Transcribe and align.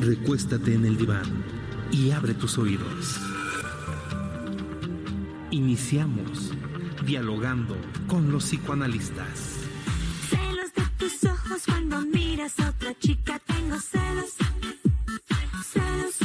Recuéstate 0.00 0.74
en 0.74 0.86
el 0.86 0.96
diván 0.96 1.44
y 1.92 2.10
abre 2.10 2.34
tus 2.34 2.58
oídos. 2.58 3.20
Iniciamos 5.50 6.52
dialogando 7.04 7.76
con 8.06 8.30
los 8.30 8.44
psicoanalistas. 8.44 9.58
Celos 10.28 10.72
de 10.74 10.82
tus 10.98 11.24
ojos 11.24 11.62
cuando 11.66 12.00
miras 12.02 12.58
a 12.60 12.70
otra 12.70 12.96
chica, 12.98 13.40
tengo 13.40 13.78
celos. 13.78 14.34
Celos. 15.64 16.16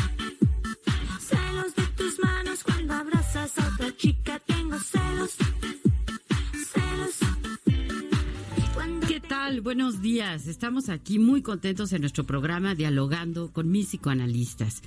Celos 1.20 1.76
de 1.76 1.84
tus 1.98 2.20
manos 2.20 2.64
cuando 2.64 2.94
abrazas 2.94 3.58
a 3.58 3.68
otra 3.74 3.96
chica, 3.98 4.40
tengo 4.46 4.78
celos. 4.80 5.38
Tal? 9.46 9.62
Buenos 9.62 10.02
días. 10.02 10.48
Estamos 10.48 10.90
aquí 10.90 11.20
muy 11.20 11.44
contentos 11.44 11.94
en 11.94 12.02
nuestro 12.02 12.24
programa 12.24 12.74
dialogando 12.74 13.52
con 13.52 13.70
mis 13.70 13.88
psicoanalistas. 13.88 14.82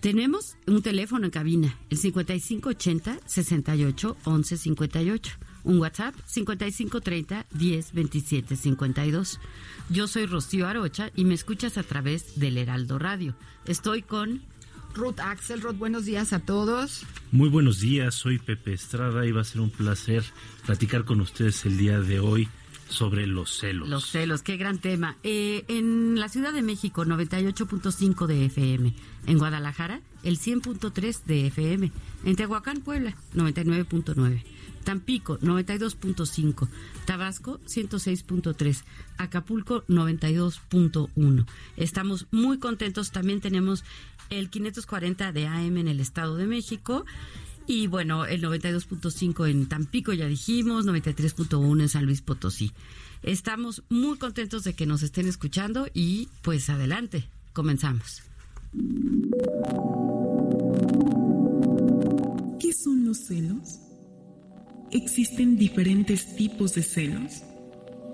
Tenemos 0.00 0.56
un 0.68 0.80
teléfono 0.80 1.24
en 1.24 1.30
cabina, 1.32 1.76
el 1.90 1.98
5580 1.98 3.18
68 3.26 4.16
11 4.24 4.56
58. 4.56 5.32
Un 5.64 5.78
WhatsApp 5.78 6.14
5530 6.24 7.46
10 7.50 7.92
27 7.92 8.56
52. 8.56 9.40
Yo 9.88 10.06
soy 10.06 10.26
Rocío 10.26 10.68
Arocha 10.68 11.10
y 11.16 11.24
me 11.24 11.34
escuchas 11.34 11.76
a 11.76 11.82
través 11.82 12.38
del 12.38 12.58
Heraldo 12.58 12.98
Radio. 12.98 13.34
Estoy 13.66 14.02
con 14.02 14.42
Ruth 14.94 15.18
Axelrod, 15.18 15.74
buenos 15.74 16.04
días 16.04 16.32
a 16.32 16.38
todos. 16.38 17.04
Muy 17.32 17.48
buenos 17.48 17.80
días, 17.80 18.14
soy 18.14 18.38
Pepe 18.38 18.72
Estrada 18.72 19.26
y 19.26 19.32
va 19.32 19.40
a 19.40 19.44
ser 19.44 19.60
un 19.60 19.70
placer 19.70 20.22
platicar 20.64 21.04
con 21.04 21.20
ustedes 21.20 21.64
el 21.66 21.76
día 21.76 22.00
de 22.00 22.20
hoy 22.20 22.48
sobre 22.90 23.26
los 23.26 23.58
celos. 23.58 23.88
Los 23.88 24.10
celos, 24.10 24.42
qué 24.42 24.56
gran 24.56 24.78
tema. 24.78 25.16
Eh, 25.22 25.64
en 25.68 26.18
la 26.18 26.28
Ciudad 26.28 26.52
de 26.52 26.62
México, 26.62 27.04
98.5 27.04 28.26
de 28.26 28.46
FM. 28.46 28.94
En 29.26 29.38
Guadalajara, 29.38 30.00
el 30.22 30.38
100.3 30.38 31.24
de 31.24 31.46
FM. 31.46 31.92
En 32.24 32.36
Tehuacán, 32.36 32.80
Puebla, 32.80 33.16
99.9. 33.34 34.42
Tampico, 34.84 35.38
92.5. 35.38 36.68
Tabasco, 37.04 37.60
106.3. 37.66 38.82
Acapulco, 39.18 39.84
92.1. 39.86 41.46
Estamos 41.76 42.26
muy 42.30 42.58
contentos. 42.58 43.12
También 43.12 43.40
tenemos 43.40 43.84
el 44.30 44.48
540 44.48 45.32
de 45.32 45.46
AM 45.46 45.76
en 45.76 45.88
el 45.88 46.00
Estado 46.00 46.36
de 46.36 46.46
México. 46.46 47.04
Y 47.70 47.86
bueno, 47.86 48.26
el 48.26 48.42
92.5 48.42 49.48
en 49.48 49.68
Tampico, 49.68 50.12
ya 50.12 50.26
dijimos, 50.26 50.86
93.1 50.86 51.82
en 51.82 51.88
San 51.88 52.04
Luis 52.04 52.20
Potosí. 52.20 52.72
Estamos 53.22 53.84
muy 53.88 54.18
contentos 54.18 54.64
de 54.64 54.74
que 54.74 54.86
nos 54.86 55.04
estén 55.04 55.28
escuchando 55.28 55.86
y 55.94 56.28
pues 56.42 56.68
adelante, 56.68 57.28
comenzamos. 57.52 58.24
¿Qué 62.58 62.72
son 62.72 63.04
los 63.04 63.18
celos? 63.18 63.78
¿Existen 64.90 65.56
diferentes 65.56 66.34
tipos 66.34 66.74
de 66.74 66.82
celos? 66.82 67.44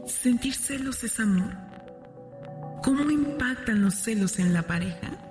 ¿Sentir 0.07 0.53
celos 0.53 1.03
es 1.03 1.19
amor? 1.19 1.57
¿Cómo 2.85 3.11
impactan 3.11 3.81
los 3.81 3.95
celos 3.95 4.39
en 4.39 4.53
la 4.53 4.67
pareja? 4.67 5.26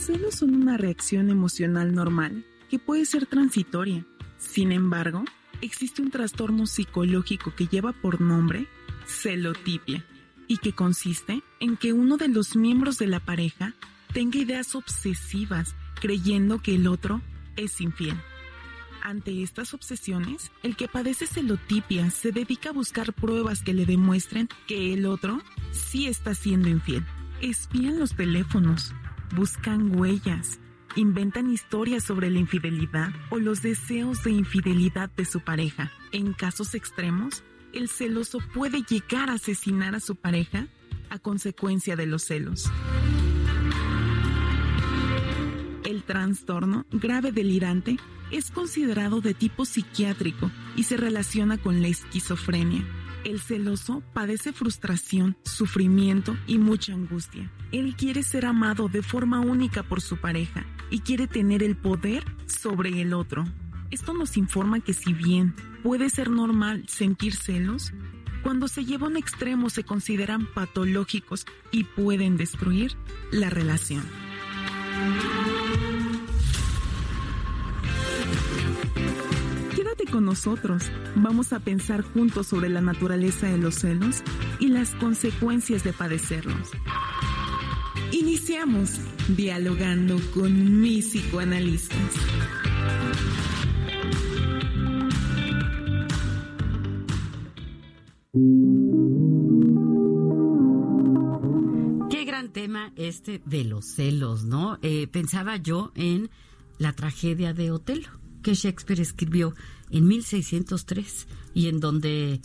Los 0.00 0.06
celos 0.06 0.34
son 0.36 0.54
una 0.54 0.78
reacción 0.78 1.28
emocional 1.28 1.94
normal 1.94 2.46
que 2.70 2.78
puede 2.78 3.04
ser 3.04 3.26
transitoria. 3.26 4.06
Sin 4.38 4.72
embargo, 4.72 5.26
existe 5.60 6.00
un 6.00 6.10
trastorno 6.10 6.64
psicológico 6.64 7.54
que 7.54 7.66
lleva 7.66 7.92
por 7.92 8.22
nombre 8.22 8.66
celotipia 9.04 10.02
y 10.48 10.56
que 10.56 10.72
consiste 10.72 11.42
en 11.60 11.76
que 11.76 11.92
uno 11.92 12.16
de 12.16 12.28
los 12.28 12.56
miembros 12.56 12.96
de 12.96 13.08
la 13.08 13.20
pareja 13.20 13.74
tenga 14.14 14.38
ideas 14.38 14.74
obsesivas 14.74 15.74
creyendo 16.00 16.62
que 16.62 16.76
el 16.76 16.86
otro 16.86 17.20
es 17.56 17.78
infiel. 17.82 18.16
Ante 19.02 19.42
estas 19.42 19.74
obsesiones, 19.74 20.50
el 20.62 20.76
que 20.76 20.88
padece 20.88 21.26
celotipia 21.26 22.08
se 22.10 22.32
dedica 22.32 22.70
a 22.70 22.72
buscar 22.72 23.12
pruebas 23.12 23.60
que 23.60 23.74
le 23.74 23.84
demuestren 23.84 24.48
que 24.66 24.94
el 24.94 25.04
otro 25.04 25.42
sí 25.72 26.06
está 26.06 26.34
siendo 26.34 26.70
infiel. 26.70 27.04
Espían 27.42 27.98
los 27.98 28.16
teléfonos, 28.16 28.94
buscan 29.34 29.98
huellas, 29.98 30.60
inventan 30.96 31.50
historias 31.50 32.04
sobre 32.04 32.30
la 32.30 32.38
infidelidad 32.38 33.10
o 33.30 33.38
los 33.38 33.62
deseos 33.62 34.22
de 34.24 34.30
infidelidad 34.30 35.10
de 35.10 35.24
su 35.24 35.40
pareja. 35.40 35.90
En 36.12 36.32
casos 36.32 36.74
extremos, 36.74 37.42
el 37.72 37.88
celoso 37.88 38.38
puede 38.52 38.82
llegar 38.82 39.30
a 39.30 39.34
asesinar 39.34 39.94
a 39.94 40.00
su 40.00 40.16
pareja 40.16 40.66
a 41.08 41.18
consecuencia 41.18 41.96
de 41.96 42.06
los 42.06 42.24
celos. 42.24 42.70
El 45.84 46.02
trastorno 46.04 46.86
grave 46.90 47.32
delirante 47.32 47.96
es 48.30 48.50
considerado 48.50 49.20
de 49.20 49.34
tipo 49.34 49.64
psiquiátrico 49.64 50.50
y 50.76 50.84
se 50.84 50.96
relaciona 50.96 51.58
con 51.58 51.82
la 51.82 51.88
esquizofrenia. 51.88 52.84
El 53.24 53.40
celoso 53.40 54.02
padece 54.14 54.52
frustración, 54.52 55.36
sufrimiento 55.42 56.36
y 56.46 56.58
mucha 56.58 56.94
angustia. 56.94 57.50
Él 57.72 57.94
quiere 57.96 58.22
ser 58.22 58.46
amado 58.46 58.88
de 58.88 59.02
forma 59.02 59.40
única 59.40 59.82
por 59.82 60.00
su 60.00 60.16
pareja 60.16 60.66
y 60.90 61.00
quiere 61.00 61.28
tener 61.28 61.62
el 61.62 61.76
poder 61.76 62.24
sobre 62.46 63.00
el 63.00 63.12
otro. 63.12 63.44
Esto 63.90 64.12
nos 64.12 64.36
informa 64.36 64.80
que 64.80 64.92
si 64.92 65.12
bien 65.12 65.54
puede 65.82 66.10
ser 66.10 66.30
normal 66.30 66.84
sentir 66.88 67.34
celos, 67.34 67.92
cuando 68.42 68.68
se 68.68 68.84
lleva 68.84 69.06
a 69.06 69.10
un 69.10 69.16
extremo 69.16 69.70
se 69.70 69.84
consideran 69.84 70.46
patológicos 70.46 71.46
y 71.70 71.84
pueden 71.84 72.36
destruir 72.36 72.96
la 73.30 73.50
relación. 73.50 74.02
Quédate 79.76 80.06
con 80.10 80.24
nosotros. 80.24 80.90
Vamos 81.16 81.52
a 81.52 81.60
pensar 81.60 82.02
juntos 82.02 82.48
sobre 82.48 82.68
la 82.68 82.80
naturaleza 82.80 83.46
de 83.46 83.58
los 83.58 83.76
celos 83.76 84.22
y 84.58 84.68
las 84.68 84.94
consecuencias 84.96 85.84
de 85.84 85.92
padecerlos. 85.92 86.70
Iniciamos 88.12 88.98
dialogando 89.28 90.18
con 90.34 90.80
mis 90.80 91.06
psicoanalistas. 91.06 91.96
Qué 102.10 102.24
gran 102.24 102.52
tema 102.52 102.92
este 102.96 103.40
de 103.44 103.64
los 103.64 103.84
celos, 103.84 104.44
¿no? 104.44 104.78
Eh, 104.82 105.06
pensaba 105.06 105.56
yo 105.56 105.92
en 105.94 106.30
la 106.78 106.92
tragedia 106.92 107.52
de 107.54 107.70
Otelo, 107.70 108.08
que 108.42 108.54
Shakespeare 108.54 109.00
escribió 109.02 109.54
en 109.90 110.08
1603 110.08 111.28
y 111.54 111.68
en 111.68 111.78
donde 111.78 112.40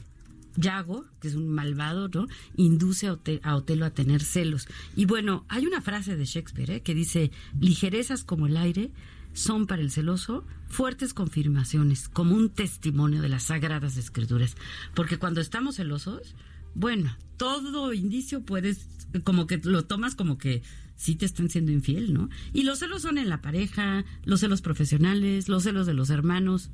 Yago, 0.57 1.06
que 1.19 1.28
es 1.28 1.36
un 1.36 1.50
malvado, 1.50 2.07
¿no? 2.10 2.28
Induce 2.56 3.07
a, 3.07 3.13
Ote- 3.13 3.42
a 3.44 3.56
Otelo 3.56 3.86
a 3.86 3.90
tener 3.92 4.24
celos. 4.24 4.68
Y 4.96 5.06
bueno, 5.06 5.46
hay 5.50 5.66
una 5.66 5.81
frase 5.81 6.16
de 6.16 6.25
Shakespeare 6.25 6.72
¿eh? 6.78 6.81
que 6.81 6.94
dice, 6.94 7.31
ligerezas 7.60 8.24
como 8.24 8.48
el 8.48 8.57
aire 8.57 8.92
son 9.34 9.68
para 9.68 9.81
el 9.81 9.92
celoso 9.92 10.46
fuertes 10.69 11.13
confirmaciones, 11.13 12.07
como 12.07 12.36
un 12.36 12.50
testimonio 12.50 13.22
de 13.22 13.30
las 13.30 13.44
sagradas 13.44 13.98
escrituras. 13.98 14.56
Porque 14.94 15.18
cuando 15.18 15.42
estamos 15.42 15.75
celosos, 15.75 16.36
bueno, 16.74 17.16
todo 17.38 17.94
indicio 17.94 18.44
puedes, 18.44 18.88
como 19.24 19.46
que 19.48 19.57
lo 19.57 19.86
tomas 19.86 20.16
como 20.16 20.38
que 20.38 20.62
sí 20.96 21.16
te 21.16 21.25
están 21.25 21.50
siendo 21.50 21.74
infiel, 21.74 22.13
¿no? 22.13 22.30
Y 22.54 22.63
los 22.63 22.80
celos 22.80 23.02
son 23.02 23.18
en 23.18 23.28
la 23.28 23.42
pareja, 23.42 24.06
los 24.24 24.40
celos 24.40 24.62
profesionales, 24.62 25.50
los 25.50 25.63
celos 25.63 25.86
de 25.86 25.94
los 25.94 26.10
hermanos. 26.10 26.69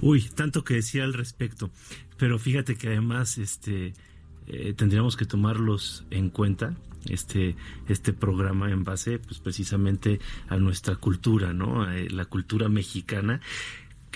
Uy, 0.00 0.22
tanto 0.34 0.64
que 0.64 0.74
decía 0.74 1.04
al 1.04 1.14
respecto. 1.14 1.70
Pero 2.18 2.38
fíjate 2.38 2.76
que 2.76 2.88
además 2.88 3.38
este 3.38 3.94
eh, 4.46 4.74
tendríamos 4.74 5.16
que 5.16 5.26
tomarlos 5.26 6.04
en 6.10 6.30
cuenta 6.30 6.76
este 7.06 7.56
este 7.88 8.12
programa 8.12 8.70
en 8.70 8.84
base 8.84 9.18
pues 9.18 9.38
precisamente 9.38 10.20
a 10.48 10.56
nuestra 10.56 10.96
cultura, 10.96 11.52
¿no? 11.52 11.90
Eh, 11.90 12.08
la 12.10 12.24
cultura 12.24 12.68
mexicana 12.68 13.40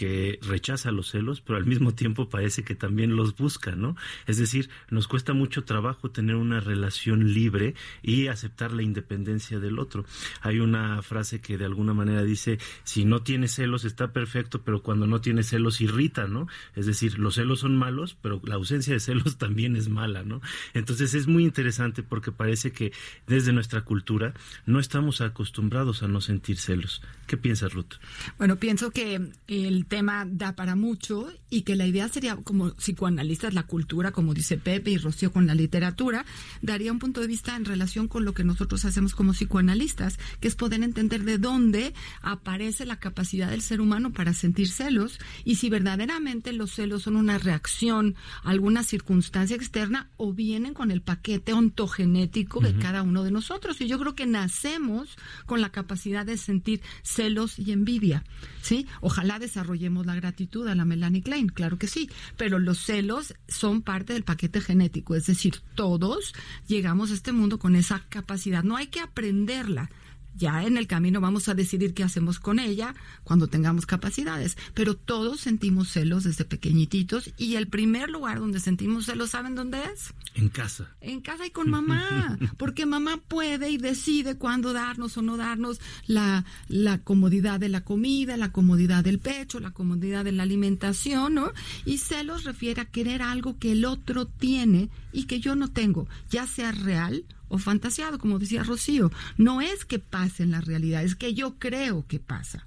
que 0.01 0.39
rechaza 0.41 0.93
los 0.93 1.11
celos, 1.11 1.43
pero 1.43 1.59
al 1.59 1.67
mismo 1.67 1.93
tiempo 1.93 2.31
parece 2.31 2.65
que 2.65 2.75
también 2.75 3.17
los 3.17 3.37
busca, 3.37 3.77
¿no? 3.77 3.97
Es 4.27 4.39
decir, 4.39 4.71
nos 4.89 5.07
cuesta 5.07 5.35
mucho 5.35 5.65
trabajo 5.65 6.11
tener 6.11 6.37
una 6.37 6.59
relación 6.59 7.35
libre 7.35 7.75
y 8.03 8.29
aceptar 8.29 8.73
la 8.73 8.83
independencia 8.83 9.61
del 9.61 9.79
otro. 9.79 10.07
Hay 10.41 10.59
una 10.59 11.03
frase 11.03 11.43
que 11.43 11.59
de 11.59 11.67
alguna 11.67 11.93
manera 11.93 12.25
dice, 12.25 12.59
si 12.83 13.05
no 13.05 13.21
tiene 13.23 13.47
celos 13.47 13.85
está 13.85 14.11
perfecto, 14.11 14.63
pero 14.63 14.83
cuando 14.83 15.07
no 15.07 15.21
tiene 15.21 15.43
celos 15.43 15.83
irrita, 15.83 16.27
¿no? 16.27 16.49
Es 16.75 16.87
decir, 16.87 17.19
los 17.19 17.35
celos 17.35 17.61
son 17.61 17.77
malos, 17.77 18.17
pero 18.23 18.41
la 18.43 18.55
ausencia 18.55 18.95
de 18.95 19.01
celos 19.01 19.37
también 19.37 19.77
es 19.77 19.91
mala, 19.91 20.23
¿no? 20.23 20.41
Entonces 20.73 21.13
es 21.13 21.27
muy 21.27 21.45
interesante 21.45 22.03
porque 22.03 22.33
parece 22.33 22.73
que 22.73 22.95
desde 23.27 23.53
nuestra 23.53 23.83
cultura 23.83 24.33
no 24.65 24.81
estamos 24.81 25.21
acostumbrados 25.21 26.03
a 26.03 26.09
no 26.09 26.23
sentir 26.23 26.57
celos. 26.57 27.03
¿Qué 27.27 27.37
piensas, 27.37 27.75
Ruth? 27.75 27.97
Bueno, 28.39 28.57
pienso 28.57 28.91
que 28.93 29.31
el 29.47 29.85
tema 29.91 30.25
da 30.27 30.55
para 30.55 30.77
mucho 30.77 31.29
y 31.51 31.63
que 31.63 31.77
la 31.77 31.87
idea 31.87 32.09
sería, 32.09 32.37
como 32.37 32.71
psicoanalistas, 32.77 33.53
la 33.53 33.65
cultura, 33.65 34.13
como 34.13 34.33
dice 34.33 34.57
Pepe 34.57 34.93
y 34.93 34.99
Rocío 34.99 35.33
con 35.33 35.47
la 35.47 35.55
literatura, 35.55 36.25
daría 36.63 36.93
un 36.93 37.01
punto 37.01 37.21
de 37.21 37.27
vista 37.27 37.57
en 37.57 37.67
relación 37.67 38.07
con 38.09 38.25
lo 38.25 38.33
que 38.33 38.45
nosotros 38.45 38.85
hacemos 38.85 39.15
como 39.15 39.33
psicoanalistas, 39.33 40.19
que 40.39 40.49
es 40.49 40.55
poder 40.55 40.83
entender 40.83 41.25
de 41.25 41.39
dónde 41.39 41.93
aparece 42.23 42.87
la 42.87 43.01
capacidad 43.01 43.51
del 43.51 43.63
ser 43.63 43.81
humano 43.81 44.13
para 44.13 44.33
sentir 44.33 44.69
celos 44.69 45.19
y 45.45 45.57
si 45.57 45.69
verdaderamente 45.69 46.53
los 46.53 46.71
celos 46.71 47.03
son 47.03 47.17
una 47.17 47.39
reacción 47.39 48.15
a 48.45 48.51
alguna 48.51 48.85
circunstancia 48.85 49.57
externa 49.57 50.09
o 50.17 50.33
vienen 50.33 50.73
con 50.73 50.93
el 50.93 51.03
paquete 51.03 51.53
ontogenético 51.53 52.61
de 52.61 52.77
cada 52.77 53.03
uno 53.03 53.25
de 53.25 53.33
nosotros. 53.33 53.81
Y 53.81 53.89
yo 53.89 53.99
creo 53.99 54.15
que 54.15 54.27
nacemos 54.27 55.17
con 55.47 55.61
la 55.61 55.71
capacidad 55.71 56.25
de 56.25 56.37
sentir 56.37 56.81
celos 57.03 57.59
y 57.59 57.73
envidia, 57.73 58.23
¿sí? 58.63 58.87
Ojalá 59.01 59.41
desarrollemos 59.41 59.70
la 59.75 60.15
gratitud 60.15 60.67
a 60.69 60.75
la 60.75 60.85
Melanie 60.85 61.23
Klein, 61.23 61.49
claro 61.49 61.79
que 61.79 61.87
sí, 61.87 62.11
pero 62.37 62.59
los 62.59 62.79
celos 62.79 63.35
son 63.49 63.83
parte 63.83 64.13
del 64.13 64.25
paquete 64.25 64.61
genético, 64.61 65.15
es 65.15 65.27
decir, 65.27 65.57
todos 65.75 66.35
llegamos 66.67 67.11
a 67.11 67.15
este 67.15 67.33
mundo 67.33 67.59
con 67.59 67.77
esa 67.77 68.03
capacidad, 68.09 68.63
no 68.63 68.77
hay 68.77 68.89
que 68.89 69.01
aprenderla, 69.01 69.91
ya 70.35 70.65
en 70.65 70.77
el 70.77 70.87
camino 70.87 71.21
vamos 71.21 71.49
a 71.49 71.55
decidir 71.55 71.95
qué 71.95 72.03
hacemos 72.03 72.39
con 72.39 72.59
ella 72.59 72.95
cuando 73.25 73.49
tengamos 73.49 73.87
capacidades. 73.87 74.57
Pero 74.75 74.97
todos 74.97 75.41
sentimos 75.41 75.89
celos 75.91 76.25
desde 76.25 76.45
pequeñititos 76.45 77.33
y 77.37 77.57
el 77.57 77.69
primer 77.69 78.11
lugar 78.11 78.39
donde 78.39 78.61
sentimos 78.61 79.07
celos, 79.07 79.31
¿saben 79.31 79.55
dónde 79.55 79.83
es? 79.93 80.15
En 80.35 80.49
casa. 80.49 80.95
En 81.01 81.21
casa 81.21 81.47
y 81.47 81.51
con 81.51 81.71
mamá, 81.71 82.39
porque 82.57 82.87
mamá 82.87 83.19
puede 83.19 83.71
y 83.71 83.79
decide 83.79 84.37
cuándo 84.37 84.73
darnos 84.73 85.17
o 85.17 85.23
no 85.23 85.37
darnos 85.37 85.81
la, 86.07 86.45
la 86.69 86.99
comodidad 86.99 87.61
de 87.61 87.69
la 87.69 87.83
comida, 87.83 88.37
la 88.37 88.53
comodidad 88.53 89.05
del 89.05 89.19
pecho, 89.19 89.61
la 89.61 89.73
comodidad 89.73 90.25
de 90.25 90.33
la 90.33 90.43
alimentación, 90.43 91.35
¿no? 91.35 91.53
Y 91.85 91.99
celos 91.99 92.45
refiere 92.45 92.81
a 92.81 92.87
querer 92.87 93.23
algo 93.23 93.59
que 93.59 93.73
el 93.73 93.85
otro 93.85 94.27
tiene 94.27 94.91
y 95.13 95.25
que 95.25 95.41
yo 95.41 95.55
no 95.57 95.69
tengo, 95.69 96.09
ya 96.31 96.47
sea 96.47 96.73
real 96.73 97.25
o 97.51 97.59
fantasiado, 97.59 98.19
como 98.19 98.39
decía 98.39 98.63
Rocío. 98.63 99.13
No 99.37 99.61
es 99.61 99.85
que 99.85 99.99
pase 99.99 100.45
en 100.45 100.53
la 100.53 100.63
realidad, 100.63 101.05
es 101.05 101.17
que 101.17 101.35
yo 101.35 101.57
creo 101.59 102.07
que 102.07 102.19
pasa. 102.19 102.67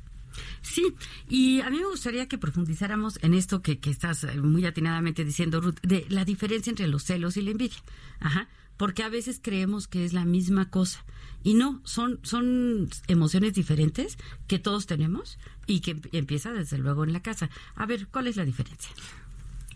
Sí, 0.61 0.93
y 1.27 1.61
a 1.61 1.69
mí 1.69 1.77
me 1.77 1.87
gustaría 1.87 2.27
que 2.27 2.37
profundizáramos 2.37 3.19
en 3.21 3.33
esto 3.33 3.61
que, 3.61 3.79
que 3.79 3.89
estás 3.89 4.23
eh, 4.23 4.39
muy 4.41 4.65
atinadamente 4.65 5.25
diciendo, 5.25 5.61
Ruth, 5.61 5.79
de 5.81 6.05
la 6.09 6.25
diferencia 6.25 6.69
entre 6.69 6.87
los 6.87 7.03
celos 7.03 7.37
y 7.37 7.41
la 7.41 7.51
envidia. 7.51 7.77
Ajá. 8.19 8.47
Porque 8.77 9.03
a 9.03 9.09
veces 9.09 9.39
creemos 9.41 9.87
que 9.87 10.03
es 10.03 10.13
la 10.13 10.25
misma 10.25 10.69
cosa. 10.69 11.05
Y 11.43 11.53
no, 11.55 11.81
son, 11.83 12.19
son 12.23 12.89
emociones 13.07 13.53
diferentes 13.53 14.17
que 14.47 14.59
todos 14.59 14.85
tenemos 14.85 15.37
y 15.67 15.81
que 15.81 15.99
empieza 16.13 16.51
desde 16.53 16.77
luego 16.77 17.03
en 17.03 17.13
la 17.13 17.21
casa. 17.21 17.49
A 17.75 17.85
ver, 17.85 18.07
¿cuál 18.07 18.27
es 18.27 18.37
la 18.37 18.45
diferencia? 18.45 18.89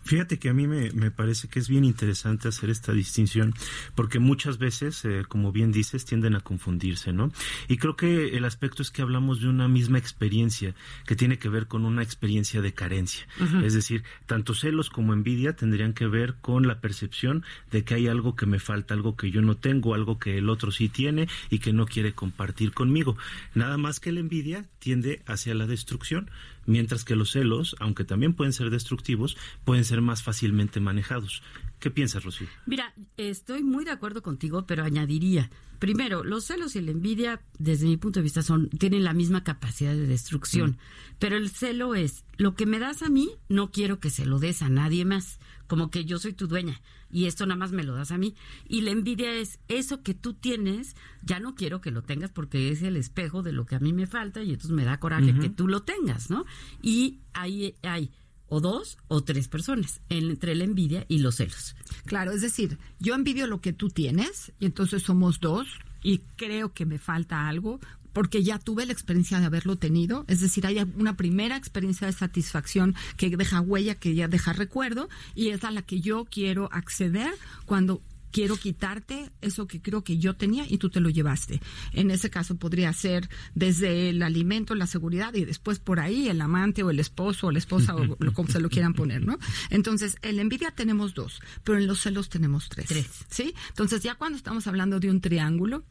Fíjate 0.08 0.40
que 0.40 0.48
a 0.48 0.54
mí 0.54 0.68
me, 0.68 0.90
me, 0.92 1.12
parece 1.12 1.50
que 1.50 1.60
es 1.60 1.68
bien 1.68 1.84
interesante 1.84 2.48
hacer 2.48 2.70
esta 2.70 2.94
distinción, 2.94 3.54
porque 3.94 4.20
muchas 4.20 4.58
veces, 4.58 5.04
eh, 5.04 5.24
como 5.28 5.52
bien 5.52 5.74
dices, 5.74 6.06
tienden 6.06 6.34
a 6.36 6.40
confundirse, 6.40 7.12
¿no? 7.12 7.30
Y 7.68 7.76
creo 7.76 7.98
que 7.98 8.38
el 8.38 8.46
aspecto 8.46 8.82
es 8.82 8.90
que 8.90 9.02
hablamos 9.02 9.42
de 9.42 9.50
una 9.50 9.68
misma 9.68 9.98
experiencia, 9.98 10.74
que 11.06 11.18
tiene 11.18 11.38
que 11.38 11.50
ver 11.50 11.68
con 11.68 11.84
una 11.84 12.04
experiencia 12.04 12.62
de 12.62 12.74
carencia. 12.74 13.28
Uh 13.42 13.44
-huh. 13.44 13.64
Es 13.66 13.74
decir, 13.74 14.04
tanto 14.26 14.54
celos 14.54 14.90
como 14.90 15.12
envidia 15.12 15.58
tendrían 15.58 15.92
que 15.94 16.08
ver 16.08 16.36
con 16.40 16.68
la 16.68 16.80
percepción 16.80 17.44
de 17.70 17.84
que 17.84 17.96
hay 17.96 18.08
algo 18.08 18.38
que 18.38 18.46
me 18.46 18.60
falta, 18.60 18.94
algo 18.94 19.18
que 19.18 19.30
yo 19.30 19.42
no 19.42 19.58
tengo, 19.58 19.94
algo 19.94 20.20
que 20.20 20.38
el 20.38 20.50
otro 20.50 20.72
sí 20.72 20.88
tiene 20.88 21.28
y 21.50 21.60
que 21.60 21.74
no 21.74 21.86
quiere 21.86 22.14
compartir 22.14 22.72
conmigo. 22.72 23.18
Nada 23.56 23.78
más 23.78 24.00
que 24.00 24.14
la 24.14 24.22
envidia 24.22 24.66
tiende 24.80 25.22
hacia 25.26 25.54
la 25.54 25.68
destrucción 25.68 26.30
mientras 26.68 27.04
que 27.04 27.16
los 27.16 27.32
celos, 27.32 27.76
aunque 27.80 28.04
también 28.04 28.34
pueden 28.34 28.54
ser 28.54 28.70
destructivos, 28.70 29.36
pueden 29.66 29.84
ser 29.84 30.02
más 30.02 30.22
fácilmente 30.22 30.80
manejados. 30.80 31.42
¿Qué 31.80 31.92
piensas, 31.92 32.24
Rocío? 32.24 32.48
Mira, 32.66 32.94
estoy 33.18 33.64
muy 33.64 33.86
de 33.86 33.92
acuerdo 33.92 34.24
contigo, 34.24 34.66
pero 34.66 34.84
añadiría, 34.84 35.52
primero, 35.78 36.24
los 36.24 36.46
celos 36.46 36.76
y 36.76 36.82
la 36.82 36.92
envidia, 36.92 37.42
desde 37.60 37.86
mi 37.86 37.98
punto 37.98 38.20
de 38.20 38.24
vista, 38.24 38.42
son 38.42 38.70
tienen 38.70 39.04
la 39.04 39.14
misma 39.14 39.44
capacidad 39.44 39.94
de 39.94 40.08
destrucción, 40.08 40.72
mm. 40.72 40.78
pero 41.20 41.38
el 41.38 41.50
celo 41.50 41.94
es, 41.94 42.24
lo 42.38 42.56
que 42.56 42.66
me 42.66 42.80
das 42.80 43.04
a 43.04 43.10
mí, 43.10 43.30
no 43.48 43.72
quiero 43.72 44.00
que 44.00 44.10
se 44.10 44.26
lo 44.26 44.40
des 44.40 44.64
a 44.64 44.70
nadie 44.70 45.06
más, 45.06 45.40
como 45.68 45.92
que 45.92 46.06
yo 46.06 46.18
soy 46.18 46.34
tu 46.34 46.48
dueña 46.48 46.82
y 47.10 47.26
esto 47.26 47.46
nada 47.46 47.58
más 47.58 47.72
me 47.72 47.84
lo 47.84 47.96
das 47.96 48.12
a 48.12 48.18
mí. 48.18 48.36
Y 48.68 48.82
la 48.82 48.92
envidia 48.92 49.34
es 49.34 49.60
eso 49.68 50.04
que 50.04 50.14
tú 50.14 50.34
tienes, 50.34 50.96
ya 51.22 51.40
no 51.40 51.56
quiero 51.56 51.82
que 51.82 51.92
lo 51.92 52.02
tengas 52.02 52.32
porque 52.32 52.70
es 52.70 52.82
el 52.82 52.98
espejo 52.98 53.44
de 53.44 53.52
lo 53.52 53.66
que 53.66 53.76
a 53.76 53.80
mí 53.80 53.94
me 53.94 54.08
falta 54.08 54.44
y 54.44 54.52
entonces 54.52 54.72
me 54.72 54.86
da 54.86 55.00
coraje 55.00 55.32
uh 55.32 55.36
-huh. 55.36 55.42
que 55.42 55.50
tú 55.50 55.68
lo 55.68 55.84
tengas, 55.84 56.30
¿no? 56.30 56.46
Y 56.82 57.20
ahí 57.34 57.76
hay 57.84 58.12
o 58.50 58.62
dos 58.62 58.98
o 59.08 59.22
tres 59.22 59.48
personas 59.48 60.02
entre 60.10 60.56
la 60.56 60.64
envidia 60.64 61.06
y 61.08 61.20
los 61.20 61.36
celos. 61.36 61.76
Claro, 62.06 62.32
es 62.32 62.42
decir, 62.42 62.78
yo 63.00 63.16
envidio 63.16 63.48
lo 63.48 63.62
que 63.62 63.74
tú 63.74 63.90
tienes 63.90 64.52
y 64.60 64.66
entonces 64.66 65.04
somos 65.04 65.40
dos 65.40 65.68
y 66.04 66.20
creo 66.36 66.74
que 66.74 66.86
me 66.86 67.00
falta 67.00 67.48
algo 67.48 67.80
porque 68.14 68.44
ya 68.44 68.58
tuve 68.58 68.88
la 68.88 68.94
experiencia 68.94 69.40
de 69.40 69.46
haberlo 69.46 69.76
tenido, 69.76 70.26
es 70.28 70.40
decir, 70.40 70.66
hay 70.66 70.80
una 70.98 71.16
primera 71.16 71.56
experiencia 71.56 72.08
de 72.08 72.14
satisfacción 72.14 72.96
que 73.16 73.30
deja 73.30 73.62
huella, 73.62 73.94
que 73.94 74.16
ya 74.16 74.28
deja 74.28 74.54
recuerdo 74.54 75.08
y 75.36 75.50
es 75.50 75.64
a 75.64 75.70
la 75.70 75.84
que 75.84 76.02
yo 76.02 76.26
quiero 76.26 76.68
acceder 76.72 77.32
cuando 77.66 78.02
quiero 78.32 78.58
quitarte 78.58 79.32
eso 79.42 79.68
que 79.68 79.82
creo 79.82 80.04
que 80.04 80.18
yo 80.18 80.36
tenía 80.36 80.66
y 80.68 80.78
tú 80.78 80.90
te 80.90 81.00
lo 81.00 81.10
llevaste. 81.10 81.62
En 81.94 82.12
ese 82.12 82.30
caso 82.30 82.56
podría 82.56 82.92
ser 82.94 83.30
desde 83.56 84.10
el 84.10 84.22
alimento, 84.22 84.76
la 84.76 84.88
seguridad 84.88 85.34
y 85.34 85.46
después 85.46 85.80
por 85.80 86.00
ahí 86.00 86.30
el 86.30 86.42
amante 86.42 86.84
o 86.84 86.90
el 86.90 87.00
esposo 87.00 87.48
o 87.48 87.52
la 87.52 87.60
esposa 87.60 87.96
o 87.96 88.04
lo, 88.04 88.18
como 88.34 88.50
se 88.50 88.60
lo 88.60 88.70
quieran 88.70 88.94
poner, 88.94 89.26
¿no? 89.26 89.38
Entonces, 89.70 90.18
en 90.22 90.36
la 90.36 90.42
envidia 90.42 90.72
tenemos 90.72 91.14
dos, 91.14 91.42
pero 91.64 91.78
en 91.78 91.88
los 91.88 92.02
celos 92.02 92.30
tenemos 92.30 92.70
tres. 92.70 92.88
Tres. 92.88 93.08
¿Sí? 93.30 93.54
Entonces, 93.70 94.02
ya 94.04 94.16
cuando 94.16 94.38
estamos 94.38 94.68
hablando 94.68 95.00
de 95.00 95.10
un 95.10 95.22
triángulo, 95.22 95.84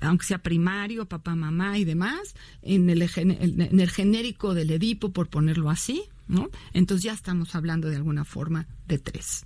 aunque 0.00 0.26
sea 0.26 0.38
primario, 0.38 1.06
papá, 1.06 1.34
mamá 1.34 1.78
y 1.78 1.84
demás, 1.84 2.34
en 2.62 2.90
el, 2.90 3.02
en 3.02 3.80
el 3.80 3.90
genérico 3.90 4.54
del 4.54 4.70
Edipo, 4.70 5.12
por 5.12 5.28
ponerlo 5.28 5.70
así, 5.70 6.04
¿no? 6.26 6.50
Entonces 6.72 7.04
ya 7.04 7.12
estamos 7.12 7.54
hablando 7.54 7.88
de 7.88 7.96
alguna 7.96 8.24
forma 8.24 8.66
de 8.86 8.98
tres. 8.98 9.44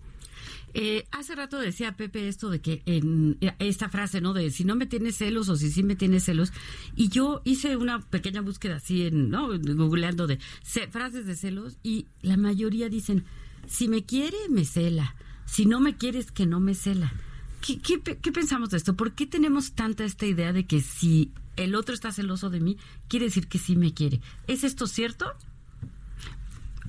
Eh, 0.75 1.07
hace 1.11 1.35
rato 1.35 1.59
decía 1.59 1.97
Pepe 1.97 2.29
esto 2.29 2.49
de 2.49 2.61
que 2.61 2.83
en 2.87 3.39
esta 3.59 3.89
frase, 3.89 4.21
¿no? 4.21 4.33
De 4.33 4.51
si 4.51 4.65
no 4.65 4.77
me 4.77 4.87
tienes 4.87 5.17
celos 5.17 5.49
o 5.49 5.57
si 5.57 5.71
sí 5.71 5.83
me 5.83 5.97
tienes 5.97 6.25
celos. 6.25 6.53
Y 6.97 7.09
yo 7.09 7.43
hice 7.45 7.77
una 7.77 8.01
pequeña 8.01 8.41
búsqueda 8.41 8.77
así 8.77 9.07
en, 9.07 9.31
¿no? 9.31 9.49
Googleando 9.49 10.27
de 10.27 10.39
frases 10.91 11.27
de 11.27 11.37
celos 11.37 11.79
y 11.83 12.07
la 12.23 12.37
mayoría 12.37 12.89
dicen, 12.89 13.25
si 13.67 13.89
me 13.89 14.05
quiere, 14.05 14.37
me 14.49 14.65
cela. 14.65 15.15
Si 15.45 15.67
no 15.67 15.81
me 15.81 15.97
quieres, 15.97 16.33
que 16.33 16.47
no 16.47 16.61
me 16.61 16.75
cela. 16.75 17.13
¿Qué, 17.61 17.79
qué, 17.79 18.01
qué 18.01 18.33
pensamos 18.33 18.71
de 18.71 18.79
esto? 18.79 18.97
¿Por 18.97 19.13
qué 19.13 19.27
tenemos 19.27 19.73
tanta 19.73 20.05
esta 20.05 20.27
idea 20.27 20.53
de 20.53 20.67
que 20.67 20.81
si 20.81 21.31
el 21.57 21.75
otro 21.75 21.95
está 21.95 22.11
celoso 22.11 22.51
de 22.51 22.61
mí, 22.61 22.79
quiere 23.09 23.27
decir 23.27 23.47
que 23.47 23.59
sí 23.59 23.77
me 23.77 23.95
quiere? 23.95 24.21
¿Es 24.47 24.65
esto 24.65 24.87
cierto? 24.87 25.33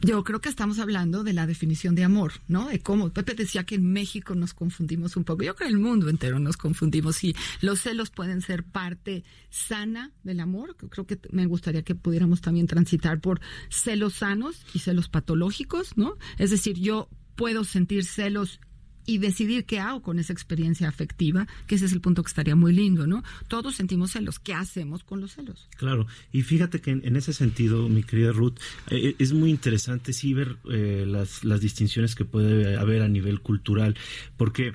Yo 0.04 0.22
creo 0.26 0.42
que 0.42 0.50
estamos 0.50 0.80
hablando 0.80 1.24
de 1.24 1.32
la 1.32 1.48
definición 1.48 1.96
de 1.96 2.04
amor, 2.04 2.34
¿no? 2.50 2.68
De 2.68 2.82
cómo 2.82 3.10
Pepe 3.14 3.36
decía 3.36 3.64
que 3.64 3.76
en 3.76 3.90
México 3.94 4.36
nos 4.36 4.54
confundimos 4.54 5.16
un 5.16 5.24
poco. 5.24 5.44
Yo 5.44 5.56
creo 5.56 5.70
que 5.70 5.72
en 5.72 5.78
el 5.78 5.82
mundo 5.82 6.10
entero 6.10 6.40
nos 6.40 6.58
confundimos 6.58 7.24
y 7.24 7.34
los 7.62 7.80
celos 7.80 8.10
pueden 8.10 8.42
ser 8.42 8.66
parte 8.66 9.24
sana 9.50 10.12
del 10.24 10.42
amor. 10.42 10.76
Creo 10.76 11.08
que 11.08 11.18
me 11.32 11.46
gustaría 11.46 11.84
que 11.84 11.96
pudiéramos 11.96 12.42
también 12.42 12.68
transitar 12.68 13.22
por 13.22 13.40
celos 13.70 14.16
sanos 14.16 14.66
y 14.74 14.80
celos 14.80 15.08
patológicos, 15.08 15.96
¿no? 15.96 16.18
Es 16.38 16.52
decir, 16.52 16.78
yo 16.78 17.08
puedo 17.38 17.64
sentir 17.64 18.04
celos 18.04 18.60
y 19.06 19.18
decidir 19.18 19.66
qué 19.66 19.80
hago 19.80 20.02
con 20.02 20.20
esa 20.20 20.34
experiencia 20.34 20.88
afectiva, 20.88 21.48
que 21.68 21.76
ese 21.76 21.86
es 21.86 21.94
el 21.94 22.02
punto 22.02 22.24
que 22.24 22.30
estaría 22.30 22.56
muy 22.56 22.74
lindo, 22.74 23.08
¿no? 23.08 23.24
Todos 23.48 23.76
sentimos 23.76 24.12
celos. 24.12 24.40
¿Qué 24.40 24.54
hacemos 24.54 25.04
con 25.04 25.22
los 25.22 25.34
celos? 25.34 25.68
Claro, 25.78 26.08
y 26.32 26.42
fíjate 26.42 26.82
que 26.82 26.92
en, 26.92 27.16
ese 27.16 27.34
sentido, 27.34 27.90
mi 27.90 28.04
querida 28.04 28.32
Ruth, 28.32 28.56
eh, 28.90 29.16
es 29.20 29.34
muy 29.34 29.50
interesante 29.50 30.14
sí 30.14 30.34
ver 30.34 30.58
eh, 30.72 31.06
las, 31.08 31.44
las 31.44 31.62
distinciones 31.62 32.16
que 32.16 32.26
puede 32.26 32.78
haber 32.78 33.02
a 33.02 33.08
nivel 33.08 33.42
cultural, 33.42 33.96
porque 34.38 34.74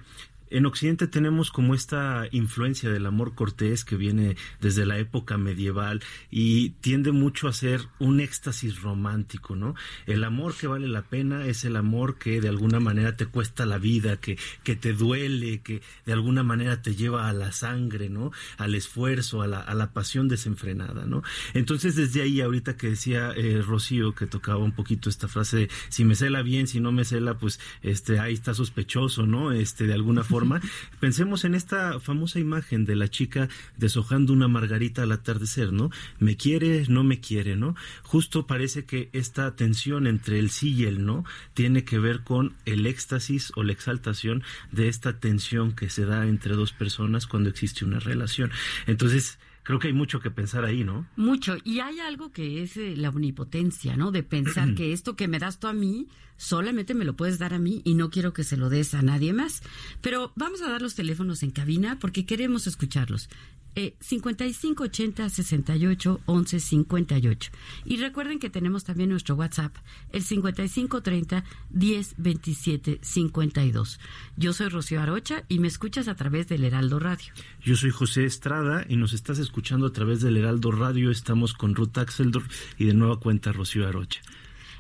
en 0.51 0.67
Occidente 0.67 1.07
tenemos 1.07 1.51
como 1.51 1.75
esta 1.75 2.27
influencia 2.31 2.91
del 2.91 3.07
amor 3.07 3.35
cortés 3.35 3.85
que 3.85 3.97
viene 3.97 4.37
desde 4.61 4.87
la 4.87 4.99
época 4.99 5.37
medieval 5.37 6.03
y 6.31 6.71
tiende 6.81 7.13
mucho 7.13 7.49
a 7.49 7.53
ser 7.53 7.83
un 7.99 8.21
éxtasis 8.21 8.81
romántico, 8.81 9.57
¿no? 9.57 9.75
El 10.07 10.25
amor 10.25 10.55
que 10.55 10.67
vale 10.67 10.89
la 10.89 11.03
pena 11.03 11.47
es 11.47 11.65
el 11.65 11.77
amor 11.77 12.19
que 12.19 12.41
de 12.41 12.49
alguna 12.49 12.81
manera 12.81 13.17
te 13.17 13.27
cuesta 13.27 13.67
la 13.67 13.79
vida, 13.79 14.17
que, 14.17 14.39
que 14.65 14.77
te 14.77 14.93
duele, 14.93 15.61
que 15.61 15.83
de 16.07 16.13
alguna 16.13 16.43
manera 16.43 16.81
te 16.83 16.95
lleva 16.95 17.29
a 17.29 17.33
la 17.33 17.53
sangre, 17.53 18.09
¿no? 18.09 18.33
Al 18.57 18.75
esfuerzo, 18.75 19.43
a 19.43 19.47
la, 19.47 19.61
a 19.61 19.75
la 19.75 19.93
pasión 19.93 20.29
desenfrenada, 20.29 21.05
¿no? 21.05 21.23
Entonces 21.55 21.95
desde 21.95 22.23
ahí 22.23 22.41
ahorita 22.41 22.77
que 22.77 22.91
decía 22.91 23.33
eh, 23.37 23.63
Rocío 23.63 24.15
que 24.15 24.27
tocaba 24.27 24.59
un 24.59 24.73
poquito 24.73 25.11
esta 25.11 25.29
frase 25.29 25.69
si 25.89 26.05
me 26.05 26.15
cela 26.15 26.43
bien, 26.43 26.67
si 26.67 26.81
no 26.81 26.93
me 26.93 27.05
cela, 27.05 27.39
pues 27.39 27.61
este 27.83 28.19
ahí 28.19 28.35
está 28.35 28.55
sospechoso, 28.55 29.27
¿no? 29.27 29.53
Este 29.53 29.87
de 29.87 29.95
alguna 29.95 30.25
forma 30.25 30.38
Pensemos 31.01 31.45
en 31.45 31.55
esta 31.55 32.01
famosa 32.01 32.39
imagen 32.39 32.85
de 32.85 32.97
la 32.97 33.09
chica 33.09 33.49
deshojando 33.77 34.33
una 34.33 34.49
margarita 34.49 35.03
al 35.03 35.13
atardecer, 35.13 35.73
¿no? 35.73 35.91
Me 36.19 36.37
quiere, 36.37 36.85
no 36.89 37.05
me 37.05 37.21
quiere, 37.21 37.57
¿no? 37.57 37.75
Justo 38.03 38.47
parece 38.47 38.85
que 38.85 39.11
esta 39.13 39.55
tensión 39.57 40.07
entre 40.07 40.39
el 40.39 40.51
sí 40.51 40.75
y 40.75 40.85
el 40.85 41.05
no 41.05 41.25
tiene 41.55 41.85
que 41.85 41.99
ver 41.99 42.23
con 42.23 42.55
el 42.65 42.87
éxtasis 42.87 43.53
o 43.57 43.63
la 43.63 43.73
exaltación 43.73 44.43
de 44.73 44.89
esta 44.89 45.19
tensión 45.19 45.73
que 45.73 45.91
se 45.91 46.05
da 46.05 46.27
entre 46.27 46.55
dos 46.55 46.73
personas 46.73 47.27
cuando 47.27 47.49
existe 47.49 47.85
una 47.85 48.01
relación. 48.01 48.51
Entonces, 48.87 49.39
creo 49.69 49.79
que 49.79 49.89
hay 49.89 49.93
mucho 49.93 50.21
que 50.21 50.31
pensar 50.31 50.65
ahí, 50.65 50.83
¿no? 50.83 51.07
Mucho. 51.15 51.59
Y 51.63 51.81
hay 51.81 52.01
algo 52.01 52.33
que 52.33 52.63
es 52.63 52.79
eh, 52.79 52.97
la 52.97 53.11
omnipotencia, 53.11 53.99
¿no? 53.99 54.11
De 54.11 54.23
pensar 54.23 54.75
que 54.75 54.95
esto 54.95 55.15
que 55.15 55.29
me 55.29 55.39
das 55.39 55.61
tú 55.61 55.67
a 55.67 55.75
mí, 55.75 56.09
solamente 56.39 56.95
me 56.95 57.05
lo 57.05 57.17
puedes 57.17 57.39
dar 57.39 57.53
a 57.53 57.59
mí 57.59 57.83
y 57.85 57.93
no 57.93 58.09
quiero 58.09 58.33
que 58.33 58.45
se 58.45 58.57
lo 58.57 58.71
des 58.71 58.95
a 58.95 59.03
nadie 59.03 59.35
más. 59.35 59.63
Pero 60.01 60.33
vamos 60.37 60.63
a 60.63 60.71
dar 60.71 60.81
los 60.81 60.95
teléfonos 60.95 61.43
en 61.43 61.51
cabina 61.51 61.99
porque 62.01 62.25
queremos 62.25 62.67
escucharlos. 62.67 63.29
Eh, 63.75 63.95
5580 64.01 65.29
68 65.29 66.21
11 66.27 66.61
58. 66.61 67.53
Y 67.85 67.97
recuerden 67.99 68.39
que 68.39 68.51
tenemos 68.51 68.85
también 68.85 69.11
nuestro 69.11 69.37
WhatsApp, 69.37 69.75
el 70.11 70.23
5530 70.23 71.45
10 71.71 72.15
27 72.19 72.99
52. 73.03 74.01
Yo 74.37 74.53
soy 74.53 74.69
Rocío 74.69 75.01
Arocha 75.01 75.45
y 75.49 75.59
me 75.61 75.69
escuchas 75.69 76.09
a 76.09 76.15
través 76.15 76.49
del 76.49 76.65
Heraldo 76.65 76.99
Radio. 76.99 77.33
Yo 77.63 77.77
soy 77.77 77.91
José 77.91 78.25
Estrada 78.25 78.85
y 78.89 78.97
nos 78.97 79.13
estás 79.13 79.39
escuchando 79.39 79.87
a 79.87 79.93
través 79.93 80.21
del 80.21 80.37
Heraldo 80.37 80.73
Radio. 80.73 81.11
Estamos 81.11 81.55
con 81.55 81.75
Ruth 81.75 81.99
Axeldorf 81.99 82.47
y 82.79 82.87
de 82.87 82.95
nueva 82.95 83.21
cuenta 83.21 83.53
Rocío 83.53 83.87
Arocha. 83.87 84.21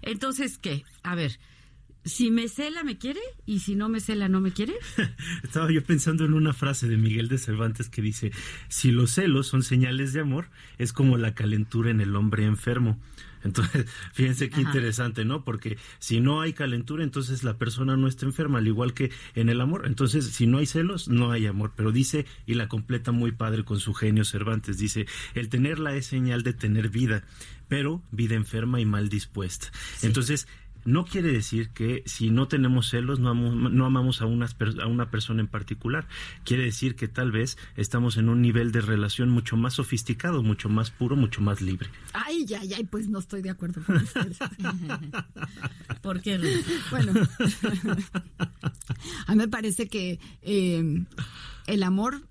Entonces, 0.02 0.58
¿qué? 0.58 0.84
A 1.02 1.14
ver, 1.14 1.38
si 2.04 2.30
me 2.30 2.48
cela, 2.48 2.84
me 2.84 2.98
quiere, 2.98 3.20
y 3.44 3.60
si 3.60 3.74
no 3.74 3.88
me 3.88 4.00
cela, 4.00 4.28
no 4.28 4.40
me 4.40 4.52
quiere. 4.52 4.74
Estaba 5.42 5.70
yo 5.70 5.82
pensando 5.82 6.24
en 6.24 6.34
una 6.34 6.52
frase 6.52 6.88
de 6.88 6.96
Miguel 6.96 7.28
de 7.28 7.38
Cervantes 7.38 7.88
que 7.88 8.02
dice, 8.02 8.32
si 8.68 8.90
los 8.90 9.12
celos 9.12 9.46
son 9.46 9.62
señales 9.62 10.12
de 10.12 10.20
amor, 10.20 10.50
es 10.78 10.92
como 10.92 11.16
la 11.18 11.34
calentura 11.34 11.90
en 11.90 12.00
el 12.00 12.16
hombre 12.16 12.44
enfermo. 12.44 12.98
Entonces, 13.44 13.86
fíjense 14.12 14.48
qué 14.48 14.60
Ajá. 14.60 14.70
interesante, 14.70 15.24
¿no? 15.24 15.44
Porque 15.44 15.78
si 15.98 16.20
no 16.20 16.40
hay 16.40 16.52
calentura, 16.54 17.04
entonces 17.04 17.44
la 17.44 17.56
persona 17.56 17.96
no 17.96 18.08
está 18.08 18.26
enferma, 18.26 18.58
al 18.58 18.66
igual 18.66 18.94
que 18.94 19.12
en 19.36 19.48
el 19.48 19.60
amor. 19.60 19.86
Entonces, 19.86 20.26
si 20.26 20.48
no 20.48 20.58
hay 20.58 20.66
celos, 20.66 21.08
no 21.08 21.30
hay 21.30 21.46
amor. 21.46 21.72
Pero 21.76 21.92
dice, 21.92 22.26
y 22.46 22.54
la 22.54 22.68
completa 22.68 23.12
muy 23.12 23.30
padre 23.30 23.64
con 23.64 23.78
su 23.78 23.94
genio 23.94 24.24
Cervantes, 24.24 24.78
dice, 24.78 25.06
el 25.34 25.48
tenerla 25.48 25.94
es 25.94 26.06
señal 26.06 26.42
de 26.42 26.52
tener 26.52 26.88
vida, 26.88 27.22
pero 27.68 28.02
vida 28.10 28.34
enferma 28.34 28.80
y 28.80 28.84
mal 28.84 29.08
dispuesta. 29.08 29.70
Entonces, 30.02 30.48
no 30.84 31.04
quiere 31.04 31.32
decir 31.32 31.70
que 31.70 32.02
si 32.06 32.30
no 32.30 32.48
tenemos 32.48 32.88
celos 32.88 33.18
no, 33.20 33.30
amo- 33.30 33.68
no 33.70 33.86
amamos 33.86 34.20
a, 34.22 34.26
unas 34.26 34.54
per- 34.54 34.80
a 34.80 34.86
una 34.86 35.10
persona 35.10 35.40
en 35.40 35.48
particular. 35.48 36.06
Quiere 36.44 36.64
decir 36.64 36.94
que 36.96 37.08
tal 37.08 37.30
vez 37.32 37.58
estamos 37.76 38.16
en 38.16 38.28
un 38.28 38.40
nivel 38.42 38.72
de 38.72 38.80
relación 38.80 39.30
mucho 39.30 39.56
más 39.56 39.74
sofisticado, 39.74 40.42
mucho 40.42 40.68
más 40.68 40.90
puro, 40.90 41.16
mucho 41.16 41.40
más 41.40 41.60
libre. 41.60 41.88
Ay, 42.12 42.44
ya, 42.46 42.62
ya, 42.64 42.78
pues 42.90 43.08
no 43.08 43.18
estoy 43.18 43.42
de 43.42 43.50
acuerdo 43.50 43.82
con 43.84 43.96
ustedes. 44.02 44.38
¿Por 46.02 46.20
qué? 46.22 46.38
Bueno, 46.90 47.12
a 49.26 49.32
mí 49.32 49.36
me 49.38 49.48
parece 49.48 49.88
que 49.88 50.18
eh, 50.42 51.04
el 51.66 51.82
amor 51.82 52.22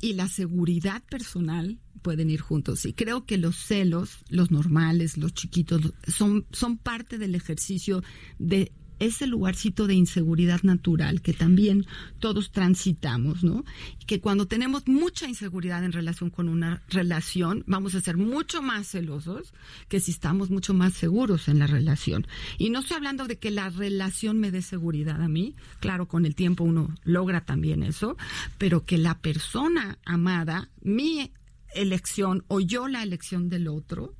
y 0.00 0.14
la 0.14 0.28
seguridad 0.28 1.02
personal 1.10 1.78
pueden 1.98 2.30
ir 2.30 2.40
juntos. 2.40 2.86
Y 2.86 2.92
creo 2.92 3.24
que 3.24 3.38
los 3.38 3.56
celos, 3.56 4.18
los 4.28 4.50
normales, 4.50 5.16
los 5.18 5.34
chiquitos, 5.34 5.92
son, 6.06 6.46
son 6.52 6.78
parte 6.78 7.18
del 7.18 7.34
ejercicio 7.34 8.02
de 8.38 8.72
ese 8.98 9.26
lugarcito 9.26 9.86
de 9.86 9.94
inseguridad 9.94 10.62
natural 10.62 11.22
que 11.22 11.32
también 11.32 11.86
todos 12.18 12.50
transitamos, 12.50 13.44
¿no? 13.44 13.64
Que 14.06 14.20
cuando 14.20 14.46
tenemos 14.46 14.86
mucha 14.88 15.28
inseguridad 15.28 15.84
en 15.84 15.92
relación 15.92 16.30
con 16.30 16.48
una 16.48 16.82
relación, 16.88 17.64
vamos 17.66 17.94
a 17.94 18.00
ser 18.00 18.16
mucho 18.16 18.62
más 18.62 18.88
celosos 18.88 19.52
que 19.88 20.00
si 20.00 20.10
estamos 20.10 20.50
mucho 20.50 20.74
más 20.74 20.94
seguros 20.94 21.48
en 21.48 21.58
la 21.58 21.66
relación. 21.66 22.26
Y 22.58 22.70
no 22.70 22.80
estoy 22.80 22.96
hablando 22.96 23.26
de 23.26 23.38
que 23.38 23.50
la 23.50 23.70
relación 23.70 24.38
me 24.38 24.50
dé 24.50 24.62
seguridad 24.62 25.22
a 25.22 25.28
mí, 25.28 25.54
claro, 25.80 26.08
con 26.08 26.26
el 26.26 26.34
tiempo 26.34 26.64
uno 26.64 26.94
logra 27.04 27.42
también 27.42 27.82
eso, 27.82 28.16
pero 28.58 28.84
que 28.84 28.98
la 28.98 29.18
persona 29.18 29.98
amada, 30.04 30.70
mi 30.82 31.30
elección 31.74 32.44
o 32.48 32.60
yo 32.60 32.88
la 32.88 33.02
elección 33.02 33.48
del 33.48 33.68
otro, 33.68 34.14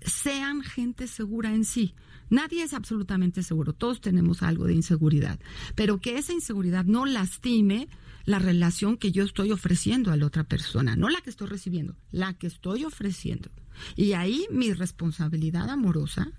sean 0.00 0.62
gente 0.62 1.06
segura 1.06 1.54
en 1.54 1.64
sí. 1.64 1.94
Nadie 2.30 2.62
es 2.62 2.72
absolutamente 2.72 3.42
seguro, 3.42 3.72
todos 3.72 4.00
tenemos 4.00 4.42
algo 4.42 4.66
de 4.66 4.74
inseguridad, 4.74 5.38
pero 5.74 6.00
que 6.00 6.18
esa 6.18 6.32
inseguridad 6.32 6.84
no 6.84 7.06
lastime 7.06 7.88
la 8.24 8.38
relación 8.38 8.96
que 8.96 9.12
yo 9.12 9.24
estoy 9.24 9.52
ofreciendo 9.52 10.10
a 10.10 10.16
la 10.16 10.26
otra 10.26 10.44
persona, 10.44 10.96
no 10.96 11.10
la 11.10 11.20
que 11.20 11.30
estoy 11.30 11.48
recibiendo, 11.48 11.96
la 12.10 12.34
que 12.34 12.46
estoy 12.46 12.84
ofreciendo. 12.84 13.50
Y 13.96 14.12
ahí 14.12 14.46
mi 14.50 14.72
responsabilidad 14.72 15.68
amorosa 15.68 16.32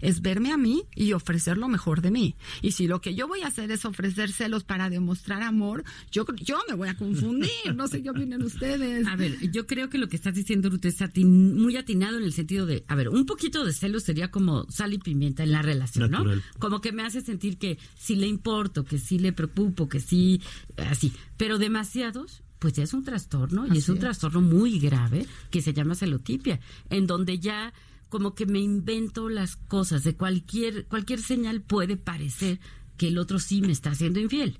es 0.00 0.20
verme 0.22 0.52
a 0.52 0.56
mí 0.56 0.84
y 0.94 1.12
ofrecer 1.12 1.56
lo 1.58 1.68
mejor 1.68 2.00
de 2.02 2.10
mí. 2.10 2.34
Y 2.60 2.72
si 2.72 2.86
lo 2.86 3.00
que 3.00 3.14
yo 3.14 3.28
voy 3.28 3.42
a 3.42 3.48
hacer 3.48 3.70
es 3.70 3.84
ofrecer 3.84 4.32
celos 4.32 4.64
para 4.64 4.90
demostrar 4.90 5.42
amor, 5.42 5.84
yo, 6.10 6.24
yo 6.36 6.58
me 6.68 6.74
voy 6.74 6.88
a 6.88 6.94
confundir. 6.96 7.50
No 7.74 7.88
sé 7.88 8.02
qué 8.02 8.10
opinan 8.10 8.42
ustedes. 8.42 9.06
A 9.06 9.16
ver, 9.16 9.38
yo 9.50 9.66
creo 9.66 9.88
que 9.88 9.98
lo 9.98 10.08
que 10.08 10.16
estás 10.16 10.34
diciendo, 10.34 10.70
Ruth, 10.70 10.84
es 10.84 11.00
atin- 11.00 11.54
muy 11.54 11.76
atinado 11.76 12.18
en 12.18 12.24
el 12.24 12.32
sentido 12.32 12.66
de, 12.66 12.84
a 12.88 12.94
ver, 12.94 13.08
un 13.08 13.26
poquito 13.26 13.64
de 13.64 13.72
celos 13.72 14.02
sería 14.04 14.30
como 14.30 14.64
sal 14.70 14.92
y 14.94 14.98
pimienta 14.98 15.42
en 15.42 15.52
la 15.52 15.62
relación, 15.62 16.10
Natural. 16.10 16.36
¿no? 16.36 16.58
Como 16.60 16.80
que 16.80 16.92
me 16.92 17.02
hace 17.02 17.20
sentir 17.20 17.58
que 17.58 17.78
sí 17.98 18.16
le 18.16 18.26
importo, 18.26 18.84
que 18.84 18.98
sí 18.98 19.18
le 19.18 19.32
preocupo, 19.32 19.88
que 19.88 20.00
sí, 20.00 20.40
así. 20.76 21.12
Pero 21.36 21.58
demasiados, 21.58 22.42
pues 22.58 22.74
ya 22.74 22.84
es 22.84 22.94
un 22.94 23.02
trastorno 23.04 23.66
y 23.66 23.78
es 23.78 23.88
un 23.88 23.96
es. 23.96 24.00
trastorno 24.02 24.40
muy 24.40 24.78
grave 24.78 25.26
que 25.50 25.60
se 25.62 25.72
llama 25.72 25.94
celotipia, 25.94 26.60
en 26.90 27.06
donde 27.06 27.38
ya 27.38 27.72
como 28.12 28.34
que 28.34 28.44
me 28.44 28.58
invento 28.60 29.30
las 29.30 29.56
cosas 29.56 30.04
de 30.04 30.14
cualquier 30.14 30.84
cualquier 30.86 31.18
señal 31.22 31.62
puede 31.62 31.96
parecer 31.96 32.60
que 32.98 33.08
el 33.08 33.16
otro 33.16 33.38
sí 33.38 33.62
me 33.62 33.72
está 33.72 33.92
haciendo 33.92 34.20
infiel. 34.20 34.58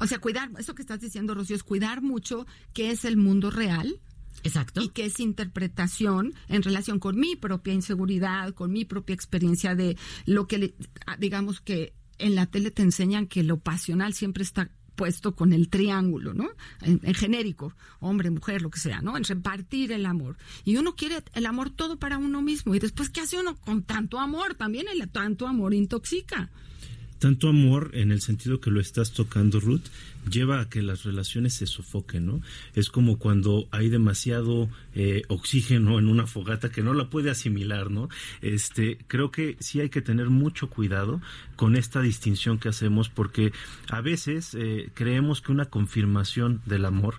O 0.00 0.06
sea, 0.06 0.18
cuidar, 0.20 0.50
eso 0.58 0.74
que 0.74 0.80
estás 0.80 1.00
diciendo, 1.00 1.34
Rocío, 1.34 1.54
es 1.54 1.62
cuidar 1.62 2.00
mucho 2.00 2.46
qué 2.72 2.90
es 2.90 3.04
el 3.04 3.18
mundo 3.18 3.50
real 3.50 4.00
Exacto. 4.42 4.80
y 4.80 4.88
qué 4.88 5.04
es 5.04 5.20
interpretación 5.20 6.32
en 6.48 6.62
relación 6.62 6.98
con 6.98 7.16
mi 7.20 7.36
propia 7.36 7.74
inseguridad, 7.74 8.54
con 8.54 8.72
mi 8.72 8.86
propia 8.86 9.12
experiencia 9.12 9.74
de 9.74 9.98
lo 10.24 10.46
que, 10.46 10.56
le- 10.58 10.74
ah, 11.06 11.18
digamos 11.18 11.60
que 11.60 11.92
en 12.16 12.34
la 12.34 12.46
tele 12.46 12.70
te 12.70 12.80
enseñan 12.82 13.26
que 13.26 13.42
lo 13.42 13.58
pasional 13.60 14.14
siempre 14.14 14.44
está 14.44 14.70
puesto 14.94 15.34
con 15.34 15.52
el 15.52 15.68
triángulo, 15.68 16.34
¿no? 16.34 16.50
En, 16.82 17.00
en 17.02 17.14
genérico, 17.14 17.74
hombre, 18.00 18.30
mujer, 18.30 18.62
lo 18.62 18.70
que 18.70 18.80
sea, 18.80 19.00
¿no? 19.00 19.16
En 19.16 19.24
repartir 19.24 19.92
el 19.92 20.06
amor. 20.06 20.36
Y 20.64 20.76
uno 20.76 20.94
quiere 20.94 21.22
el 21.34 21.46
amor 21.46 21.70
todo 21.70 21.98
para 21.98 22.18
uno 22.18 22.42
mismo. 22.42 22.74
Y 22.74 22.78
después, 22.78 23.10
¿qué 23.10 23.20
hace 23.20 23.38
uno 23.38 23.56
con 23.56 23.82
tanto 23.82 24.18
amor? 24.18 24.54
También 24.54 24.86
el 24.88 25.08
tanto 25.08 25.46
amor 25.46 25.74
intoxica. 25.74 26.50
Tanto 27.24 27.48
amor, 27.48 27.88
en 27.94 28.12
el 28.12 28.20
sentido 28.20 28.60
que 28.60 28.70
lo 28.70 28.82
estás 28.82 29.12
tocando, 29.12 29.58
Ruth, 29.58 29.86
lleva 30.30 30.60
a 30.60 30.68
que 30.68 30.82
las 30.82 31.04
relaciones 31.04 31.54
se 31.54 31.66
sofoquen, 31.66 32.26
¿no? 32.26 32.42
Es 32.74 32.90
como 32.90 33.18
cuando 33.18 33.66
hay 33.70 33.88
demasiado 33.88 34.68
eh, 34.94 35.22
oxígeno 35.28 35.98
en 35.98 36.08
una 36.08 36.26
fogata 36.26 36.68
que 36.68 36.82
no 36.82 36.92
la 36.92 37.08
puede 37.08 37.30
asimilar, 37.30 37.90
¿no? 37.90 38.10
Este, 38.42 38.98
creo 39.06 39.30
que 39.30 39.56
sí 39.58 39.80
hay 39.80 39.88
que 39.88 40.02
tener 40.02 40.28
mucho 40.28 40.68
cuidado 40.68 41.22
con 41.56 41.76
esta 41.76 42.02
distinción 42.02 42.58
que 42.58 42.68
hacemos, 42.68 43.08
porque 43.08 43.52
a 43.88 44.02
veces 44.02 44.54
eh, 44.54 44.90
creemos 44.92 45.40
que 45.40 45.52
una 45.52 45.70
confirmación 45.70 46.60
del 46.66 46.84
amor 46.84 47.14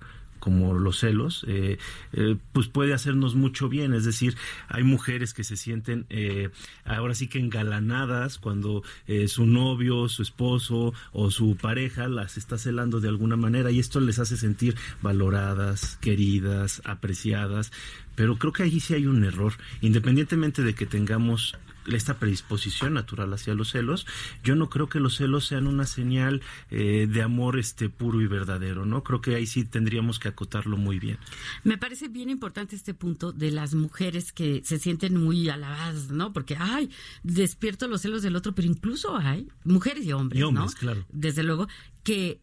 como 0.45 0.75
los 0.75 0.99
celos, 0.99 1.43
eh, 1.47 1.79
eh, 2.13 2.35
pues 2.53 2.67
puede 2.67 2.93
hacernos 2.93 3.33
mucho 3.33 3.67
bien. 3.67 3.95
Es 3.95 4.05
decir, 4.05 4.35
hay 4.67 4.83
mujeres 4.83 5.33
que 5.33 5.43
se 5.43 5.57
sienten 5.57 6.05
eh, 6.11 6.51
ahora 6.83 7.15
sí 7.15 7.27
que 7.27 7.39
engalanadas 7.39 8.37
cuando 8.37 8.83
eh, 9.07 9.27
su 9.27 9.47
novio, 9.47 10.07
su 10.07 10.21
esposo 10.21 10.93
o 11.13 11.31
su 11.31 11.57
pareja 11.57 12.07
las 12.09 12.37
está 12.37 12.59
celando 12.59 12.99
de 12.99 13.07
alguna 13.07 13.37
manera 13.37 13.71
y 13.71 13.79
esto 13.79 13.99
les 13.99 14.19
hace 14.19 14.37
sentir 14.37 14.75
valoradas, 15.01 15.97
queridas, 15.99 16.79
apreciadas. 16.85 17.71
Pero 18.13 18.37
creo 18.37 18.53
que 18.53 18.61
allí 18.61 18.79
sí 18.79 18.93
hay 18.93 19.07
un 19.07 19.23
error, 19.23 19.53
independientemente 19.81 20.61
de 20.61 20.75
que 20.75 20.85
tengamos 20.85 21.57
esta 21.87 22.17
predisposición 22.19 22.93
natural 22.93 23.33
hacia 23.33 23.53
los 23.53 23.71
celos, 23.71 24.05
yo 24.43 24.55
no 24.55 24.69
creo 24.69 24.87
que 24.89 24.99
los 24.99 25.17
celos 25.17 25.45
sean 25.45 25.67
una 25.67 25.85
señal 25.85 26.41
eh, 26.69 27.07
de 27.09 27.21
amor 27.21 27.59
este 27.59 27.89
puro 27.89 28.21
y 28.21 28.27
verdadero, 28.27 28.85
¿no? 28.85 29.03
Creo 29.03 29.21
que 29.21 29.35
ahí 29.35 29.45
sí 29.45 29.65
tendríamos 29.65 30.19
que 30.19 30.27
acotarlo 30.27 30.77
muy 30.77 30.99
bien. 30.99 31.17
Me 31.63 31.77
parece 31.77 32.07
bien 32.07 32.29
importante 32.29 32.75
este 32.75 32.93
punto 32.93 33.31
de 33.31 33.51
las 33.51 33.73
mujeres 33.75 34.31
que 34.31 34.61
se 34.63 34.79
sienten 34.79 35.21
muy 35.21 35.49
alabadas, 35.49 36.09
¿no? 36.09 36.33
Porque, 36.33 36.55
ay, 36.59 36.89
despierto 37.23 37.87
los 37.87 38.01
celos 38.01 38.21
del 38.21 38.35
otro, 38.35 38.53
pero 38.53 38.67
incluso 38.67 39.15
hay 39.17 39.47
mujeres 39.63 40.05
y 40.05 40.13
hombres, 40.13 40.39
Y 40.39 40.43
hombres, 40.43 40.73
¿no? 40.73 40.79
claro. 40.79 41.05
Desde 41.11 41.43
luego, 41.43 41.67
que 42.03 42.39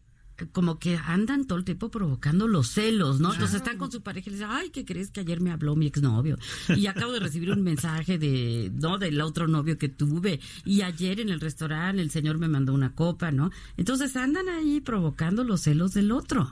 como 0.51 0.79
que 0.79 0.97
andan 0.97 1.45
todo 1.45 1.59
el 1.59 1.65
tiempo 1.65 1.89
provocando 1.89 2.47
los 2.47 2.67
celos, 2.69 3.19
¿no? 3.19 3.33
Entonces 3.33 3.57
están 3.57 3.77
con 3.77 3.91
su 3.91 4.01
pareja 4.01 4.29
y 4.29 4.31
le 4.31 4.37
dicen, 4.37 4.51
ay, 4.51 4.69
¿qué 4.71 4.85
crees 4.85 5.11
que 5.11 5.21
ayer 5.21 5.39
me 5.39 5.51
habló 5.51 5.75
mi 5.75 5.87
exnovio? 5.87 6.37
Y 6.75 6.87
acabo 6.87 7.11
de 7.11 7.19
recibir 7.19 7.51
un 7.51 7.61
mensaje 7.61 8.17
de, 8.17 8.71
¿no? 8.73 8.97
Del 8.97 9.21
otro 9.21 9.47
novio 9.47 9.77
que 9.77 9.89
tuve. 9.89 10.39
Y 10.65 10.81
ayer 10.81 11.19
en 11.19 11.29
el 11.29 11.39
restaurante 11.39 12.01
el 12.01 12.09
señor 12.09 12.37
me 12.37 12.47
mandó 12.47 12.73
una 12.73 12.93
copa, 12.93 13.31
¿no? 13.31 13.51
Entonces 13.77 14.15
andan 14.15 14.49
ahí 14.49 14.81
provocando 14.81 15.43
los 15.43 15.61
celos 15.61 15.93
del 15.93 16.11
otro. 16.11 16.51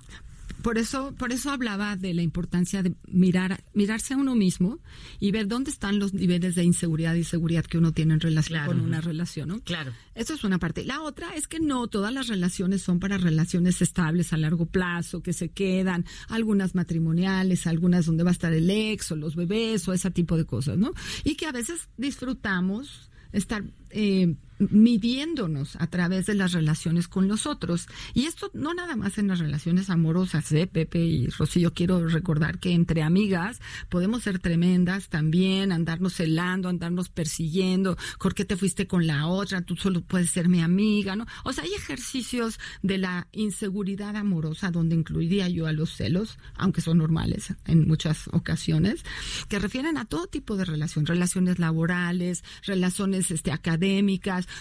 Por 0.61 0.77
eso, 0.77 1.13
por 1.17 1.31
eso 1.31 1.51
hablaba 1.51 1.95
de 1.95 2.13
la 2.13 2.21
importancia 2.21 2.83
de 2.83 2.95
mirar, 3.07 3.63
mirarse 3.73 4.13
a 4.13 4.17
uno 4.17 4.35
mismo 4.35 4.79
y 5.19 5.31
ver 5.31 5.47
dónde 5.47 5.71
están 5.71 5.99
los 5.99 6.13
niveles 6.13 6.55
de 6.55 6.63
inseguridad 6.63 7.15
y 7.15 7.23
seguridad 7.23 7.65
que 7.65 7.77
uno 7.77 7.91
tiene 7.91 8.13
en 8.13 8.19
relación 8.19 8.59
Claro. 8.59 8.71
con 8.73 8.81
una 8.81 9.01
relación, 9.01 9.49
¿no? 9.49 9.61
Claro. 9.61 9.91
Eso 10.15 10.33
es 10.33 10.43
una 10.43 10.59
parte. 10.59 10.83
La 10.83 11.01
otra 11.01 11.35
es 11.35 11.47
que 11.47 11.59
no 11.59 11.87
todas 11.87 12.13
las 12.13 12.27
relaciones 12.27 12.81
son 12.81 12.99
para 12.99 13.17
relaciones 13.17 13.81
estables 13.81 14.33
a 14.33 14.37
largo 14.37 14.65
plazo, 14.65 15.21
que 15.21 15.33
se 15.33 15.49
quedan, 15.49 16.05
algunas 16.27 16.75
matrimoniales, 16.75 17.65
algunas 17.67 18.05
donde 18.05 18.23
va 18.23 18.29
a 18.29 18.33
estar 18.33 18.53
el 18.53 18.69
ex 18.69 19.11
o 19.11 19.15
los 19.15 19.35
bebés 19.35 19.87
o 19.87 19.93
ese 19.93 20.11
tipo 20.11 20.37
de 20.37 20.45
cosas, 20.45 20.77
¿no? 20.77 20.93
Y 21.23 21.35
que 21.35 21.45
a 21.47 21.51
veces 21.51 21.89
disfrutamos 21.97 23.09
estar 23.31 23.63
eh, 23.93 24.35
midiéndonos 24.69 25.75
a 25.77 25.87
través 25.87 26.25
de 26.25 26.35
las 26.35 26.53
relaciones 26.53 27.07
con 27.07 27.27
los 27.27 27.47
otros. 27.47 27.87
Y 28.13 28.25
esto 28.25 28.51
no 28.53 28.73
nada 28.73 28.95
más 28.95 29.17
en 29.17 29.27
las 29.27 29.39
relaciones 29.39 29.89
amorosas, 29.89 30.51
¿eh? 30.51 30.67
Pepe 30.67 30.99
y 30.99 31.27
Rocío, 31.27 31.73
quiero 31.73 32.07
recordar 32.07 32.59
que 32.59 32.73
entre 32.73 33.01
amigas 33.01 33.59
podemos 33.89 34.23
ser 34.23 34.39
tremendas 34.39 35.09
también, 35.09 35.71
andarnos 35.71 36.13
celando, 36.13 36.69
andarnos 36.69 37.09
persiguiendo, 37.09 37.97
¿por 38.19 38.35
qué 38.35 38.45
te 38.45 38.57
fuiste 38.57 38.87
con 38.87 39.07
la 39.07 39.27
otra? 39.27 39.61
Tú 39.61 39.75
solo 39.75 40.01
puedes 40.01 40.31
ser 40.31 40.47
mi 40.49 40.61
amiga, 40.61 41.15
¿no? 41.15 41.25
O 41.43 41.53
sea, 41.53 41.63
hay 41.63 41.73
ejercicios 41.73 42.59
de 42.81 42.97
la 42.97 43.27
inseguridad 43.31 44.15
amorosa 44.15 44.71
donde 44.71 44.95
incluiría 44.95 45.49
yo 45.49 45.67
a 45.67 45.73
los 45.73 45.95
celos, 45.95 46.37
aunque 46.55 46.81
son 46.81 46.99
normales 46.99 47.53
en 47.65 47.87
muchas 47.87 48.27
ocasiones, 48.31 49.03
que 49.47 49.59
refieren 49.59 49.97
a 49.97 50.05
todo 50.05 50.27
tipo 50.27 50.55
de 50.55 50.65
relación, 50.65 51.05
relaciones 51.05 51.59
laborales, 51.59 52.43
relaciones 52.63 53.31
este, 53.31 53.51
académicas. 53.51 53.80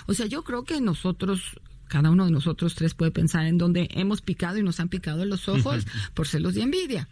O 0.06 0.14
sea, 0.14 0.26
yo 0.26 0.42
creo 0.42 0.64
que 0.64 0.80
nosotros 0.80 1.60
cada 1.88 2.10
uno 2.10 2.24
de 2.24 2.30
nosotros 2.30 2.76
tres 2.76 2.94
puede 2.94 3.10
pensar 3.10 3.46
en 3.46 3.58
donde 3.58 3.88
hemos 3.90 4.22
picado 4.22 4.58
y 4.58 4.62
nos 4.62 4.78
han 4.78 4.88
picado 4.88 5.24
los 5.24 5.48
ojos 5.48 5.86
por 6.14 6.28
celos 6.28 6.56
y 6.56 6.62
envidia. 6.62 7.08